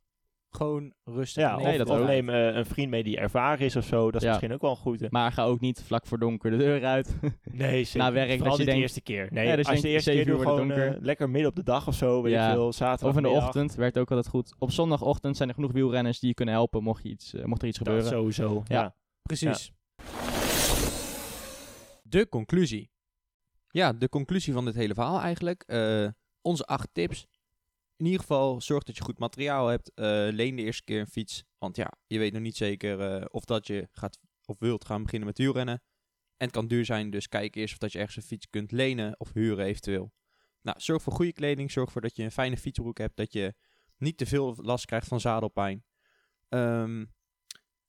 Gewoon 0.55 0.93
rustig. 1.03 1.43
Ja, 1.43 1.57
nee, 1.57 1.77
dat 1.77 1.89
of 1.89 1.97
ook. 1.97 2.07
neem 2.07 2.29
eh, 2.29 2.55
een 2.55 2.65
vriend 2.65 2.89
mee 2.89 3.03
die 3.03 3.17
ervaren 3.17 3.65
is 3.65 3.75
of 3.75 3.85
zo. 3.85 4.05
Dat 4.11 4.15
is 4.15 4.21
Ja. 4.21 4.27
misschien 4.29 4.53
ook 4.53 4.61
wel 4.61 4.69
een 4.71 4.77
goede. 4.77 5.07
Maar 5.09 5.31
ga 5.31 5.43
ook 5.43 5.59
niet 5.59 5.83
vlak 5.83 6.05
voor 6.05 6.19
donker 6.19 6.51
de 6.51 6.57
deur 6.57 6.85
uit. 6.85 7.15
Nee, 7.51 7.83
zeker. 7.83 7.99
Na 7.99 8.11
werk, 8.11 8.29
Vooral 8.37 8.37
dat 8.37 8.41
je 8.43 8.49
niet 8.49 8.57
de 8.57 8.63
denkt- 8.65 8.81
eerste 8.81 9.01
keer. 9.01 9.27
Nee, 9.31 9.47
Ja, 9.47 9.55
dus 9.55 9.67
als 9.67 9.75
je 9.75 9.81
de 9.81 9.89
eerste 9.89 10.11
keer 10.11 10.25
doe 10.25 10.39
gewoon 10.39 10.71
eh, 10.71 10.93
lekker 10.99 11.29
midden 11.29 11.49
op 11.49 11.55
de 11.55 11.63
dag 11.63 11.87
of 11.87 11.95
zo. 11.95 12.21
Weet 12.21 12.33
Ja. 12.33 12.47
je 12.47 12.53
veel, 12.53 12.73
zaterdag. 12.73 13.09
of 13.09 13.15
in 13.17 13.23
de 13.23 13.29
ochtend 13.29 13.75
werkt 13.75 13.97
ook 13.97 14.09
altijd 14.09 14.27
goed. 14.27 14.53
Op 14.59 14.71
zondagochtend 14.71 15.37
zijn 15.37 15.49
er 15.49 15.55
genoeg 15.55 15.71
wielrenners 15.71 16.19
die 16.19 16.29
je 16.29 16.35
kunnen 16.35 16.53
helpen 16.53 16.83
mocht, 16.83 17.03
je 17.03 17.09
iets, 17.09 17.33
eh, 17.33 17.43
mocht 17.45 17.61
er 17.61 17.67
iets 17.67 17.77
Dat 17.77 17.87
gebeuren. 17.87 18.11
sowieso, 18.11 18.63
ja. 18.67 18.81
Ja. 18.81 18.95
Precies. 19.21 19.71
De 22.03 22.29
conclusie. 22.29 22.89
Ja, 23.69 23.93
de 23.93 24.09
conclusie 24.09 24.53
van 24.53 24.65
dit 24.65 24.75
hele 24.75 24.93
verhaal 24.93 25.19
eigenlijk. 25.21 25.63
eh, 25.67 26.07
onze 26.41 26.65
acht 26.65 26.89
tips. 26.93 27.27
In 27.97 28.05
ieder 28.05 28.19
geval, 28.19 28.61
zorg 28.61 28.83
dat 28.83 28.97
je 28.97 29.03
goed 29.03 29.19
materiaal 29.19 29.67
hebt. 29.67 29.91
eh, 29.93 30.05
leen 30.31 30.55
de 30.55 30.61
eerste 30.61 30.83
keer 30.83 30.99
een 30.99 31.07
fiets. 31.07 31.43
Want 31.57 31.75
ja, 31.75 31.91
je 32.07 32.19
weet 32.19 32.33
nog 32.33 32.41
niet 32.41 32.55
zeker 32.57 32.99
eh, 32.99 33.25
of 33.27 33.45
dat 33.45 33.67
je 33.67 33.87
gaat 33.91 34.19
of 34.45 34.59
wilt 34.59 34.85
gaan 34.85 35.03
beginnen 35.03 35.27
met 35.27 35.37
wielrennen. 35.37 35.81
En 36.37 36.45
het 36.45 36.51
kan 36.51 36.67
duur 36.67 36.85
zijn, 36.85 37.09
dus 37.09 37.27
kijk 37.27 37.55
eerst 37.55 37.73
of 37.73 37.79
dat 37.79 37.91
je 37.91 37.97
ergens 37.97 38.17
een 38.17 38.23
fiets 38.23 38.49
kunt 38.49 38.71
lenen 38.71 39.19
of 39.19 39.33
huren 39.33 39.65
eventueel. 39.65 40.13
Nou, 40.61 40.79
zorg 40.79 41.01
voor 41.01 41.13
goede 41.13 41.33
kleding. 41.33 41.71
Zorg 41.71 41.91
voor 41.91 42.01
dat 42.01 42.15
je 42.15 42.23
een 42.23 42.31
fijne 42.31 42.57
fietsbroek 42.57 42.97
hebt. 42.97 43.17
Dat 43.17 43.33
je 43.33 43.53
niet 43.97 44.17
te 44.17 44.25
veel 44.25 44.55
last 44.57 44.85
krijgt 44.85 45.07
van 45.07 45.19
zadelpijn. 45.19 45.85
Ehm, 46.49 47.05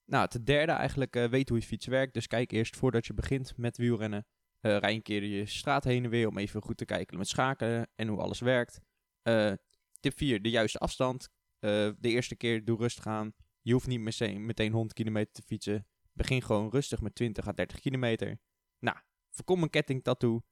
nou, 0.05 0.29
ten 0.29 0.45
derde 0.45 0.73
eigenlijk, 0.73 1.17
eh, 1.17 1.25
weet 1.25 1.49
hoe 1.49 1.59
je 1.59 1.65
fiets 1.65 1.87
werkt. 1.87 2.15
Dus 2.15 2.27
kijk 2.27 2.53
eerst 2.53 2.77
voordat 2.77 3.07
je 3.07 3.15
begint 3.15 3.57
met 3.57 3.77
wielrennen. 3.77 4.27
Eh 4.61 4.77
rij 4.79 4.95
een 4.95 5.03
keer 5.03 5.25
je 5.25 5.47
straat 5.47 5.85
heen 5.85 6.05
en 6.05 6.11
weer 6.11 6.29
om 6.29 6.39
even 6.39 6.63
goed 6.63 6.77
te 6.77 6.85
kijken 6.85 7.19
met 7.19 7.29
schakelen 7.29 7.91
en 7.95 8.09
hoe 8.09 8.21
alles 8.21 8.41
werkt. 8.41 8.81
Eh, 9.23 9.53
tip 10.01 10.17
4, 10.17 10.43
de 10.43 10.51
juiste 10.51 10.79
afstand. 10.79 11.29
Eh, 11.59 11.91
de 11.99 12.09
eerste 12.09 12.37
keer 12.37 12.65
doe 12.65 12.79
rustig 12.79 13.07
aan. 13.07 13.35
Je 13.61 13.73
hoeft 13.73 13.87
niet 13.87 14.01
meteen, 14.01 14.47
meteen 14.47 14.73
100 14.73 14.95
kilometer 14.95 15.33
te 15.33 15.43
fietsen. 15.43 15.87
Begin 16.13 16.43
gewoon 16.43 16.71
rustig 16.71 17.01
met 17.01 17.15
20 17.15 17.49
à 17.49 17.53
30 17.53 17.81
kilometer. 17.81 18.39
Nou, 18.79 18.97
voorkom 19.31 19.63
een 19.63 19.71
kettingtattoo. 19.71 20.43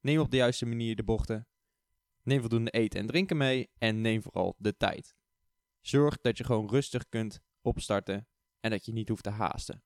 Neem 0.00 0.18
op 0.20 0.30
de 0.30 0.36
juiste 0.36 0.66
manier 0.66 0.96
de 0.96 1.04
bochten. 1.04 1.48
Neem 2.22 2.40
voldoende 2.40 2.70
eten 2.70 3.00
en 3.00 3.06
drinken 3.06 3.36
mee. 3.36 3.70
En 3.78 4.00
neem 4.00 4.22
vooral 4.22 4.54
de 4.58 4.76
tijd. 4.76 5.14
Zorg 5.80 6.20
dat 6.20 6.38
je 6.38 6.44
gewoon 6.44 6.68
rustig 6.68 7.08
kunt 7.08 7.40
opstarten. 7.60 8.28
En 8.60 8.70
dat 8.70 8.84
je 8.84 8.92
niet 8.92 9.08
hoeft 9.08 9.22
te 9.22 9.30
haasten. 9.30 9.82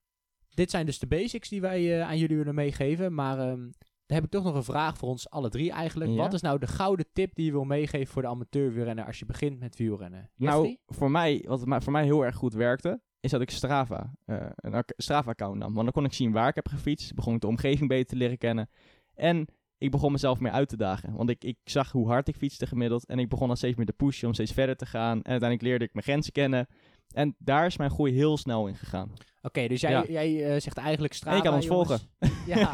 Dit 0.49 0.71
zijn 0.71 0.87
dus 0.87 0.99
de 0.99 1.07
basics 1.07 1.49
die 1.49 1.61
wij 1.61 2.01
eh, 2.01 2.09
aan 2.09 2.19
jullie 2.19 2.37
willen 2.37 2.55
meegeven. 2.55 3.15
Maar 3.15 3.39
ehm, 3.39 3.71
dan 4.09 4.17
heb 4.17 4.25
ik 4.25 4.31
toch 4.31 4.45
nog 4.45 4.55
een 4.55 4.65
vraag 4.65 4.97
voor 4.97 5.09
ons 5.09 5.31
alle 5.31 5.49
drie 5.49 5.71
eigenlijk. 5.73 6.11
Ja. 6.11 6.17
Wat 6.17 6.33
is 6.33 6.41
nou 6.41 6.59
de 6.59 6.67
gouden 6.67 7.07
tip 7.13 7.35
die 7.35 7.45
je 7.45 7.51
wil 7.53 7.65
meegeven 7.65 8.13
voor 8.13 8.23
de 8.23 8.29
amateur 8.29 8.73
wielrenner 8.73 9.05
als 9.07 9.19
je 9.19 9.25
begint 9.27 9.59
met 9.59 9.77
wielrennen? 9.77 10.31
Nou, 10.37 10.77
voor 10.87 11.11
mij, 11.11 11.45
wat 11.47 11.83
voor 11.83 11.93
mij 11.93 12.05
heel 12.05 12.25
erg 12.25 12.37
goed 12.37 12.55
werkte, 12.55 13.01
is 13.21 13.31
dat 13.31 13.41
ik 13.41 13.51
Strava, 13.51 14.13
eh, 14.25 14.47
een 14.57 14.75
ac- 14.75 14.93
Strava-account 14.97 15.59
nam. 15.59 15.73
Want 15.73 15.85
dan 15.85 15.93
kon 15.93 16.05
ik 16.05 16.13
zien 16.13 16.33
waar 16.33 16.49
ik 16.49 16.55
heb 16.55 16.69
gefietst, 16.69 17.15
begon 17.15 17.35
ik 17.35 17.41
de 17.41 17.47
omgeving 17.47 17.89
beter 17.89 18.07
te 18.07 18.17
leren 18.17 18.39
kennen. 18.39 18.71
En 19.15 19.47
ik 19.79 19.91
begon 19.91 20.13
mezelf 20.13 20.41
meer 20.41 20.53
uit 20.53 20.69
te 20.69 20.77
dagen. 20.77 21.15
Want 21.17 21.31
ik, 21.31 21.45
ik 21.45 21.57
zag 21.65 21.93
hoe 21.93 22.09
hard 22.09 22.29
ik 22.29 22.37
fietste 22.37 22.67
gemiddeld. 22.67 23.07
En 23.07 23.19
ik 23.19 23.29
begon 23.29 23.47
dan 23.47 23.57
steeds 23.57 23.77
meer 23.77 23.87
te 23.87 23.93
pushen 23.93 24.29
om 24.29 24.35
steeds 24.35 24.53
verder 24.53 24.77
te 24.77 24.87
gaan. 24.87 25.17
En 25.17 25.31
uiteindelijk 25.31 25.63
leerde 25.63 25.85
ik 25.85 25.93
mijn 25.93 26.05
grenzen 26.05 26.33
kennen. 26.33 26.67
En 27.15 27.35
daar 27.39 27.67
is 27.67 27.77
mijn 27.77 27.91
groei 27.91 28.13
heel 28.13 28.37
snel 28.37 28.67
in 28.67 28.75
gegaan. 28.75 29.11
Oké, 29.49 29.69
dus 29.69 29.81
jij, 29.81 29.91
Ja. 29.91 30.05
jij 30.09 30.45
eh, 30.55 30.61
zegt 30.61 30.77
eigenlijk 30.77 31.15
Strava, 31.15 31.37
En 31.37 31.43
je 31.43 31.49
kan 31.49 31.55
ons 31.57 31.67
jongens. 31.67 32.09
ja. 32.47 32.71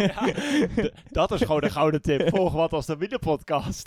Dat 1.10 1.32
is 1.32 1.40
gewoon 1.40 1.60
de 1.60 1.70
gouden 1.70 2.02
tip. 2.02 2.28
Volg 2.36 2.52
wat 2.52 2.72
als 2.72 2.86
de 2.86 2.96
wielerpodcast. 2.96 3.86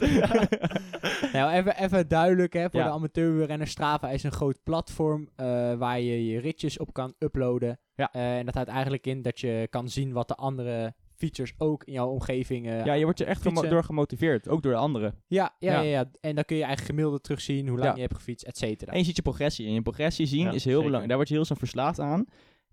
nou, 1.34 1.52
even, 1.52 1.78
even 1.84 2.08
duidelijk 2.08 2.54
hè, 2.54 2.70
voor 2.70 2.80
Ja. 2.80 2.86
de 2.86 2.92
amateurwielrenner. 2.92 3.68
Strava 3.68 4.10
is 4.10 4.24
een 4.24 4.32
groot 4.32 4.64
platform 4.64 5.30
eh, 5.36 5.46
waar 5.74 6.00
je 6.00 6.26
je 6.26 6.40
ritjes 6.40 6.78
op 6.80 6.94
kan 6.94 7.14
uploaden. 7.20 7.80
Ja. 7.96 8.10
Eh, 8.14 8.38
en 8.38 8.46
dat 8.46 8.54
houdt 8.54 8.70
eigenlijk 8.70 9.08
in 9.08 9.22
dat 9.22 9.40
je 9.40 9.68
kan 9.70 9.90
zien 9.90 10.12
wat 10.14 10.28
de 10.28 10.36
andere 10.36 10.94
fietsers 11.16 11.54
ook 11.58 11.84
in 11.84 11.94
jouw 11.94 12.08
omgeving 12.10 12.68
eh, 12.68 12.86
Ja, 12.86 12.94
je 12.94 13.04
wordt 13.04 13.20
er 13.20 13.28
echt 13.28 13.42
gemo- 13.42 13.68
door 13.68 13.84
gemotiveerd. 13.84 14.50
Ook 14.50 14.62
door 14.64 14.72
de 14.72 14.78
anderen. 14.78 15.16
Ja, 15.28 15.56
ja, 15.60 15.72
ja. 15.74 15.82
Ja. 15.82 15.90
ja, 15.90 16.12
En 16.22 16.36
dan 16.36 16.44
kun 16.44 16.56
je 16.58 16.64
eigenlijk 16.64 16.96
gemiddeld 16.96 17.24
terugzien 17.24 17.68
hoe 17.68 17.78
lang 17.78 17.90
Ja. 17.90 17.96
je 17.96 18.02
hebt 18.02 18.16
gefietst, 18.16 18.46
et 18.46 18.58
cetera. 18.58 18.92
En 18.92 18.98
je 18.98 19.04
ziet 19.04 19.16
je 19.16 19.22
progressie. 19.22 19.68
En 19.68 19.74
je 19.74 19.82
progressie 19.82 20.26
zien 20.26 20.40
Ja, 20.40 20.46
is 20.52 20.52
heel 20.54 20.60
zeker. 20.64 20.76
belangrijk. 20.78 21.08
Daar 21.08 21.16
word 21.18 21.28
je 21.28 21.34
heel 21.36 21.46
snel 21.46 21.58
verslaafd 21.58 22.00
aan. 22.00 22.26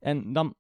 En 0.05 0.33
dan 0.33 0.55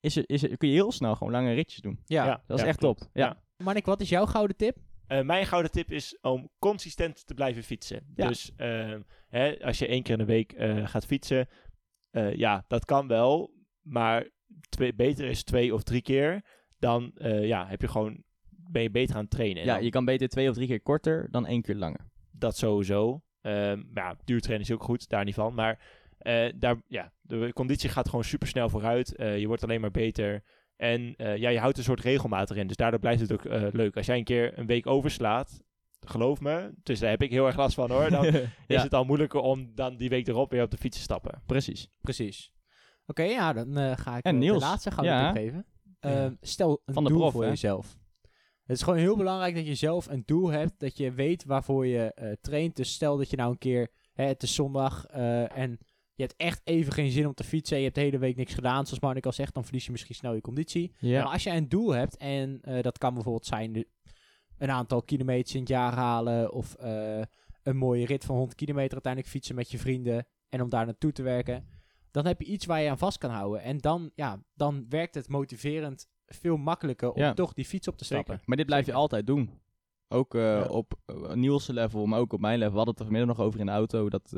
is 0.00 0.16
er, 0.16 0.24
is 0.26 0.42
er, 0.42 0.56
kun 0.56 0.68
je 0.68 0.74
heel 0.74 0.92
snel 0.92 1.14
gewoon 1.16 1.32
lange 1.32 1.52
ritjes 1.54 1.80
doen. 1.80 2.00
Ja. 2.04 2.24
Ja. 2.26 2.42
Dat 2.46 2.58
is 2.58 2.64
echt 2.64 2.78
top. 2.80 2.98
Ja. 3.12 3.26
Ja. 3.26 3.42
Manik, 3.64 3.84
wat 3.86 4.00
is 4.00 4.08
jouw 4.08 4.26
gouden 4.26 4.56
tip? 4.56 4.76
Eh, 5.06 5.20
mijn 5.20 5.46
gouden 5.46 5.70
tip 5.70 5.90
is 5.90 6.18
om 6.20 6.50
consistent 6.58 7.26
te 7.26 7.34
blijven 7.34 7.62
fietsen. 7.62 8.06
Ja. 8.14 8.28
Dus 8.28 8.52
ehm, 8.56 9.00
hè, 9.28 9.64
als 9.64 9.78
je 9.78 9.86
één 9.86 10.02
keer 10.02 10.12
in 10.12 10.18
de 10.18 10.32
week 10.32 10.52
eh, 10.52 10.86
gaat 10.86 11.06
fietsen, 11.06 11.48
eh, 12.10 12.34
ja, 12.34 12.64
dat 12.68 12.84
kan 12.84 13.06
wel. 13.08 13.54
Maar 13.82 14.28
twee, 14.68 14.94
beter 14.94 15.24
is 15.28 15.42
twee 15.44 15.74
of 15.74 15.82
drie 15.82 16.02
keer. 16.02 16.44
Dan 16.78 17.12
eh, 17.14 17.46
ja, 17.46 17.66
heb 17.66 17.80
je 17.80 17.88
gewoon, 17.88 18.22
ben 18.48 18.82
je 18.82 18.90
beter 18.90 19.14
aan 19.16 19.20
het 19.22 19.30
trainen. 19.30 19.60
En 19.62 19.68
Ja, 19.68 19.74
dan- 19.74 19.84
je 19.84 19.90
kan 19.90 20.04
beter 20.04 20.28
twee 20.28 20.48
of 20.48 20.54
drie 20.54 20.68
keer 20.68 20.80
korter 20.82 21.28
dan 21.30 21.46
één 21.46 21.62
keer 21.62 21.74
langer. 21.76 22.10
Dat 22.30 22.56
sowieso. 22.56 23.22
Ehm 23.40 23.82
maar 23.92 24.04
ja, 24.04 24.16
duurtrainen 24.24 24.66
is 24.66 24.72
ook 24.72 24.82
goed, 24.82 25.08
daar 25.08 25.24
niet 25.24 25.34
van. 25.34 25.54
Maar 25.54 25.80
eh, 26.18 26.52
daar, 26.56 26.82
ja, 26.86 27.12
de 27.20 27.52
conditie 27.52 27.88
gaat 27.90 28.08
gewoon 28.08 28.24
super 28.24 28.48
snel 28.48 28.68
vooruit. 28.68 29.16
Eh, 29.16 29.38
je 29.38 29.46
wordt 29.46 29.62
alleen 29.62 29.80
maar 29.80 29.90
beter. 29.90 30.42
En 30.76 31.14
eh, 31.16 31.36
ja, 31.36 31.48
je 31.48 31.58
houdt 31.58 31.78
een 31.78 31.84
soort 31.84 32.00
regelmaat 32.00 32.50
erin. 32.50 32.66
Dus 32.66 32.76
daardoor 32.76 33.00
blijft 33.00 33.20
het 33.20 33.32
ook 33.32 33.44
eh, 33.44 33.62
leuk. 33.72 33.96
Als 33.96 34.06
jij 34.06 34.18
een 34.18 34.24
keer 34.24 34.58
een 34.58 34.66
week 34.66 34.86
overslaat, 34.86 35.62
geloof 36.00 36.40
me, 36.40 36.72
dus 36.82 36.98
daar 36.98 37.10
heb 37.10 37.22
ik 37.22 37.30
heel 37.30 37.46
erg 37.46 37.56
last 37.56 37.74
van 37.74 37.90
hoor. 37.90 38.10
Dan 38.10 38.24
is 38.66 38.82
het 38.82 38.94
al 38.94 39.04
moeilijker 39.04 39.40
om 39.40 39.74
dan 39.74 39.96
die 39.96 40.08
week 40.08 40.28
erop 40.28 40.50
weer 40.50 40.62
op 40.62 40.70
de 40.70 40.76
fiets 40.76 40.96
te 40.96 41.02
stappen. 41.02 41.42
Precies. 41.46 41.88
Precies. 42.00 42.52
Oké, 43.06 43.22
ja, 43.22 43.52
dan 43.52 43.76
eh, 43.78 43.96
ga 43.96 44.16
ik 44.16 44.24
En 44.24 44.38
Niels. 44.38 44.58
de 44.62 44.64
laatste 44.68 44.90
gouden 44.90 45.14
Ja. 45.14 45.32
tip 45.32 45.42
geven. 45.42 45.66
Ehm, 46.00 46.34
stel 46.40 46.82
een 46.84 46.94
Van 46.94 47.04
doel 47.04 47.18
prof, 47.18 47.32
voor 47.32 47.42
hè? 47.42 47.48
jezelf. 47.48 47.96
Het 48.64 48.76
is 48.76 48.82
gewoon 48.82 48.98
heel 48.98 49.16
belangrijk 49.16 49.54
dat 49.54 49.66
je 49.66 49.74
zelf 49.74 50.08
een 50.08 50.22
doel 50.26 50.48
hebt, 50.50 50.80
dat 50.80 50.96
je 50.96 51.12
weet 51.12 51.44
waarvoor 51.44 51.86
je 51.86 52.12
eh, 52.14 52.32
traint. 52.40 52.76
Dus 52.76 52.92
stel 52.92 53.16
dat 53.16 53.30
je 53.30 53.36
nou 53.36 53.50
een 53.50 53.58
keer, 53.58 53.90
hè, 54.12 54.24
het 54.24 54.42
is 54.42 54.54
zondag 54.54 55.06
eh, 55.06 55.56
en 55.58 55.78
je 56.18 56.24
hebt 56.24 56.36
echt 56.36 56.60
even 56.64 56.92
geen 56.92 57.10
zin 57.10 57.26
om 57.26 57.34
te 57.34 57.44
fietsen. 57.44 57.76
Je 57.76 57.82
hebt 57.82 57.94
de 57.94 58.00
hele 58.00 58.18
week 58.18 58.36
niks 58.36 58.54
gedaan, 58.54 58.86
zoals 58.86 59.00
Marnik 59.02 59.26
al 59.26 59.32
zegt. 59.32 59.54
Dan 59.54 59.64
verlies 59.64 59.84
je 59.86 59.90
misschien 59.92 60.14
snel 60.14 60.34
je 60.34 60.40
conditie. 60.40 60.92
Ja. 60.98 61.22
Maar 61.22 61.32
als 61.32 61.42
je 61.42 61.50
een 61.50 61.68
doel 61.68 61.90
hebt, 61.90 62.16
en 62.16 62.58
eh, 62.62 62.82
dat 62.82 62.98
kan 62.98 63.14
bijvoorbeeld 63.14 63.46
zijn 63.46 63.84
een 64.58 64.70
aantal 64.70 65.02
kilometers 65.02 65.54
in 65.54 65.60
het 65.60 65.68
jaar 65.68 65.92
halen, 65.94 66.52
of 66.52 66.74
eh, 66.74 67.20
een 67.62 67.76
mooie 67.76 68.06
rit 68.06 68.24
van 68.24 68.34
100 68.36 68.56
kilometer 68.56 68.92
uiteindelijk 68.92 69.32
fietsen 69.32 69.54
met 69.54 69.70
je 69.70 69.78
vrienden, 69.78 70.26
en 70.48 70.62
om 70.62 70.68
daar 70.68 70.84
naartoe 70.84 71.12
te 71.12 71.22
werken, 71.22 71.66
dan 72.10 72.26
heb 72.26 72.40
je 72.40 72.46
iets 72.46 72.66
waar 72.66 72.80
je 72.82 72.90
aan 72.90 72.98
vast 72.98 73.18
kan 73.18 73.30
houden. 73.30 73.62
En 73.62 73.78
dan, 73.78 74.10
ja, 74.14 74.42
dan 74.54 74.86
werkt 74.88 75.14
het 75.14 75.28
motiverend 75.28 76.08
veel 76.26 76.56
makkelijker 76.56 77.12
om 77.12 77.20
Ja. 77.22 77.34
toch 77.34 77.52
die 77.52 77.64
fiets 77.64 77.88
op 77.88 77.96
te 77.98 78.04
Zeker. 78.04 78.24
stappen. 78.24 78.44
Maar 78.46 78.56
dit 78.56 78.66
blijf 78.66 78.86
je 78.86 78.92
altijd 78.92 79.26
doen. 79.26 79.50
Ook 80.08 80.34
eh, 80.34 80.42
Ja. 80.42 80.62
op 80.64 80.92
Niels' 81.34 81.66
level, 81.68 82.06
maar 82.06 82.18
ook 82.18 82.32
op 82.32 82.40
mijn 82.40 82.58
level. 82.58 82.72
We 82.72 82.76
hadden 82.76 82.94
het 82.94 83.04
er 83.04 83.10
vanmiddag 83.10 83.36
nog 83.36 83.46
over 83.46 83.60
in 83.60 83.66
de 83.66 83.72
auto. 83.72 84.08
Dat, 84.08 84.32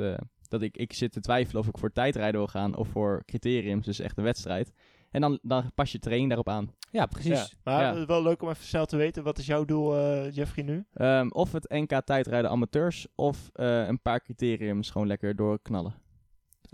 dat 0.51 0.63
ik, 0.63 0.77
ik 0.77 0.93
zit 0.93 1.13
te 1.13 1.21
twijfelen 1.21 1.63
of 1.63 1.69
ik 1.69 1.79
voor 1.79 1.93
tijdrijden 1.93 2.41
wil 2.41 2.49
gaan 2.49 2.77
of 2.77 2.89
voor 2.89 3.23
criteriums. 3.27 3.87
Dus 3.87 4.01
echt 4.01 4.19
een 4.19 4.25
wedstrijd. 4.25 4.73
En 5.11 5.21
dan, 5.21 5.39
dan 5.43 5.71
pas 5.75 5.93
je 5.93 5.99
training 5.99 6.29
daarop 6.29 6.49
aan. 6.49 6.75
Ja, 6.91 7.07
precies. 7.07 7.31
Ja, 7.39 7.47
maar 7.65 7.81
Ja. 7.83 7.89
het 7.89 7.97
is 7.99 8.05
wel 8.05 8.23
leuk 8.23 8.43
om 8.43 8.49
even 8.49 8.65
snel 8.65 8.87
te 8.87 8.97
weten. 8.97 9.23
Wat 9.23 9.39
is 9.39 9.47
jouw 9.47 9.65
doel, 9.65 9.97
eh, 9.97 10.31
Jeffrey, 10.31 10.65
nu? 10.65 10.85
Ehm, 10.95 11.29
of 11.29 11.53
het 11.53 11.69
NK 11.69 12.01
tijdrijden 12.05 12.51
amateurs 12.51 13.07
of 13.15 13.51
eh, 13.53 13.87
een 13.87 14.01
paar 14.03 14.23
criteriums 14.23 14.91
gewoon 14.91 15.07
lekker 15.07 15.37
doorknallen. 15.37 15.95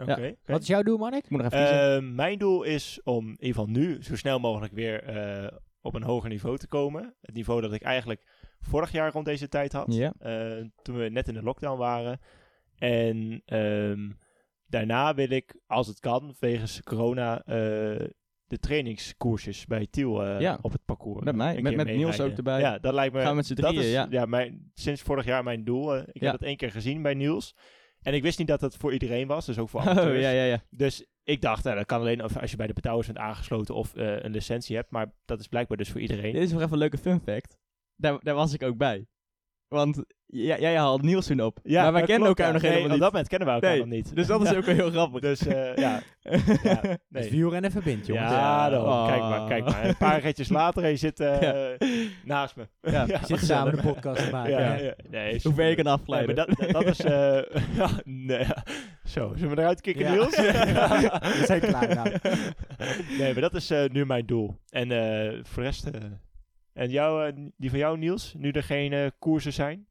Oké. 0.00 0.10
oké. 0.12 0.34
Wat 0.44 0.60
is 0.60 0.66
jouw 0.66 0.82
doel, 0.82 0.96
Marnik? 0.98 1.24
Ik 1.24 1.30
moet 1.30 1.42
nog 1.42 1.52
even. 1.52 1.94
Eh, 1.96 2.02
mijn 2.14 2.38
doel 2.38 2.62
is 2.62 3.00
om 3.04 3.24
in 3.24 3.30
ieder 3.30 3.46
geval 3.46 3.66
nu 3.66 4.02
zo 4.02 4.16
snel 4.16 4.38
mogelijk 4.38 4.72
weer 4.72 5.02
eh, 5.02 5.56
op 5.80 5.94
een 5.94 6.02
hoger 6.02 6.28
niveau 6.28 6.56
te 6.58 6.68
komen. 6.68 7.14
Het 7.22 7.34
niveau 7.34 7.60
dat 7.60 7.72
ik 7.72 7.82
eigenlijk 7.82 8.22
vorig 8.60 8.92
jaar 8.92 9.12
rond 9.12 9.24
deze 9.24 9.48
tijd 9.48 9.72
had. 9.72 9.94
Ja. 9.94 10.12
eh, 10.18 10.64
toen 10.82 10.96
we 10.96 11.08
net 11.08 11.28
in 11.28 11.34
de 11.34 11.42
lockdown 11.42 11.78
waren. 11.78 12.20
En 12.78 13.42
ehm, 13.44 14.10
daarna 14.66 15.14
wil 15.14 15.30
ik, 15.30 15.56
als 15.66 15.86
het 15.86 16.00
kan, 16.00 16.34
wegens 16.38 16.82
corona, 16.82 17.42
eh, 17.42 18.08
de 18.46 18.58
trainingskoersjes 18.58 19.66
bij 19.66 19.86
Tiel 19.90 20.24
eh, 20.24 20.40
Ja. 20.40 20.58
op 20.62 20.72
het 20.72 20.84
parcours. 20.84 21.24
Met 21.24 21.36
mij, 21.36 21.60
met- 21.62 21.86
Niels 21.86 22.20
ook 22.20 22.36
erbij. 22.36 22.60
Ja, 22.60 22.78
dat 22.78 22.94
lijkt 22.94 23.14
me... 23.14 23.20
Gaan 23.20 23.30
we 23.30 23.36
met 23.36 23.46
z'n 23.46 23.54
dat 23.54 23.74
drieën, 23.74 23.84
is, 24.06 24.06
ja. 24.10 24.26
mijn, 24.26 24.70
sinds 24.74 25.02
vorig 25.02 25.24
jaar 25.24 25.42
mijn 25.44 25.64
doel. 25.64 25.94
eh, 25.96 26.02
ik 26.12 26.20
Ja. 26.20 26.30
heb 26.30 26.32
het 26.32 26.42
één 26.48 26.56
keer 26.56 26.70
gezien 26.70 27.02
bij 27.02 27.14
Niels. 27.14 27.54
En 28.02 28.14
ik 28.14 28.22
wist 28.22 28.38
niet 28.38 28.48
dat 28.48 28.60
het 28.60 28.76
voor 28.76 28.92
iedereen 28.92 29.26
was, 29.26 29.46
dus 29.46 29.58
ook 29.58 29.68
voor 29.68 29.80
Oh, 29.82 29.86
amateurs. 29.86 30.20
ja, 30.22 30.30
ja, 30.30 30.44
ja. 30.44 30.62
Dus 30.70 31.06
ik 31.22 31.40
dacht, 31.40 31.64
nou, 31.64 31.76
dat 31.76 31.86
kan 31.86 32.00
alleen 32.00 32.20
als 32.20 32.50
je 32.50 32.56
bij 32.56 32.66
de 32.66 32.72
betouwers 32.72 33.06
bent 33.06 33.18
aangesloten 33.18 33.74
of 33.74 33.92
een 33.94 34.30
licentie 34.30 34.76
hebt. 34.76 34.90
Maar 34.90 35.12
dat 35.24 35.40
is 35.40 35.46
blijkbaar 35.48 35.76
dus 35.76 35.90
voor 35.90 36.00
iedereen. 36.00 36.32
Dit 36.32 36.42
is 36.42 36.50
nog 36.52 36.60
even 36.60 36.72
een 36.72 36.78
leuke 36.78 36.98
fun 36.98 37.20
fact. 37.20 37.58
Daar, 37.96 38.18
daar 38.22 38.34
was 38.34 38.52
ik 38.52 38.62
ook 38.62 38.76
bij. 38.76 39.06
Want 39.68 40.04
jij, 40.26 40.60
jij 40.60 40.76
haalde 40.76 41.04
Niels 41.04 41.26
toen 41.26 41.40
op. 41.40 41.58
maar 41.62 41.92
wij 41.92 42.02
klopt, 42.02 42.24
elkaar 42.26 42.46
ja. 42.46 42.52
nog 42.52 42.62
Nee, 42.62 42.70
helemaal 42.70 42.94
Op 42.94 43.00
dat 43.02 43.10
moment 43.12 43.28
kennen 43.28 43.48
we 43.48 43.54
elkaar 43.54 43.70
Nee, 43.70 43.78
nog 43.78 43.88
niet. 43.88 44.14
Dus 44.16 44.26
dat 44.26 44.42
is 44.42 44.50
Ja. 44.50 44.56
ook 44.58 44.64
wel 44.64 44.74
heel 44.74 44.90
grappig. 44.90 45.20
Dus 45.20 45.46
eh, 45.46 45.74
ja, 45.84 46.02
ja, 46.62 46.80
Het 46.82 47.00
nee. 47.08 47.30
wielrennen 47.30 47.70
verbindt, 47.70 48.06
jongens. 48.06 48.30
Ja, 48.30 48.68
daarom. 48.68 48.88
Oh. 48.88 49.06
kijk 49.06 49.20
maar, 49.20 49.48
kijk 49.48 49.64
maar. 49.64 49.84
Een 49.88 49.96
paar 49.96 50.20
ritjes 50.20 50.48
later 50.48 50.82
en 50.84 50.90
je 50.90 50.96
zit 50.96 51.20
eh, 51.20 51.40
Ja. 51.40 51.76
naast 52.24 52.56
me. 52.56 52.68
Ja, 52.80 52.90
Ja, 52.92 53.04
Je 53.06 53.26
zit 53.26 53.38
samen 53.38 53.72
een 53.78 53.84
podcast 53.84 54.24
te 54.24 54.30
maken. 54.30 54.50
Ja, 54.50 54.58
Ja. 54.58 54.74
ja. 54.74 54.94
Nee, 55.10 55.40
Hoe 55.42 55.62
je 55.64 55.74
kan 55.74 55.84
Nee, 55.84 55.92
afglijden. 55.92 56.34
maar 56.34 56.46
dat, 56.46 56.56
dat, 56.58 56.70
dat 56.70 56.84
is... 56.86 57.00
eh, 57.00 57.40
ja, 57.78 57.88
nee, 58.04 58.38
ja. 58.38 58.64
Zo, 59.04 59.32
zullen 59.36 59.54
we 59.54 59.60
eruit 59.60 59.80
kicken, 59.80 60.04
Ja. 60.04 60.12
Niels? 60.12 60.36
We 60.36 61.42
zijn 61.46 61.60
klaar, 61.60 61.94
nou. 61.94 62.10
nee, 63.18 63.32
maar 63.32 63.42
dat 63.42 63.54
is 63.54 63.70
eh, 63.70 63.84
nu 63.88 64.06
mijn 64.06 64.26
doel. 64.26 64.56
En 64.68 64.90
eh, 64.90 65.38
voor 65.42 65.62
de 65.62 65.68
rest... 65.68 65.86
eh, 65.86 66.00
en 66.72 66.90
jou, 66.90 67.32
die 67.56 67.70
van 67.70 67.78
jou, 67.78 67.98
Niels? 67.98 68.34
Nu 68.38 68.50
er 68.50 68.62
geen 68.62 68.92
eh, 68.92 69.06
koersen 69.18 69.52
zijn? 69.52 69.86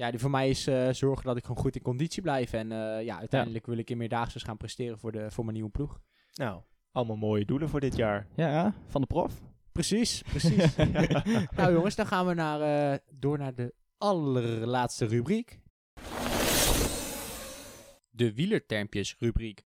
Ja, 0.00 0.10
die 0.10 0.20
voor 0.20 0.30
mij 0.30 0.48
is 0.48 0.66
eh, 0.66 0.88
zorgen 0.90 1.26
dat 1.26 1.36
ik 1.36 1.44
gewoon 1.44 1.62
goed 1.62 1.76
in 1.76 1.82
conditie 1.82 2.22
blijf. 2.22 2.52
En 2.52 2.72
eh, 2.72 3.04
ja, 3.04 3.18
uiteindelijk 3.18 3.66
wil 3.66 3.78
ik 3.78 3.90
in 3.90 3.96
meerdaagse 3.96 4.40
gaan 4.40 4.56
presteren 4.56 4.98
voor, 4.98 5.12
de, 5.12 5.30
voor 5.30 5.44
mijn 5.44 5.56
nieuwe 5.56 5.70
ploeg. 5.70 6.00
Nou, 6.32 6.62
allemaal 6.92 7.16
mooie 7.16 7.44
doelen 7.44 7.68
voor 7.68 7.80
dit 7.80 7.96
jaar. 7.96 8.26
Ja, 8.36 8.74
van 8.86 9.00
de 9.00 9.06
prof. 9.06 9.32
Precies, 9.72 10.22
precies. 10.22 10.76
nou 11.56 11.72
jongens, 11.72 11.94
dan 11.94 12.06
gaan 12.06 12.26
we 12.26 12.34
naar, 12.34 12.60
eh, 12.92 12.98
door 13.10 13.38
naar 13.38 13.54
de 13.54 13.74
allerlaatste 13.98 15.06
rubriek. 15.06 15.60
De 18.10 18.34
wielertermpjes 18.34 19.16
rubriek. 19.18 19.62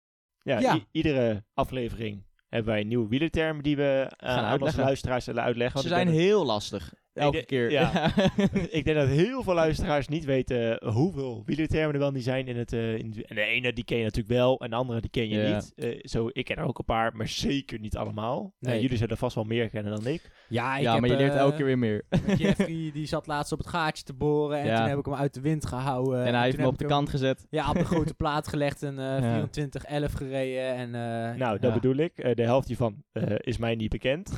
Ja, 0.41 0.79
iedere 0.91 1.43
aflevering 1.53 2.25
hebben 2.49 2.71
wij 2.71 2.81
een 2.81 2.87
nieuwe 2.87 3.07
wielerterm 3.07 3.61
die 3.61 3.75
we 3.75 4.11
eh, 4.17 4.29
aan 4.29 4.37
onze 4.37 4.49
uitleggen. 4.49 4.83
luisteraars 4.83 5.25
zullen 5.25 5.43
uitleggen. 5.43 5.81
Ze 5.81 5.87
zijn 5.87 6.07
heel 6.07 6.45
lastig. 6.45 6.93
Elke 7.19 7.35
denk- 7.35 7.47
keer. 7.47 7.71
ja. 7.71 8.11
ik 8.79 8.85
denk 8.85 8.97
dat 8.97 9.07
heel 9.07 9.43
veel 9.43 9.53
luisteraars 9.53 10.07
niet 10.07 10.25
weten 10.25 10.79
hoeveel 10.93 11.43
wielertermen 11.45 11.93
er 11.93 11.99
wel 11.99 12.11
niet 12.11 12.23
zijn 12.23 12.47
in 12.47 12.57
het... 12.57 12.73
eh, 12.73 12.93
in 12.97 13.23
en 13.27 13.35
de 13.35 13.41
ene 13.41 13.73
die 13.73 13.83
ken 13.83 13.97
je 13.97 14.03
natuurlijk 14.03 14.33
wel 14.35 14.59
en 14.59 14.69
de 14.69 14.75
andere 14.75 15.01
die 15.01 15.09
ken 15.09 15.29
je 15.29 15.37
Ja. 15.37 15.55
niet. 15.55 15.73
Eh, 15.75 15.99
zo, 16.03 16.29
ik 16.31 16.45
ken 16.45 16.55
er 16.57 16.63
ook 16.63 16.77
een 16.79 16.85
paar, 16.85 17.15
maar 17.15 17.27
zeker 17.27 17.79
niet 17.79 17.97
allemaal. 17.97 18.53
Nee. 18.59 18.75
Eh, 18.75 18.81
jullie 18.81 18.97
zullen 18.97 19.17
vast 19.17 19.35
wel 19.35 19.43
meer 19.43 19.69
kennen 19.69 19.95
dan 19.95 20.07
ik. 20.13 20.31
Ja, 20.49 20.75
ik 20.77 20.81
ja, 20.83 20.91
heb, 20.91 21.01
maar 21.01 21.09
je 21.09 21.15
leert 21.15 21.33
elke 21.35 21.55
keer 21.55 21.65
weer 21.65 21.77
meer. 21.77 22.03
Jeffrey 22.37 22.89
die 22.93 23.05
zat 23.07 23.27
laatst 23.27 23.51
op 23.51 23.57
het 23.57 23.67
gaatje 23.67 24.03
te 24.03 24.13
boren 24.13 24.59
en 24.59 24.65
Ja. 24.65 24.77
toen 24.79 24.87
heb 24.89 24.97
ik 24.99 25.05
hem 25.05 25.13
uit 25.15 25.33
de 25.33 25.41
wind 25.41 25.65
gehouden. 25.65 26.25
en 26.25 26.33
hij 26.33 26.43
heeft 26.43 26.57
me 26.57 26.67
op 26.67 26.77
de 26.77 26.83
hem- 26.85 26.93
kant 26.93 27.09
gezet. 27.09 27.47
Ja, 27.49 27.69
op 27.69 27.75
de 27.75 27.85
grote 27.93 28.13
plaat 28.13 28.47
gelegd 28.47 28.83
en 28.83 28.99
eh 28.99 29.19
Ja. 29.21 29.47
24-11 29.47 30.13
gereden. 30.13 30.75
En, 30.75 30.95
eh, 30.95 31.37
Nou, 31.37 31.59
dat 31.59 31.69
Ja. 31.69 31.73
bedoel 31.79 31.95
ik. 31.95 32.35
De 32.35 32.43
helft 32.43 32.67
hiervan 32.67 33.03
eh, 33.11 33.23
is 33.39 33.57
mij 33.57 33.75
niet 33.75 33.89
bekend. 33.89 34.37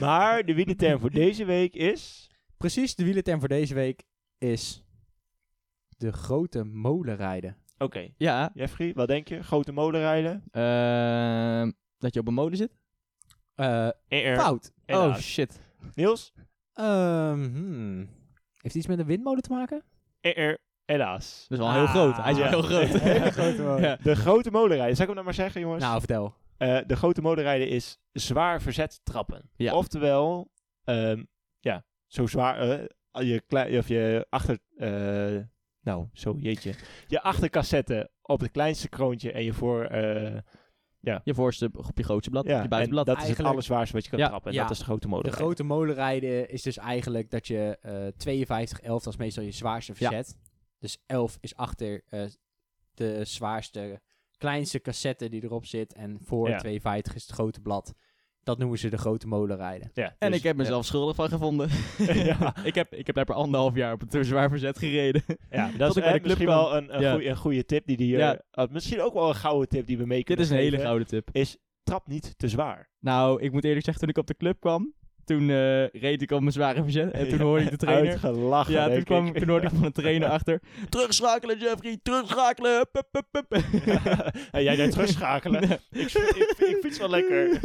maar 0.00 0.44
de 0.44 0.54
wielerterm 0.54 1.00
voor 1.00 1.10
deze 1.10 1.44
week 1.44 1.67
is... 1.74 2.30
Precies, 2.56 2.94
de 2.94 3.04
wielerterm 3.04 3.38
voor 3.38 3.48
deze 3.48 3.74
week 3.74 4.02
is 4.38 4.84
de 5.96 6.12
grote 6.12 6.64
molen 6.64 7.16
rijden. 7.16 7.56
Oké, 7.78 8.08
Ja, 8.16 8.50
Jeffrey, 8.54 8.92
wat 8.94 9.08
denk 9.08 9.28
je? 9.28 9.42
Grote 9.42 9.72
molen 9.72 10.00
rijden? 10.00 10.42
ehm, 10.50 11.70
dat 11.98 12.14
je 12.14 12.20
op 12.20 12.28
een 12.28 12.34
molen 12.34 12.56
zit. 12.56 12.76
Eh, 13.54 13.88
Er, 14.08 14.36
fout. 14.38 14.72
Oh 14.86 14.96
helaas. 15.02 15.20
shit. 15.22 15.60
Niels? 15.94 16.32
Ehm, 16.72 17.42
hmm. 17.44 17.98
Heeft 17.98 18.62
het 18.62 18.74
iets 18.74 18.86
met 18.86 18.98
een 18.98 19.06
windmolen 19.06 19.42
te 19.42 19.50
maken? 19.52 19.84
Er, 20.20 20.58
helaas. 20.84 21.44
Dat 21.48 21.58
is 21.58 21.64
wel 21.64 21.74
heel 21.74 21.86
groot. 21.86 22.16
Hij 22.16 22.32
is 22.32 22.38
wel 22.38 22.48
heel 22.48 22.62
groot. 22.62 22.88
Hele 23.00 23.30
grote 23.30 23.62
molen. 23.62 23.80
Ja. 23.82 23.96
De 24.02 24.16
grote 24.16 24.50
molenrijden. 24.50 24.96
Zal 24.96 25.06
ik 25.06 25.14
hem 25.14 25.24
nou 25.24 25.24
maar 25.24 25.34
zeggen, 25.44 25.60
jongens? 25.60 25.82
Nou, 25.84 25.98
vertel. 25.98 26.34
Eh, 26.56 26.78
de 26.86 26.96
grote 26.96 27.20
molenrijden 27.20 27.68
is 27.68 27.98
zwaar 28.12 28.62
verzet 28.62 29.00
trappen. 29.02 29.50
Ja. 29.56 29.74
Oftewel, 29.74 30.50
ehm, 30.84 31.24
zo 32.08 32.26
zwaar... 32.26 32.58
eh, 32.60 33.28
je, 33.28 33.40
klei- 33.46 33.78
of 33.78 33.88
je 33.88 34.26
achter... 34.30 34.58
eh, 34.76 35.42
nou, 35.80 36.06
zo, 36.12 36.36
jeetje. 36.38 36.74
Je 37.06 37.22
achtercassette 37.22 38.10
op 38.22 38.40
het 38.40 38.50
kleinste 38.50 38.88
kroontje 38.88 39.32
en 39.32 39.44
je 39.44 39.52
voor... 39.52 39.84
eh, 39.84 40.36
Je 41.24 41.34
voorste 41.34 41.70
op 41.72 41.96
je 41.98 42.02
grootste 42.04 42.30
blad, 42.30 42.46
ja, 42.46 42.56
op 42.56 42.62
je 42.62 42.68
buitenblad. 42.68 43.06
en 43.08 43.14
dat 43.14 43.22
is 43.22 43.28
het 43.36 43.46
allerzwaarste 43.46 43.94
wat 43.94 44.04
je 44.04 44.10
kan 44.10 44.18
Ja. 44.18 44.28
trappen. 44.28 44.50
En 44.50 44.56
Ja. 44.56 44.62
dat 44.62 44.70
is 44.70 44.78
de 44.78 44.84
grote 44.84 45.00
De 45.00 45.08
molenrijden. 45.08 45.40
grote 45.44 45.62
molenrijden 45.62 46.50
is 46.50 46.62
dus 46.62 46.76
eigenlijk 46.76 47.30
dat 47.30 47.46
je 47.46 47.78
eh 47.82 48.06
52, 48.16 48.80
11, 48.80 49.02
dat 49.02 49.12
is 49.12 49.18
meestal 49.18 49.42
je 49.44 49.50
zwaarste 49.50 49.92
Ja. 49.96 50.08
verzet. 50.08 50.36
Dus 50.78 50.98
11 51.06 51.36
is 51.40 51.54
achter 51.56 52.02
eh, 52.08 52.22
de 52.94 53.24
zwaarste, 53.24 54.00
kleinste 54.36 54.80
cassette 54.80 55.28
die 55.28 55.42
erop 55.44 55.66
zit. 55.66 55.92
En 55.94 56.18
voor 56.24 56.48
Ja. 56.48 56.58
52 56.58 57.14
is 57.14 57.22
het 57.22 57.32
grote 57.32 57.60
blad. 57.60 57.94
Dat 58.48 58.58
noemen 58.58 58.78
ze 58.78 58.88
de 58.88 58.98
grote 58.98 59.26
molenrijden. 59.26 59.90
Ja, 59.94 60.14
En 60.18 60.28
dus- 60.30 60.38
ik 60.38 60.44
heb 60.44 60.56
mezelf 60.56 60.84
schuldig 60.84 61.16
van 61.16 61.28
gevonden. 61.28 61.68
Ja. 62.24 62.54
ik, 62.64 62.74
heb, 62.74 62.94
ik 62.94 63.06
heb 63.06 63.14
daar 63.16 63.24
per 63.24 63.34
anderhalf 63.34 63.74
jaar 63.74 63.92
op 63.92 64.02
een 64.02 64.08
te 64.08 64.24
zwaar 64.24 64.48
verzet 64.48 64.78
gereden. 64.78 65.22
Ja, 65.50 65.68
Tot 65.68 65.78
dat 65.78 65.96
is 65.96 66.02
club 66.02 66.22
misschien 66.22 66.46
wel 66.46 66.76
een, 66.76 66.94
een, 66.94 67.00
Ja. 67.00 67.12
goeie- 67.12 67.28
een 67.28 67.36
goede 67.36 67.64
tip 67.64 67.86
die 67.86 67.96
die... 67.96 68.12
eh, 68.12 68.18
Ja. 68.18 68.42
ah, 68.50 68.70
misschien 68.70 69.00
ook 69.00 69.14
wel 69.14 69.28
een 69.28 69.34
gouden 69.34 69.68
tip 69.68 69.86
die 69.86 69.98
we 69.98 70.06
mee 70.06 70.16
Dit 70.18 70.26
kunnen 70.26 70.44
is 70.44 70.50
een 70.50 70.56
hele 70.56 70.78
gouden 70.78 71.06
tip. 71.06 71.28
Is 71.32 71.56
trap 71.82 72.06
niet 72.06 72.34
te 72.38 72.48
zwaar. 72.48 72.90
Nou, 73.00 73.42
ik 73.42 73.52
moet 73.52 73.64
eerlijk 73.64 73.84
zeggen, 73.84 74.02
toen 74.02 74.10
ik 74.12 74.18
op 74.18 74.26
de 74.26 74.36
club 74.36 74.60
kwam, 74.60 74.92
toen 75.28 75.50
eh, 75.50 75.86
reed 75.86 76.22
ik 76.22 76.30
op 76.30 76.40
mijn 76.40 76.52
zware 76.52 76.82
verzet. 76.82 77.10
En 77.12 77.28
toen 77.28 77.40
hoorde 77.40 77.64
ik 77.64 77.70
de 77.70 77.76
trainer. 77.76 78.10
Uitgelachen, 78.10 78.72
Ja, 78.74 78.88
toen, 78.88 79.02
kwam, 79.04 79.26
ik. 79.26 79.38
toen 79.38 79.48
hoorde 79.48 79.66
ik 79.66 79.72
van 79.72 79.82
de 79.82 79.92
trainer 79.92 80.28
achter. 80.28 80.60
Terugschakelen, 80.88 81.58
Jeffrey, 81.58 81.98
terugschakelen. 82.02 82.88
Pup, 82.92 83.06
pup, 83.10 83.26
pup. 83.30 83.62
en 84.52 84.62
jij 84.62 84.76
deed 84.76 84.90
terugschakelen. 84.90 85.62
ik, 85.62 85.80
ik, 86.12 86.54
ik 86.58 86.78
fiets 86.82 86.98
wel 86.98 87.10
lekker. 87.10 87.60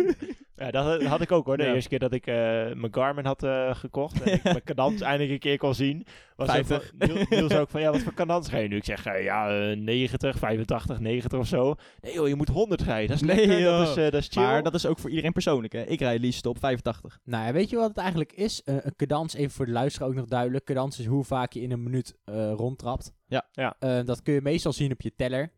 Ja, 0.56 0.71
dat 0.71 1.04
had 1.04 1.21
ik 1.21 1.32
ook 1.32 1.45
hoor. 1.45 1.58
De 1.58 1.63
Ja. 1.63 1.73
eerste 1.73 1.89
keer 1.89 1.99
dat 1.99 2.13
ik 2.13 2.28
eh, 2.28 2.34
mijn 2.73 2.88
Garmin 2.91 3.26
had 3.26 3.43
eh, 3.43 3.76
gekocht 3.76 4.21
en 4.21 4.34
ik 4.34 4.43
mijn 4.58 4.63
cadans 4.63 5.02
eindelijk 5.02 5.32
een 5.32 5.39
keer 5.39 5.58
kon 5.58 5.76
zien. 5.76 6.06
Was 6.36 6.47
ook 6.47 6.53
50. 6.66 6.91
van- 6.99 7.26
Niels, 7.30 7.53
ook 7.61 7.70
van, 7.70 7.82
ja, 7.82 7.91
wat 7.91 8.01
voor 8.01 8.14
cadans 8.14 8.49
ga 8.49 8.57
je 8.57 8.68
nu? 8.68 8.76
Ik 8.76 8.86
zeg, 8.86 9.03
ja, 9.24 9.70
eh, 9.70 9.78
90, 9.78 10.38
85, 10.38 10.99
90 10.99 11.39
of 11.39 11.47
zo. 11.47 11.76
Nee 12.01 12.14
joh, 12.14 12.28
je 12.28 12.36
moet 12.36 12.47
100 12.49 12.82
rijden. 12.82 13.07
Dat 13.07 13.16
is 13.30 13.36
Nee, 13.36 13.47
lekker, 13.47 13.64
dat 13.66 13.88
is, 13.88 13.95
dat 14.11 14.14
is 14.14 14.28
chill. 14.32 14.43
Maar 14.43 14.64
dat 14.64 14.74
is 14.74 14.86
ook 14.86 14.99
voor 14.99 15.09
iedereen 15.09 15.32
persoonlijk, 15.34 15.74
hè. 15.74 15.82
Ik 15.84 15.99
rijd 15.99 16.20
liefst 16.20 16.45
op 16.45 16.57
85. 16.59 17.20
Nou 17.24 17.53
weet 17.54 17.70
je 17.70 17.76
wat 17.76 17.88
het 17.88 17.97
eigenlijk 17.97 18.34
is? 18.34 18.64
Eh, 18.64 18.76
een 18.86 18.95
cadans, 18.95 19.34
even 19.34 19.51
voor 19.51 19.66
de 19.66 19.72
luisteraar 19.72 20.10
ook 20.10 20.16
nog 20.16 20.28
duidelijk. 20.28 20.66
Cadans 20.66 20.99
is 20.99 21.06
hoe 21.06 21.24
vaak 21.24 21.54
je 21.54 21.62
in 21.62 21.72
een 21.72 21.84
minuut 21.84 22.16
eh, 22.26 22.51
rondtrapt. 22.56 23.12
Ja. 23.26 23.47
Ja. 23.51 23.76
Eh, 23.80 24.06
dat 24.06 24.22
kun 24.22 24.34
je 24.34 24.41
meestal 24.41 24.74
zien 24.74 24.91
op 24.91 25.01
je 25.01 25.16
teller. 25.16 25.51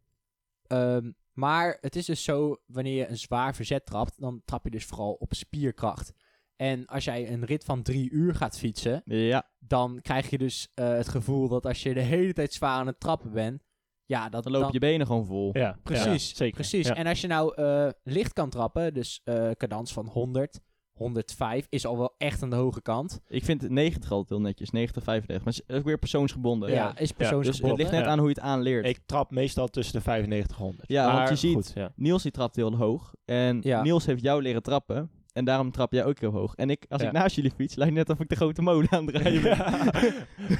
Ehm, 0.67 1.11
maar 1.33 1.77
het 1.81 1.95
is 1.95 2.05
dus 2.05 2.23
zo, 2.23 2.57
wanneer 2.65 2.95
je 2.95 3.07
een 3.07 3.17
zwaar 3.17 3.55
verzet 3.55 3.85
trapt, 3.85 4.19
dan 4.19 4.41
trap 4.45 4.63
je 4.63 4.69
dus 4.71 4.85
vooral 4.85 5.13
op 5.13 5.33
spierkracht. 5.33 6.13
En 6.55 6.85
als 6.85 7.03
jij 7.03 7.31
een 7.31 7.45
rit 7.45 7.63
van 7.63 7.81
drie 7.81 8.09
uur 8.11 8.35
gaat 8.35 8.57
fietsen, 8.57 9.01
Ja. 9.05 9.49
dan 9.59 9.99
krijg 10.01 10.29
je 10.29 10.37
dus 10.37 10.71
eh, 10.73 10.87
het 10.89 11.07
gevoel 11.07 11.47
dat 11.47 11.65
als 11.65 11.83
je 11.83 11.93
de 11.93 12.01
hele 12.01 12.33
tijd 12.33 12.53
zwaar 12.53 12.77
aan 12.79 12.87
het 12.87 12.99
trappen 12.99 13.31
bent, 13.31 13.63
ja, 14.05 14.29
dat 14.29 14.43
Dan 14.43 14.51
lopen 14.51 14.73
je 14.73 14.79
benen 14.79 15.07
gewoon 15.07 15.25
vol. 15.25 15.49
Ja, 15.57 15.79
Precies, 15.83 16.29
ja, 16.29 16.35
zeker. 16.35 16.53
precies. 16.55 16.87
Ja. 16.87 16.95
En 16.95 17.07
als 17.07 17.21
je 17.21 17.27
nou 17.27 17.55
eh, 17.55 17.89
licht 18.03 18.33
kan 18.33 18.49
trappen, 18.49 18.93
dus 18.93 19.21
eh 19.23 19.51
cadans 19.51 19.93
van 19.93 20.07
100, 20.07 20.59
105, 20.95 21.65
is 21.69 21.85
al 21.85 21.97
wel 21.97 22.15
echt 22.17 22.43
aan 22.43 22.49
de 22.49 22.55
hoge 22.55 22.81
kant. 22.81 23.19
Ik 23.27 23.43
vind 23.45 23.61
het 23.61 23.71
90 23.71 24.11
altijd 24.11 24.29
heel 24.29 24.39
netjes. 24.41 24.69
90, 24.69 25.03
95. 25.03 25.45
Maar 25.45 25.53
het 25.53 25.63
is 25.69 25.75
ook 25.77 25.85
weer 25.85 25.97
persoonsgebonden. 25.97 26.71
Ja, 26.71 26.89
is 26.91 26.97
Dus 26.97 27.11
persoonsgebonden. 27.11 27.69
het 27.69 27.77
ligt 27.77 27.91
net 27.91 28.01
Ja. 28.05 28.07
aan 28.07 28.17
hoe 28.19 28.27
je 28.27 28.33
het 28.33 28.43
aanleert. 28.43 28.85
Ik 28.85 28.99
trap 29.05 29.31
meestal 29.31 29.67
tussen 29.67 29.93
de 29.95 30.01
95 30.01 30.57
en 30.57 30.63
100. 30.63 30.89
Ja, 30.89 31.15
want 31.15 31.29
je 31.29 31.35
ziet- 31.35 31.53
Goed, 31.53 31.71
ja. 31.75 31.91
Niels 31.95 32.23
die 32.23 32.31
trapt 32.31 32.55
heel 32.55 32.75
hoog. 32.75 33.13
En 33.25 33.59
Ja. 33.61 33.81
Niels 33.81 34.05
heeft 34.05 34.21
jou 34.21 34.41
leren 34.41 34.61
trappen. 34.63 35.09
En 35.33 35.45
daarom 35.45 35.71
trap 35.71 35.91
jij 35.91 36.05
ook 36.05 36.19
heel 36.19 36.31
hoog. 36.31 36.55
En 36.55 36.69
ik, 36.69 36.85
als 36.89 37.01
Ja. 37.01 37.07
ik 37.07 37.13
naast 37.13 37.35
jullie 37.35 37.51
fiets, 37.55 37.75
lijkt 37.75 37.93
net 37.93 38.09
of 38.09 38.19
ik 38.19 38.29
de 38.29 38.35
grote 38.35 38.61
molen 38.61 38.91
aan 38.91 39.05
het 39.05 39.15
rijden 39.21 39.41
ben. 39.41 39.57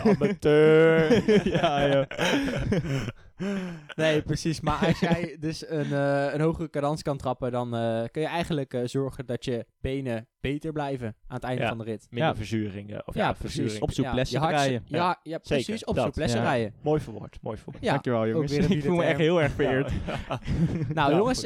Amateur. 0.03 1.23
ja, 1.57 1.89
joh. 1.89 2.05
Nee, 3.95 4.21
precies. 4.21 4.61
Maar 4.61 4.85
als 4.87 4.99
jij 4.99 5.37
dus 5.39 5.69
een, 5.69 5.93
eh, 5.93 6.33
een 6.33 6.41
hogere 6.41 6.69
cadans 6.69 7.01
kan 7.01 7.17
trappen, 7.17 7.51
dan 7.51 7.75
eh, 7.75 8.03
kun 8.11 8.21
je 8.21 8.27
eigenlijk 8.27 8.73
eh, 8.73 8.81
zorgen 8.85 9.25
dat 9.25 9.45
je 9.45 9.65
benen 9.81 10.27
beter 10.39 10.71
blijven 10.71 11.07
aan 11.27 11.35
het 11.35 11.43
einde 11.43 11.61
Ja. 11.61 11.67
van 11.67 11.77
de 11.77 11.83
rit. 11.83 12.07
Minder 12.09 12.29
Ja. 12.29 12.35
verzuring. 12.35 13.01
Of 13.05 13.15
Ja, 13.15 13.25
ja, 13.25 13.33
precies. 13.33 13.55
verzuring. 13.55 13.81
Op 13.81 13.91
zoek 13.91 14.05
Ja, 14.05 14.49
rijden. 14.49 14.83
Ja, 14.85 15.19
ja, 15.23 15.37
precies. 15.37 15.65
Zeker, 15.65 15.87
op 15.87 16.15
rijden. 16.15 16.73
Mooi 16.81 17.01
verwoord, 17.01 17.37
mooi 17.41 17.57
verwoord. 17.57 17.83
Ja, 17.83 17.91
Dankjewel 17.91 18.27
jongens. 18.27 18.51
Ik 18.75 18.83
voel 18.83 18.95
me 18.95 19.03
echt 19.03 19.19
heel 19.19 19.41
erg 19.41 19.51
vereerd. 19.51 19.91
Nou, 20.93 21.15
jongens, 21.15 21.43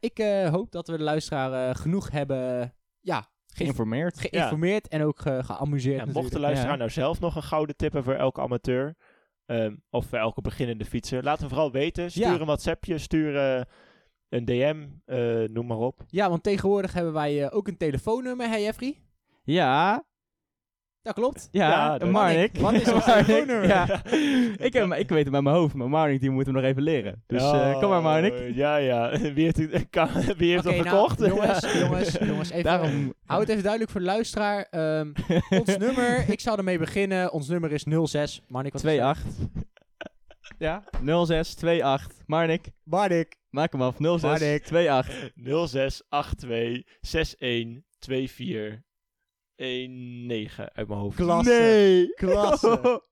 ik 0.00 0.18
hoop 0.50 0.72
dat 0.72 0.88
we 0.88 0.96
de 0.96 1.02
luisteraar 1.02 1.74
genoeg 1.76 2.10
hebben 2.10 2.74
ja, 3.00 3.20
ge- 3.20 3.26
Geïnformeerd. 3.46 4.20
geïnformeerd 4.20 4.88
en 4.88 5.02
ook 5.02 5.20
ge- 5.20 5.42
geamuseerd. 5.44 6.12
Mocht 6.12 6.32
de 6.32 6.40
luisteraar 6.40 6.76
nou 6.76 6.90
zelf 6.90 7.20
nog 7.20 7.36
een 7.36 7.42
gouden 7.42 7.76
tip 7.76 7.92
hebben 7.92 8.12
voor 8.12 8.20
elke 8.22 8.40
amateur, 8.40 8.94
ehm, 9.52 9.74
of 9.90 10.06
voor 10.06 10.18
elke 10.18 10.40
beginnende 10.40 10.84
fietser, 10.84 11.22
laat 11.22 11.38
hem 11.40 11.48
vooral 11.48 11.72
weten. 11.72 12.10
Stuur 12.10 12.22
Ja. 12.26 12.38
een 12.40 12.46
WhatsAppje, 12.46 12.98
stuur 12.98 13.36
eh, 13.36 13.62
een 14.28 14.44
DM, 14.44 14.86
eh, 15.04 15.48
noem 15.48 15.66
maar 15.66 15.78
op. 15.78 16.04
Ja, 16.08 16.28
want 16.28 16.42
tegenwoordig 16.42 16.92
hebben 16.92 17.12
wij 17.12 17.44
eh, 17.44 17.56
ook 17.56 17.68
een 17.68 17.76
telefoonnummer, 17.76 18.48
hè 18.48 18.56
Jeffrey? 18.56 18.96
Ja, 19.44 20.04
Dat 21.02 21.14
klopt. 21.14 21.48
ja, 21.50 21.68
Ja, 21.68 21.98
dat- 21.98 22.10
Marnik. 22.10 22.58
Wat 22.58 22.72
is 22.72 22.92
ons 22.92 23.06
Marnik, 23.06 23.24
telefoonnummer? 23.26 23.66
Ja. 23.68 24.04
ik, 24.66 24.72
heb, 24.72 24.92
ik 24.92 25.08
weet 25.08 25.24
het 25.24 25.30
met 25.32 25.42
mijn 25.42 25.54
hoofd, 25.56 25.74
maar 25.74 25.88
Marnik 25.88 26.20
die 26.20 26.30
moet 26.30 26.44
hem 26.46 26.54
nog 26.54 26.64
even 26.64 26.82
leren. 26.82 27.22
Dus 27.26 27.42
eh, 27.42 27.78
kom 27.80 27.88
maar 27.88 28.02
Marnik. 28.02 28.32
Oh, 28.32 28.54
Ja, 28.56 28.76
ja. 28.76 29.10
Wie 29.34 29.44
heeft, 29.44 29.56
het- 29.56 29.86
kan- 29.96 30.08
wie 30.36 30.50
heeft 30.52 30.64
hem 30.64 30.76
nou, 30.76 30.88
gekocht? 30.88 31.18
jongens, 31.18 31.72
jongens, 31.80 32.16
jongens, 32.18 32.50
even... 32.50 32.64
Daarom... 32.64 33.14
Hou 33.26 33.40
het 33.40 33.48
even 33.48 33.62
duidelijk 33.62 33.90
voor 33.92 34.00
de 34.00 34.06
luisteraar. 34.06 34.66
Ehm, 34.70 35.12
ons 35.50 35.76
nummer, 35.76 36.24
ik 36.28 36.40
zou 36.40 36.58
ermee 36.58 36.78
beginnen. 36.78 37.32
Ons 37.32 37.48
nummer 37.48 37.72
is 37.72 37.84
06. 38.04 38.42
Marnik, 38.48 38.72
wat 38.72 38.84
is 38.84 38.90
het? 38.92 39.00
28. 39.00 39.62
Ja, 40.58 40.82
0628. 41.04 42.06
Marnik, 42.26 42.66
Marnik. 42.84 43.36
maak 43.50 43.72
hem 43.72 43.82
af. 43.82 43.98
Marnik. 43.98 44.20
0628. 44.20 45.30
0682 45.68 46.82
6124 47.00 48.80
19 48.80 48.82
uit 50.74 50.88
mijn 50.88 51.00
hoofd. 51.00 51.16
Klasse. 51.16 51.50
Nee. 51.52 52.08
Klasse. 52.24 53.02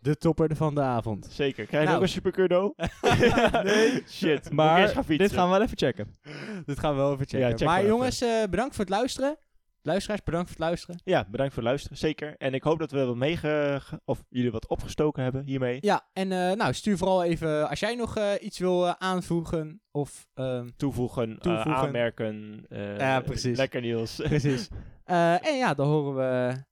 De 0.00 0.16
topper 0.16 0.56
van 0.56 0.74
de 0.74 0.80
avond. 0.80 1.26
Zeker. 1.30 1.66
Krijg 1.66 1.82
je 1.82 1.88
Nou. 1.88 1.96
ook 1.96 2.02
een 2.02 2.08
supercurdo? 2.08 2.74
nee. 3.62 4.02
Shit. 4.08 4.50
Maar 4.52 4.88
gaan 4.88 5.04
dit 5.06 5.32
gaan 5.32 5.44
we 5.50 5.52
wel 5.56 5.62
even 5.62 5.78
checken. 5.78 6.18
Dit 6.66 6.78
gaan 6.78 6.92
we 6.94 7.00
wel 7.00 7.12
even 7.12 7.26
checken. 7.26 7.48
Ja, 7.48 7.56
check 7.56 7.66
maar 7.66 7.86
jongens, 7.86 8.20
eh, 8.20 8.42
bedankt 8.50 8.74
voor 8.74 8.84
het 8.84 8.94
luisteren. 8.94 9.38
Luisteraars, 9.82 10.22
bedankt 10.22 10.46
voor 10.50 10.56
het 10.56 10.66
luisteren. 10.66 11.00
Ja, 11.04 11.26
bedankt 11.30 11.52
voor 11.54 11.62
het 11.62 11.70
luisteren. 11.70 11.96
Zeker. 11.98 12.36
En 12.36 12.54
ik 12.54 12.62
hoop 12.62 12.78
dat 12.78 12.90
we 12.90 13.04
wat 13.04 13.16
meege... 13.16 13.80
Of 14.04 14.24
jullie 14.28 14.50
wat 14.50 14.66
opgestoken 14.66 15.22
hebben 15.22 15.44
hiermee. 15.44 15.78
Ja, 15.80 16.08
en 16.12 16.32
eh, 16.32 16.52
nou, 16.52 16.72
stuur 16.74 16.96
vooral 16.98 17.24
even 17.24 17.68
als 17.68 17.80
jij 17.80 17.94
nog 17.94 18.16
eh, 18.16 18.32
iets 18.40 18.58
wil 18.58 18.86
eh, 18.86 18.92
aanvoegen. 18.98 19.82
Of, 19.90 20.28
ehm, 20.34 20.68
Toevoegen, 20.76 21.30
eh, 21.30 21.36
Toevoegen. 21.38 21.74
aanmerken. 21.74 22.64
eh, 22.68 22.98
Ja, 22.98 23.20
precies. 23.20 23.56
Lekker 23.58 23.80
Niels. 23.80 24.16
precies. 24.28 24.68
Eh, 25.04 25.46
en 25.46 25.56
ja, 25.56 25.74
dan 25.74 25.86
horen 25.86 26.14
we... 26.16 26.62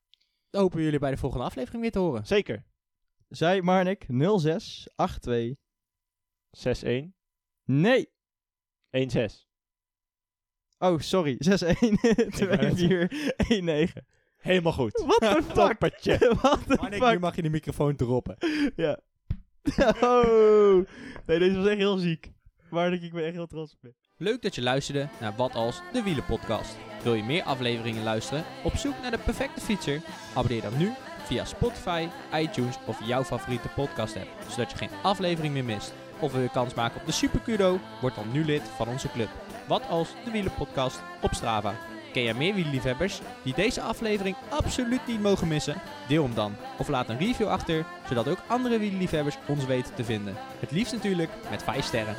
Dan 0.51 0.61
hopen 0.63 0.79
we 0.79 0.85
jullie 0.85 0.99
bij 0.99 1.11
de 1.11 1.17
volgende 1.17 1.45
aflevering 1.45 1.83
weer 1.83 1.91
te 1.93 1.99
horen. 1.99 2.27
Zeker. 2.27 2.65
Zij 3.29 3.63
Marnik 3.63 4.07
0682. 4.09 5.57
6-1. 6.51 7.15
Nee. 7.65 8.11
1-6. 8.91 9.48
Oh, 10.79 11.01
sorry. 11.01 11.37
612419. 11.41 14.05
Helemaal 14.39 14.73
goed. 14.73 14.93
The 14.95 15.43
fuck? 15.47 15.55
Toppertje. 15.55 16.37
Marnik, 16.81 17.11
nu 17.11 17.19
mag 17.19 17.37
je 17.37 17.43
de 17.43 17.51
microfoon 17.51 17.97
droppen. 17.97 18.37
Ja. 18.77 18.99
Oh. 20.01 20.87
Nee, 21.27 21.39
deze 21.39 21.57
was 21.57 21.67
echt 21.67 21.79
heel 21.79 21.97
ziek. 21.97 22.31
Marnik, 22.71 23.03
ik 23.03 23.13
ben 23.13 23.25
echt 23.25 23.35
heel 23.35 23.47
trots 23.47 23.73
op 23.73 23.79
je. 23.83 23.95
Leuk 24.17 24.43
dat 24.43 24.55
je 24.55 24.63
luisterde 24.63 25.09
naar 25.21 25.37
Wat 25.37 25.55
Als 25.55 25.81
de 25.93 26.03
Wielen 26.03 26.25
podcast. 26.25 26.77
Wil 27.03 27.15
je 27.15 27.23
meer 27.23 27.43
afleveringen 27.43 28.03
luisteren? 28.03 28.45
Op 28.65 28.77
zoek 28.77 28.95
naar 29.03 29.11
de 29.11 29.19
perfecte 29.19 29.61
fietser? 29.61 30.01
Abonneer 30.35 30.63
dan 30.63 30.79
nu 30.79 30.91
via 31.25 31.45
Spotify, 31.45 32.09
iTunes 32.35 32.79
of 32.87 33.07
jouw 33.07 33.25
favoriete 33.25 33.69
podcast 33.69 34.17
app, 34.17 34.29
zodat 34.49 34.71
je 34.71 34.77
geen 34.77 34.91
aflevering 35.03 35.55
meer 35.55 35.65
mist. 35.65 35.95
Of 36.21 36.33
wil 36.33 36.41
je 36.41 36.51
kans 36.51 36.75
maken 36.75 37.01
op 37.01 37.07
de 37.07 37.13
Super 37.13 37.41
Kudo? 37.41 37.79
Word 38.01 38.15
dan 38.15 38.33
nu 38.33 38.45
lid 38.45 38.63
van 38.63 38.89
onze 38.89 39.11
club. 39.11 39.29
Wat 39.69 39.89
Als 39.89 40.09
de 40.25 40.31
Wielen 40.31 40.55
podcast 40.55 41.01
op 41.23 41.35
Strava. 41.35 41.75
Ken 42.13 42.23
jij 42.23 42.35
meer 42.35 42.55
wielerliefhebbers 42.55 43.21
die 43.43 43.55
deze 43.55 43.81
aflevering 43.81 44.37
absoluut 44.49 45.07
niet 45.07 45.21
mogen 45.21 45.49
missen? 45.49 45.81
Deel 46.09 46.23
hem 46.23 46.35
dan 46.35 46.55
of 46.79 46.89
laat 46.89 47.09
een 47.09 47.19
review 47.19 47.49
achter, 47.49 47.87
zodat 48.09 48.29
ook 48.29 48.43
andere 48.47 48.79
wielerliefhebbers 48.79 49.39
ons 49.47 49.65
weten 49.65 49.95
te 49.95 50.05
vinden. 50.05 50.35
Het 50.61 50.71
liefst 50.71 50.93
natuurlijk 50.93 51.31
met 51.51 51.63
5 51.63 51.85
sterren. 51.85 52.15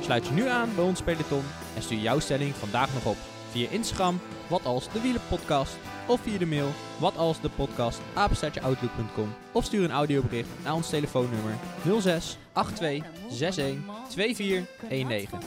Sluit 0.00 0.26
je 0.26 0.32
nu 0.32 0.48
aan 0.48 0.74
bij 0.74 0.84
ons 0.84 1.02
peloton 1.02 1.44
en 1.76 1.82
stuur 1.82 1.98
jouw 1.98 2.18
stelling 2.18 2.54
vandaag 2.54 2.92
nog 2.94 3.04
op 3.04 3.16
via 3.50 3.68
Instagram, 3.70 4.20
wat 4.46 4.64
als 4.64 4.92
de 4.92 5.00
wielenpodcast, 5.00 5.78
of 6.10 6.20
via 6.20 6.38
de 6.38 6.46
mail, 6.46 6.68
wat 6.98 7.16
als 7.16 7.40
de 7.40 7.48
podcast, 7.48 8.00
apenstaartjeoutlook.com, 8.14 9.34
of 9.52 9.64
stuur 9.64 9.84
een 9.84 9.90
audiobericht 9.90 10.48
naar 10.64 10.74
ons 10.74 10.88
telefoonnummer 10.88 11.54
06 12.00 12.36
82 12.52 13.04
61 13.30 13.78
24 14.08 14.66
19. 14.88 15.38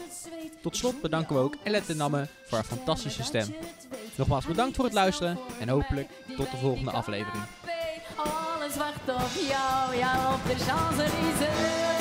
Tot 0.62 0.78
slot 0.78 1.02
bedanken 1.02 1.36
we 1.36 1.42
ook 1.42 1.56
Elette 1.64 1.96
Namme 1.96 2.28
voor 2.44 2.58
haar 2.58 2.68
fantastische 2.68 3.24
stem. 3.24 3.56
Nogmaals 4.16 4.46
bedankt 4.46 4.76
voor 4.76 4.86
het 4.86 4.94
luisteren 4.94 5.40
en 5.60 5.70
hopelijk 5.70 6.10
tot 6.38 6.52
de 6.52 6.58
volgende 6.58 6.92
aflevering. 6.92 7.44
Alles 8.16 8.76
wacht 8.76 9.24
op 9.24 9.32
jou, 9.50 10.34
op 10.34 10.58
de. 10.58 11.93